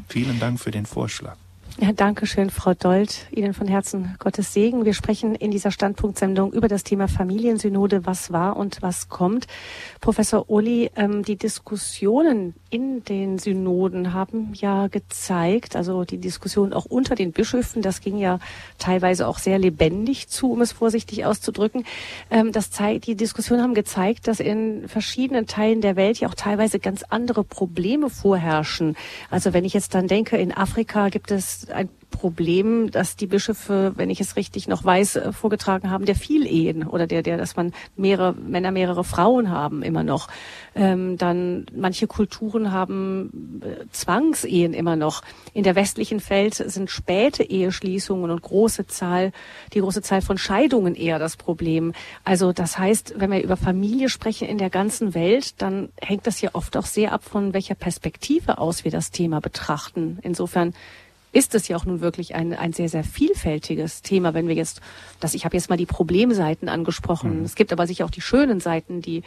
[0.07, 1.37] Vielen Dank für den Vorschlag.
[1.81, 3.27] Ja, danke schön, Frau Dold.
[3.31, 4.83] Ihnen von Herzen Gottes Segen.
[4.83, 9.47] Wir sprechen in dieser Standpunktsendung über das Thema Familiensynode, was war und was kommt.
[10.01, 16.83] Professor Uli, ähm, die Diskussionen in den Synoden haben ja gezeigt, also die Diskussion auch
[16.83, 18.39] unter den Bischöfen, das ging ja
[18.77, 21.85] teilweise auch sehr lebendig zu, um es vorsichtig auszudrücken.
[22.29, 26.35] Ähm, das zeigt, die Diskussionen haben gezeigt, dass in verschiedenen Teilen der Welt ja auch
[26.35, 28.97] teilweise ganz andere Probleme vorherrschen.
[29.29, 33.93] Also wenn ich jetzt dann denke, in Afrika gibt es ein Problem, dass die Bischöfe,
[33.95, 37.55] wenn ich es richtig noch weiß, äh, vorgetragen haben, der Vielehen oder der, der, dass
[37.55, 40.27] man mehrere Männer, mehrere Frauen haben immer noch.
[40.75, 45.21] Ähm, dann manche Kulturen haben äh, Zwangsehen immer noch.
[45.53, 49.31] In der westlichen Welt sind späte Eheschließungen und große Zahl,
[49.73, 51.93] die große Zahl von Scheidungen eher das Problem.
[52.23, 56.41] Also das heißt, wenn wir über Familie sprechen in der ganzen Welt, dann hängt das
[56.41, 60.19] ja oft auch sehr ab von welcher Perspektive aus wir das Thema betrachten.
[60.21, 60.73] Insofern
[61.31, 64.81] ist es ja auch nun wirklich ein, ein sehr, sehr vielfältiges Thema, wenn wir jetzt,
[65.19, 67.39] das, ich habe jetzt mal die Problemseiten angesprochen.
[67.39, 67.45] Mhm.
[67.45, 69.23] Es gibt aber sicher auch die schönen Seiten, die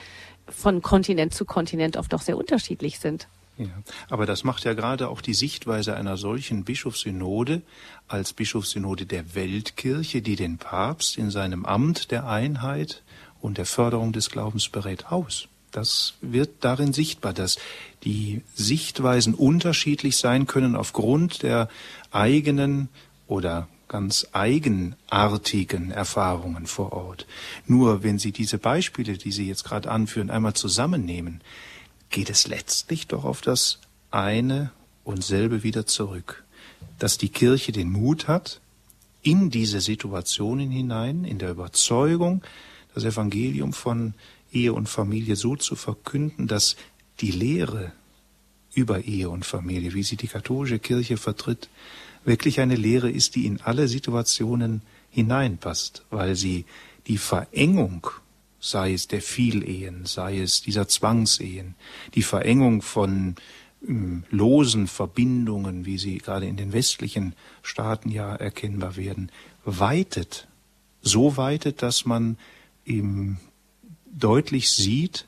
[0.48, 3.28] von Kontinent zu Kontinent oft auch sehr unterschiedlich sind.
[3.58, 3.68] Ja,
[4.08, 7.62] aber das macht ja gerade auch die Sichtweise einer solchen Bischofssynode
[8.08, 13.02] als Bischofssynode der Weltkirche, die den Papst in seinem Amt der Einheit
[13.40, 15.48] und der Förderung des Glaubens berät aus.
[15.72, 17.58] Das wird darin sichtbar, dass
[18.04, 21.68] die Sichtweisen unterschiedlich sein können aufgrund der
[22.10, 22.88] eigenen
[23.26, 27.26] oder ganz eigenartigen Erfahrungen vor Ort.
[27.66, 31.40] Nur wenn Sie diese Beispiele, die Sie jetzt gerade anführen, einmal zusammennehmen,
[32.10, 33.78] geht es letztlich doch auf das
[34.10, 34.70] eine
[35.04, 36.44] und selbe wieder zurück,
[36.98, 38.60] dass die Kirche den Mut hat,
[39.22, 42.42] in diese Situationen hinein, in der Überzeugung,
[42.94, 44.14] das Evangelium von
[44.52, 46.76] Ehe und Familie so zu verkünden, dass
[47.20, 47.92] die Lehre
[48.74, 51.68] über Ehe und Familie, wie sie die katholische Kirche vertritt,
[52.24, 56.64] wirklich eine Lehre ist, die in alle Situationen hineinpasst, weil sie
[57.06, 58.06] die Verengung,
[58.60, 61.74] sei es der Vielehen, sei es dieser Zwangsehen,
[62.14, 63.34] die Verengung von
[63.86, 69.30] ähm, losen Verbindungen, wie sie gerade in den westlichen Staaten ja erkennbar werden,
[69.64, 70.46] weitet,
[71.02, 72.38] so weitet, dass man
[72.84, 73.38] ihm
[74.12, 75.26] deutlich sieht,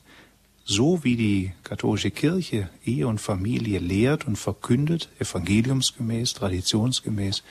[0.63, 7.43] so wie die katholische Kirche Ehe und Familie lehrt und verkündet, evangeliumsgemäß, traditionsgemäß,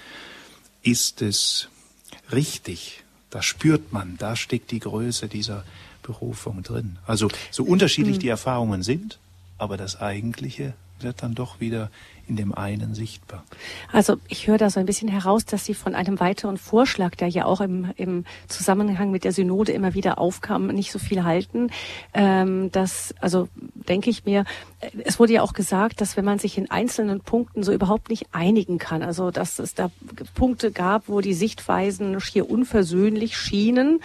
[0.83, 1.69] ist es
[2.33, 3.05] richtig.
[3.31, 5.65] Da spürt man, da steckt die Größe dieser
[6.03, 6.99] Berufung drin.
[7.07, 8.21] Also so unterschiedlich hm.
[8.21, 9.19] die Erfahrungen sind,
[9.59, 11.91] aber das Eigentliche wird dann doch wieder
[12.29, 13.45] in dem einen sichtbar.
[13.93, 17.29] Also ich höre da so ein bisschen heraus, dass Sie von einem weiteren Vorschlag, der
[17.29, 21.71] ja auch im, im Zusammenhang mit der Synode immer wieder aufkam, nicht so viel halten.
[22.13, 23.49] Ähm, das, also
[23.89, 24.45] denke ich mir,
[25.05, 28.27] es wurde ja auch gesagt, dass wenn man sich in einzelnen Punkten so überhaupt nicht
[28.33, 29.91] einigen kann, also dass es da
[30.35, 34.01] Punkte gab, wo die Sichtweisen schier unversöhnlich schienen,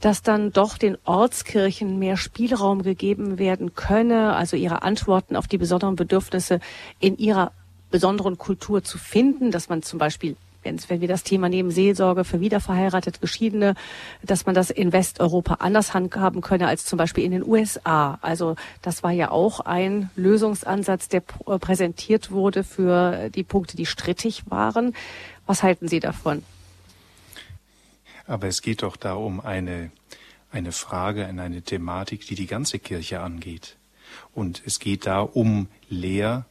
[0.00, 5.58] dass dann doch den Ortskirchen mehr Spielraum gegeben werden könne, also ihre Antworten auf die
[5.58, 6.60] besonderen Bedürfnisse
[6.98, 7.52] in ihrer
[7.90, 12.40] besonderen Kultur zu finden, dass man zum Beispiel wenn wir das Thema nehmen, Seelsorge für
[12.40, 13.74] wiederverheiratete Geschiedene,
[14.22, 18.18] dass man das in Westeuropa anders handhaben könne als zum Beispiel in den USA.
[18.20, 24.50] Also das war ja auch ein Lösungsansatz, der präsentiert wurde für die Punkte, die strittig
[24.50, 24.94] waren.
[25.46, 26.42] Was halten Sie davon?
[28.26, 29.90] Aber es geht doch da um eine,
[30.52, 33.76] eine Frage, eine Thematik, die die ganze Kirche angeht.
[34.34, 36.49] Und es geht da um Lehr, äh,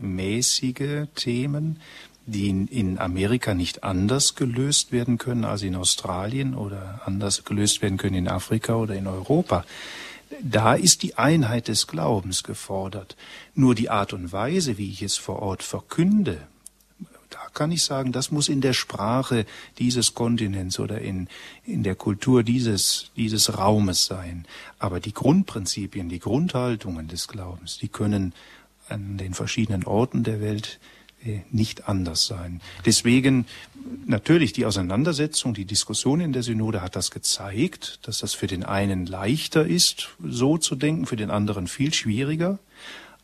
[0.00, 1.80] mäßige Themen,
[2.26, 7.98] die in Amerika nicht anders gelöst werden können als in Australien oder anders gelöst werden
[7.98, 9.64] können in Afrika oder in Europa.
[10.40, 13.16] Da ist die Einheit des Glaubens gefordert.
[13.54, 16.38] Nur die Art und Weise, wie ich es vor Ort verkünde,
[17.28, 19.46] da kann ich sagen, das muss in der Sprache
[19.78, 21.28] dieses Kontinents oder in,
[21.64, 24.46] in der Kultur dieses, dieses Raumes sein.
[24.78, 28.34] Aber die Grundprinzipien, die Grundhaltungen des Glaubens, die können
[28.88, 30.78] an den verschiedenen Orten der Welt
[31.24, 32.60] äh, nicht anders sein.
[32.84, 33.46] Deswegen
[34.06, 38.64] natürlich die Auseinandersetzung, die Diskussion in der Synode hat das gezeigt, dass das für den
[38.64, 42.58] einen leichter ist, so zu denken, für den anderen viel schwieriger.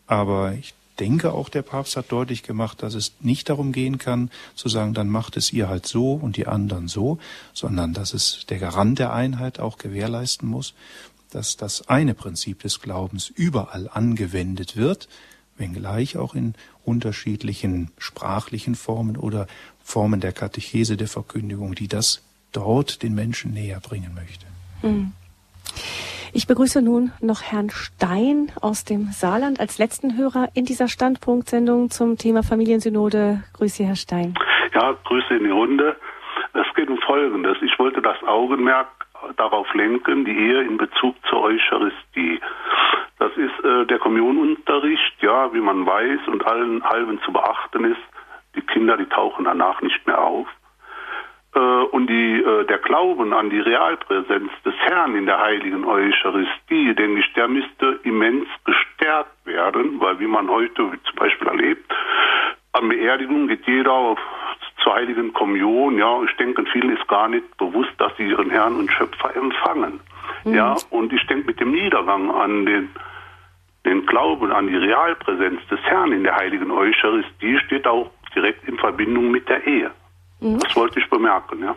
[0.07, 4.31] Aber ich denke auch, der Papst hat deutlich gemacht, dass es nicht darum gehen kann,
[4.55, 7.19] zu sagen, dann macht es ihr halt so und die anderen so,
[7.53, 10.75] sondern dass es der Garant der Einheit auch gewährleisten muss,
[11.31, 15.09] dass das eine Prinzip des Glaubens überall angewendet wird,
[15.59, 16.55] wenngleich auch in
[16.85, 19.47] unterschiedlichen sprachlichen Formen oder
[19.83, 22.23] Formen der Katechese, der Verkündigung, die das
[22.53, 24.47] dort den Menschen näher bringen möchte.
[24.83, 25.13] Hm.
[26.33, 31.91] Ich begrüße nun noch Herrn Stein aus dem Saarland als letzten Hörer in dieser Standpunktsendung
[31.91, 33.43] zum Thema Familiensynode.
[33.55, 34.35] Grüße, Herr Stein.
[34.75, 35.97] Ja, Grüße in die Runde.
[36.53, 37.57] Es geht um Folgendes.
[37.63, 38.89] Ich wollte das Augenmerk
[39.37, 42.41] darauf lenken, die Ehe in Bezug zur Eucharistie.
[43.19, 48.01] Das ist äh, der Kommunionunterricht, ja, wie man weiß und allen halben zu beachten ist.
[48.55, 50.47] Die Kinder, die tauchen danach nicht mehr auf.
[51.55, 56.95] Äh, und die, äh, der Glauben an die Realpräsenz des Herrn in der heiligen Eucharistie,
[56.95, 61.93] denke ich, der müsste immens gestärkt werden, weil wie man heute zum Beispiel erlebt,
[62.73, 64.19] an Beerdigung geht jeder auf
[64.83, 68.77] zur heiligen Kommunion, ja, ich denke, vielen ist gar nicht bewusst, dass sie ihren Herrn
[68.77, 70.01] und Schöpfer empfangen.
[70.45, 70.55] Mhm.
[70.55, 72.91] Ja, und ich denke, mit dem Niedergang an den,
[73.85, 78.79] den Glauben an die Realpräsenz des Herrn in der heiligen Eucharistie steht auch direkt in
[78.79, 79.91] Verbindung mit der Ehe.
[80.41, 80.61] Mhm.
[80.61, 81.75] Das wollte ich bemerken, ja.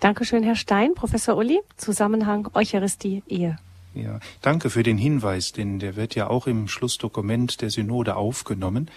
[0.00, 0.94] Dankeschön, Herr Stein.
[0.94, 3.58] Professor Uli, Zusammenhang Eucharistie, Ehe.
[3.94, 8.90] Ja, danke für den Hinweis, denn der wird ja auch im Schlussdokument der Synode aufgenommen.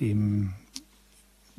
[0.00, 0.54] Im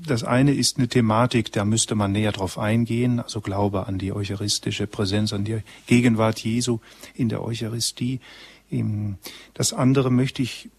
[0.06, 4.14] das eine ist eine Thematik, da müsste man näher drauf eingehen, also Glaube an die
[4.14, 6.80] eucharistische Präsenz, an die Gegenwart Jesu
[7.14, 8.20] in der Eucharistie.
[9.54, 10.70] Das andere möchte ich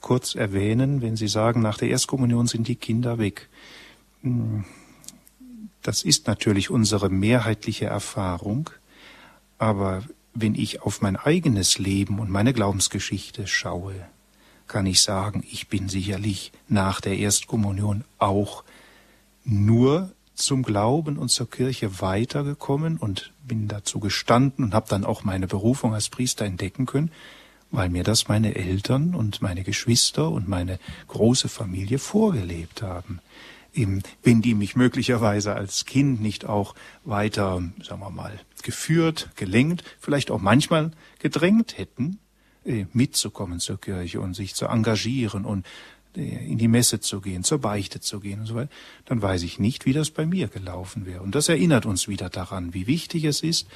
[0.00, 3.48] kurz erwähnen, wenn Sie sagen, nach der Erstkommunion sind die Kinder weg.
[5.82, 8.70] Das ist natürlich unsere mehrheitliche Erfahrung,
[9.62, 10.02] Aber
[10.34, 13.94] wenn ich auf mein eigenes Leben und meine Glaubensgeschichte schaue,
[14.72, 18.64] kann ich sagen, ich bin sicherlich nach der Erstkommunion auch
[19.44, 25.24] nur zum Glauben und zur Kirche weitergekommen und bin dazu gestanden und habe dann auch
[25.24, 27.12] meine Berufung als Priester entdecken können,
[27.70, 30.78] weil mir das meine Eltern und meine Geschwister und meine
[31.08, 33.20] große Familie vorgelebt haben.
[33.74, 36.74] Eben, wenn die mich möglicherweise als Kind nicht auch
[37.04, 42.18] weiter, sagen wir mal, geführt, gelenkt, vielleicht auch manchmal gedrängt hätten,
[42.92, 45.66] mitzukommen zur Kirche und sich zu engagieren und
[46.14, 48.70] in die Messe zu gehen, zur Beichte zu gehen und so weiter,
[49.06, 51.22] dann weiß ich nicht, wie das bei mir gelaufen wäre.
[51.22, 53.66] Und das erinnert uns wieder daran, wie wichtig es ist,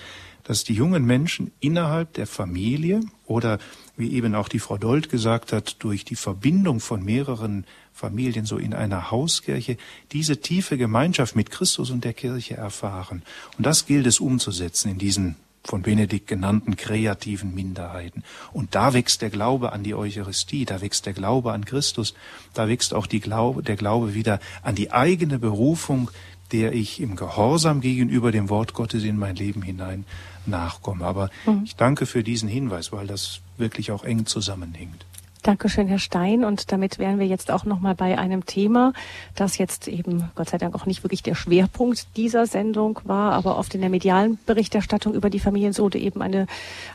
[0.45, 3.59] dass die jungen Menschen innerhalb der Familie oder,
[3.97, 8.59] wie eben auch die Frau Dold gesagt hat, durch die Verbindung von mehreren Familien so
[8.59, 9.79] in einer Hauskirche
[10.13, 13.23] diese tiefe Gemeinschaft mit Christus und der Kirche erfahren.
[13.57, 18.23] Und das gilt es umzusetzen in diesen von Benedikt genannten kreativen Minderheiten.
[18.53, 22.15] Und da wächst der Glaube an die Eucharistie, da wächst der Glaube an Christus,
[22.55, 26.11] da wächst auch Glaube, der Glaube wieder an die eigene Berufung,
[26.53, 30.05] der ich im Gehorsam gegenüber dem Wort Gottes in mein Leben hinein
[30.47, 31.05] nachkomme.
[31.05, 31.63] Aber mhm.
[31.65, 35.06] ich danke für diesen Hinweis, weil das wirklich auch eng zusammenhängt.
[35.47, 36.45] Dankeschön, Herr Stein.
[36.45, 38.93] Und damit wären wir jetzt auch noch mal bei einem Thema,
[39.37, 43.57] das jetzt eben Gott sei Dank auch nicht wirklich der Schwerpunkt dieser Sendung war, aber
[43.57, 46.49] oft in der medialen Berichterstattung über die Familiensode eben eine,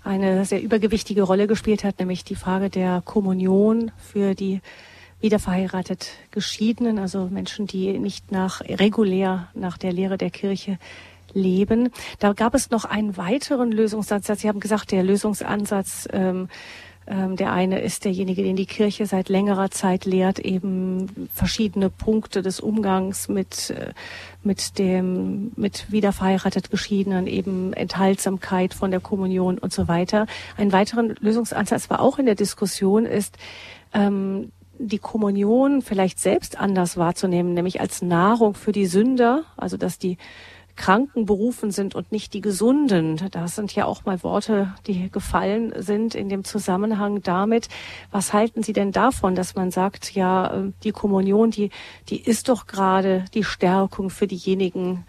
[0.04, 4.60] eine sehr übergewichtige Rolle gespielt hat, nämlich die Frage der Kommunion für die
[5.22, 10.78] wiederverheiratet Geschiedenen, also Menschen, die nicht nach regulär nach der Lehre der Kirche
[11.34, 11.90] leben.
[12.20, 14.42] Da gab es noch einen weiteren Lösungsansatz.
[14.42, 16.50] Sie haben gesagt, der Lösungsansatz ähm,
[17.08, 22.60] der eine ist derjenige, den die Kirche seit längerer Zeit lehrt, eben verschiedene Punkte des
[22.60, 23.94] Umgangs mit, äh,
[24.44, 30.28] mit dem, mit wiederverheiratet Geschiedenen, eben Enthaltsamkeit von der Kommunion und so weiter.
[30.58, 33.38] Ein weiterer Lösungsansatz war auch in der Diskussion ist,
[33.94, 40.00] ähm, die Kommunion vielleicht selbst anders wahrzunehmen, nämlich als Nahrung für die Sünder, also dass
[40.00, 40.18] die
[40.82, 43.22] Kranken berufen sind und nicht die Gesunden.
[43.30, 47.70] Das sind ja auch mal Worte, die gefallen sind in dem Zusammenhang damit.
[48.10, 51.70] Was halten Sie denn davon, dass man sagt, ja, äh, die Kommunion, die,
[52.10, 55.06] die ist doch gerade die Stärkung für diejenigen,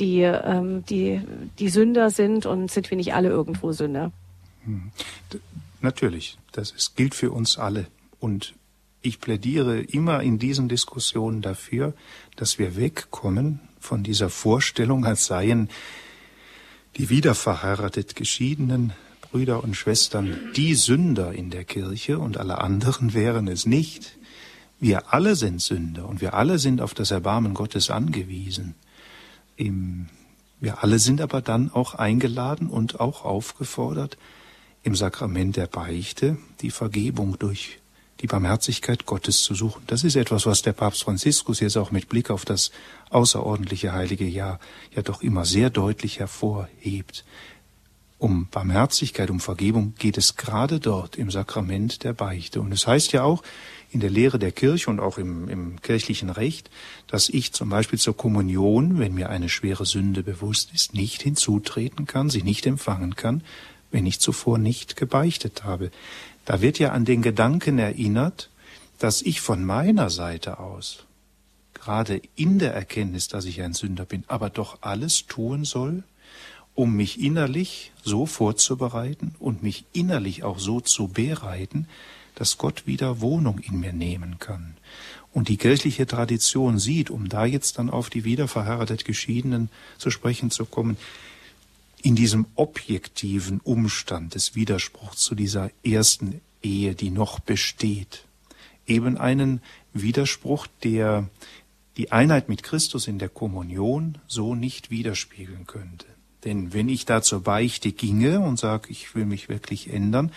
[0.00, 1.20] die, ähm, die,
[1.60, 4.10] die Sünder sind und sind wir nicht alle irgendwo Sünder?
[4.64, 4.90] Hm.
[5.80, 7.86] Natürlich, das ist, gilt für uns alle.
[8.18, 8.54] Und
[9.02, 11.94] ich plädiere immer in diesen Diskussionen dafür,
[12.34, 15.70] dass wir wegkommen von dieser Vorstellung, als seien
[16.96, 23.48] die wiederverheiratet geschiedenen Brüder und Schwestern die Sünder in der Kirche und alle anderen wären
[23.48, 24.18] es nicht.
[24.80, 28.74] Wir alle sind Sünder und wir alle sind auf das Erbarmen Gottes angewiesen.
[29.56, 34.18] wir alle sind aber dann auch eingeladen und auch aufgefordert,
[34.82, 37.78] im Sakrament der Beichte die Vergebung durch
[38.20, 39.82] die Barmherzigkeit Gottes zu suchen.
[39.86, 42.70] Das ist etwas, was der Papst Franziskus jetzt auch mit Blick auf das
[43.10, 44.58] außerordentliche heilige Jahr
[44.94, 47.24] ja doch immer sehr deutlich hervorhebt.
[48.18, 52.62] Um Barmherzigkeit, um Vergebung geht es gerade dort im Sakrament der Beichte.
[52.62, 53.42] Und es heißt ja auch
[53.90, 56.70] in der Lehre der Kirche und auch im, im kirchlichen Recht,
[57.08, 62.06] dass ich zum Beispiel zur Kommunion, wenn mir eine schwere Sünde bewusst ist, nicht hinzutreten
[62.06, 63.42] kann, sie nicht empfangen kann,
[63.90, 65.90] wenn ich zuvor nicht gebeichtet habe.
[66.46, 68.50] Da wird ja an den Gedanken erinnert,
[68.98, 71.04] dass ich von meiner Seite aus,
[71.74, 76.04] gerade in der Erkenntnis, dass ich ein Sünder bin, aber doch alles tun soll,
[76.74, 81.88] um mich innerlich so vorzubereiten und mich innerlich auch so zu bereiten,
[82.36, 84.76] dass Gott wieder Wohnung in mir nehmen kann.
[85.32, 89.68] Und die kirchliche Tradition sieht, um da jetzt dann auf die wiederverheiratet Geschiedenen
[89.98, 90.96] zu sprechen zu kommen,
[92.06, 98.22] in diesem objektiven Umstand des Widerspruchs zu dieser ersten Ehe, die noch besteht,
[98.86, 99.60] eben einen
[99.92, 101.28] Widerspruch, der
[101.96, 106.06] die Einheit mit Christus in der Kommunion so nicht widerspiegeln könnte.
[106.44, 110.30] Denn wenn ich da zur Beichte ginge und sage, ich will mich wirklich ändern,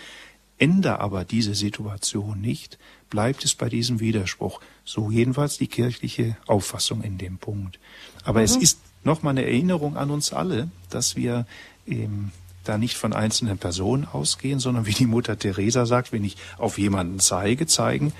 [0.58, 2.80] ändere aber diese Situation nicht,
[3.10, 4.60] bleibt es bei diesem Widerspruch.
[4.84, 7.78] So jedenfalls die kirchliche Auffassung in dem Punkt.
[8.24, 8.46] Aber mhm.
[8.46, 11.46] es ist nochmal eine Erinnerung an uns alle, dass wir
[11.86, 12.32] ähm,
[12.64, 16.78] da nicht von einzelnen Personen ausgehen, sondern wie die Mutter Teresa sagt, wenn ich auf
[16.78, 18.12] jemanden zeige, zeigen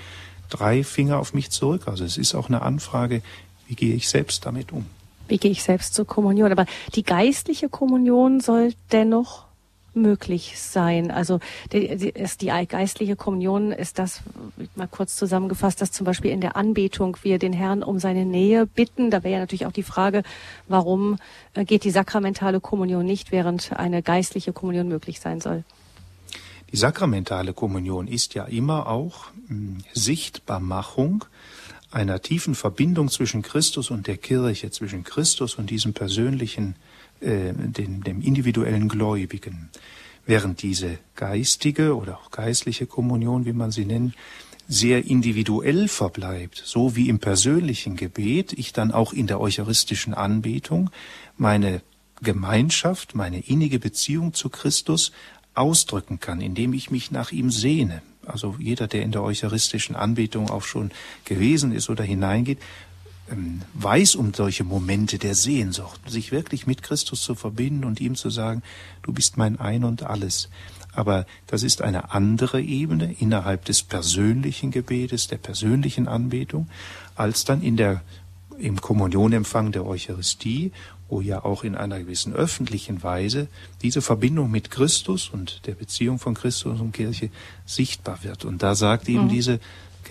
[0.49, 1.87] drei Finger auf mich zurück.
[1.87, 3.21] Also es ist auch eine Anfrage,
[3.67, 4.85] wie gehe ich selbst damit um?
[5.27, 6.51] Wie gehe ich selbst zur Kommunion?
[6.51, 9.45] Aber die geistliche Kommunion soll dennoch
[9.93, 11.11] möglich sein?
[11.11, 11.39] Also
[11.71, 14.21] die, die, ist die geistliche Kommunion ist das
[14.75, 18.65] mal kurz zusammengefasst, dass zum Beispiel in der Anbetung wir den Herrn um seine Nähe
[18.65, 19.11] bitten.
[19.11, 20.23] Da wäre ja natürlich auch die Frage,
[20.67, 21.17] warum
[21.53, 25.63] äh, geht die sakramentale Kommunion nicht, während eine geistliche Kommunion möglich sein soll?
[26.71, 31.25] Die sakramentale Kommunion ist ja immer auch hm, Sichtbarmachung
[31.91, 36.75] einer tiefen Verbindung zwischen Christus und der Kirche, zwischen Christus und diesem persönlichen
[37.21, 39.69] äh, dem, dem individuellen Gläubigen.
[40.25, 44.13] Während diese geistige oder auch geistliche Kommunion, wie man sie nennt,
[44.67, 50.89] sehr individuell verbleibt, so wie im persönlichen Gebet, ich dann auch in der eucharistischen Anbetung
[51.37, 51.81] meine
[52.21, 55.11] Gemeinschaft, meine innige Beziehung zu Christus
[55.55, 58.01] ausdrücken kann, indem ich mich nach ihm sehne.
[58.25, 60.91] Also jeder, der in der eucharistischen Anbetung auch schon
[61.25, 62.59] gewesen ist oder hineingeht,
[63.73, 68.29] weiß um solche Momente der Sehnsucht, sich wirklich mit Christus zu verbinden und ihm zu
[68.29, 68.63] sagen,
[69.03, 70.49] du bist mein Ein und alles.
[70.93, 76.67] Aber das ist eine andere Ebene innerhalb des persönlichen Gebetes, der persönlichen Anbetung,
[77.15, 78.01] als dann in der,
[78.57, 80.71] im Kommunionempfang der Eucharistie,
[81.07, 83.47] wo ja auch in einer gewissen öffentlichen Weise
[83.81, 87.29] diese Verbindung mit Christus und der Beziehung von Christus und Kirche
[87.65, 88.45] sichtbar wird.
[88.45, 89.29] Und da sagt eben mhm.
[89.29, 89.59] diese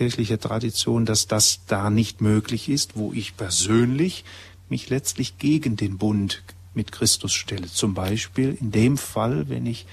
[0.01, 4.25] kirchliche Tradition, dass das da nicht möglich ist, wo ich persönlich
[4.67, 6.41] mich letztlich gegen den Bund
[6.73, 7.67] mit Christus stelle.
[7.67, 9.85] Zum Beispiel in dem Fall, wenn ich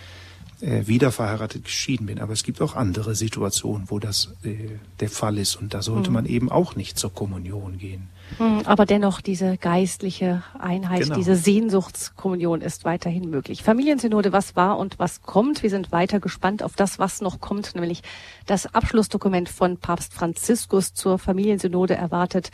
[0.62, 2.20] äh, wieder verheiratet geschieden bin.
[2.20, 5.56] Aber es gibt auch andere Situationen, wo das äh, der Fall ist.
[5.56, 6.14] Und da sollte mhm.
[6.14, 8.08] man eben auch nicht zur Kommunion gehen.
[8.38, 11.14] Mhm, aber dennoch diese geistliche Einheit, genau.
[11.16, 13.62] diese Sehnsuchtskommunion ist weiterhin möglich.
[13.62, 15.62] Familiensynode, was war und was kommt?
[15.62, 18.02] Wir sind weiter gespannt auf das, was noch kommt, nämlich
[18.46, 22.50] das Abschlussdokument von Papst Franziskus zur Familiensynode erwartet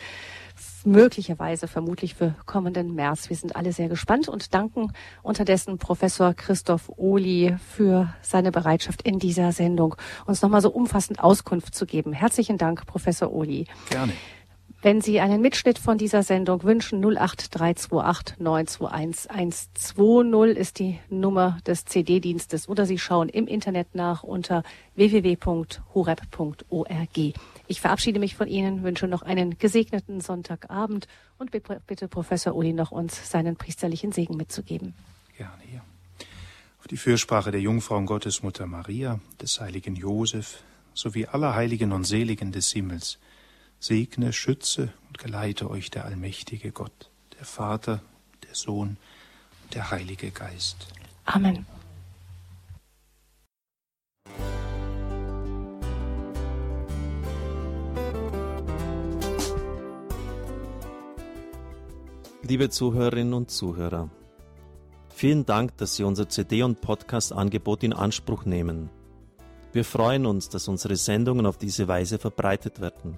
[0.85, 3.29] möglicherweise vermutlich für kommenden März.
[3.29, 4.93] Wir sind alle sehr gespannt und danken
[5.23, 9.95] unterdessen Professor Christoph Ohli für seine Bereitschaft in dieser Sendung,
[10.25, 12.13] uns nochmal so umfassend Auskunft zu geben.
[12.13, 13.65] Herzlichen Dank, Professor Ohli.
[13.89, 14.13] Gerne.
[14.85, 21.85] Wenn Sie einen Mitschnitt von dieser Sendung wünschen, 08328 921 120 ist die Nummer des
[21.85, 24.61] CD-Dienstes oder Sie schauen im Internet nach unter
[24.93, 25.79] www.horeb.org.
[27.65, 31.07] Ich verabschiede mich von Ihnen, wünsche noch einen gesegneten Sonntagabend
[31.39, 34.93] und bitte Professor Uli noch uns seinen priesterlichen Segen mitzugeben.
[35.35, 35.81] Gerne hier.
[36.79, 40.61] Auf die Fürsprache der Jungfrau und Gottesmutter Maria, des heiligen Josef
[40.93, 43.17] sowie aller Heiligen und Seligen des Himmels
[43.79, 48.01] segne, schütze und geleite euch der allmächtige Gott, der Vater,
[48.47, 48.97] der Sohn
[49.63, 50.87] und der Heilige Geist.
[51.25, 51.65] Amen.
[62.47, 64.07] Liebe Zuhörerinnen und Zuhörer,
[65.09, 68.91] vielen Dank, dass Sie unser CD- und Podcast-Angebot in Anspruch nehmen.
[69.73, 73.17] Wir freuen uns, dass unsere Sendungen auf diese Weise verbreitet werden.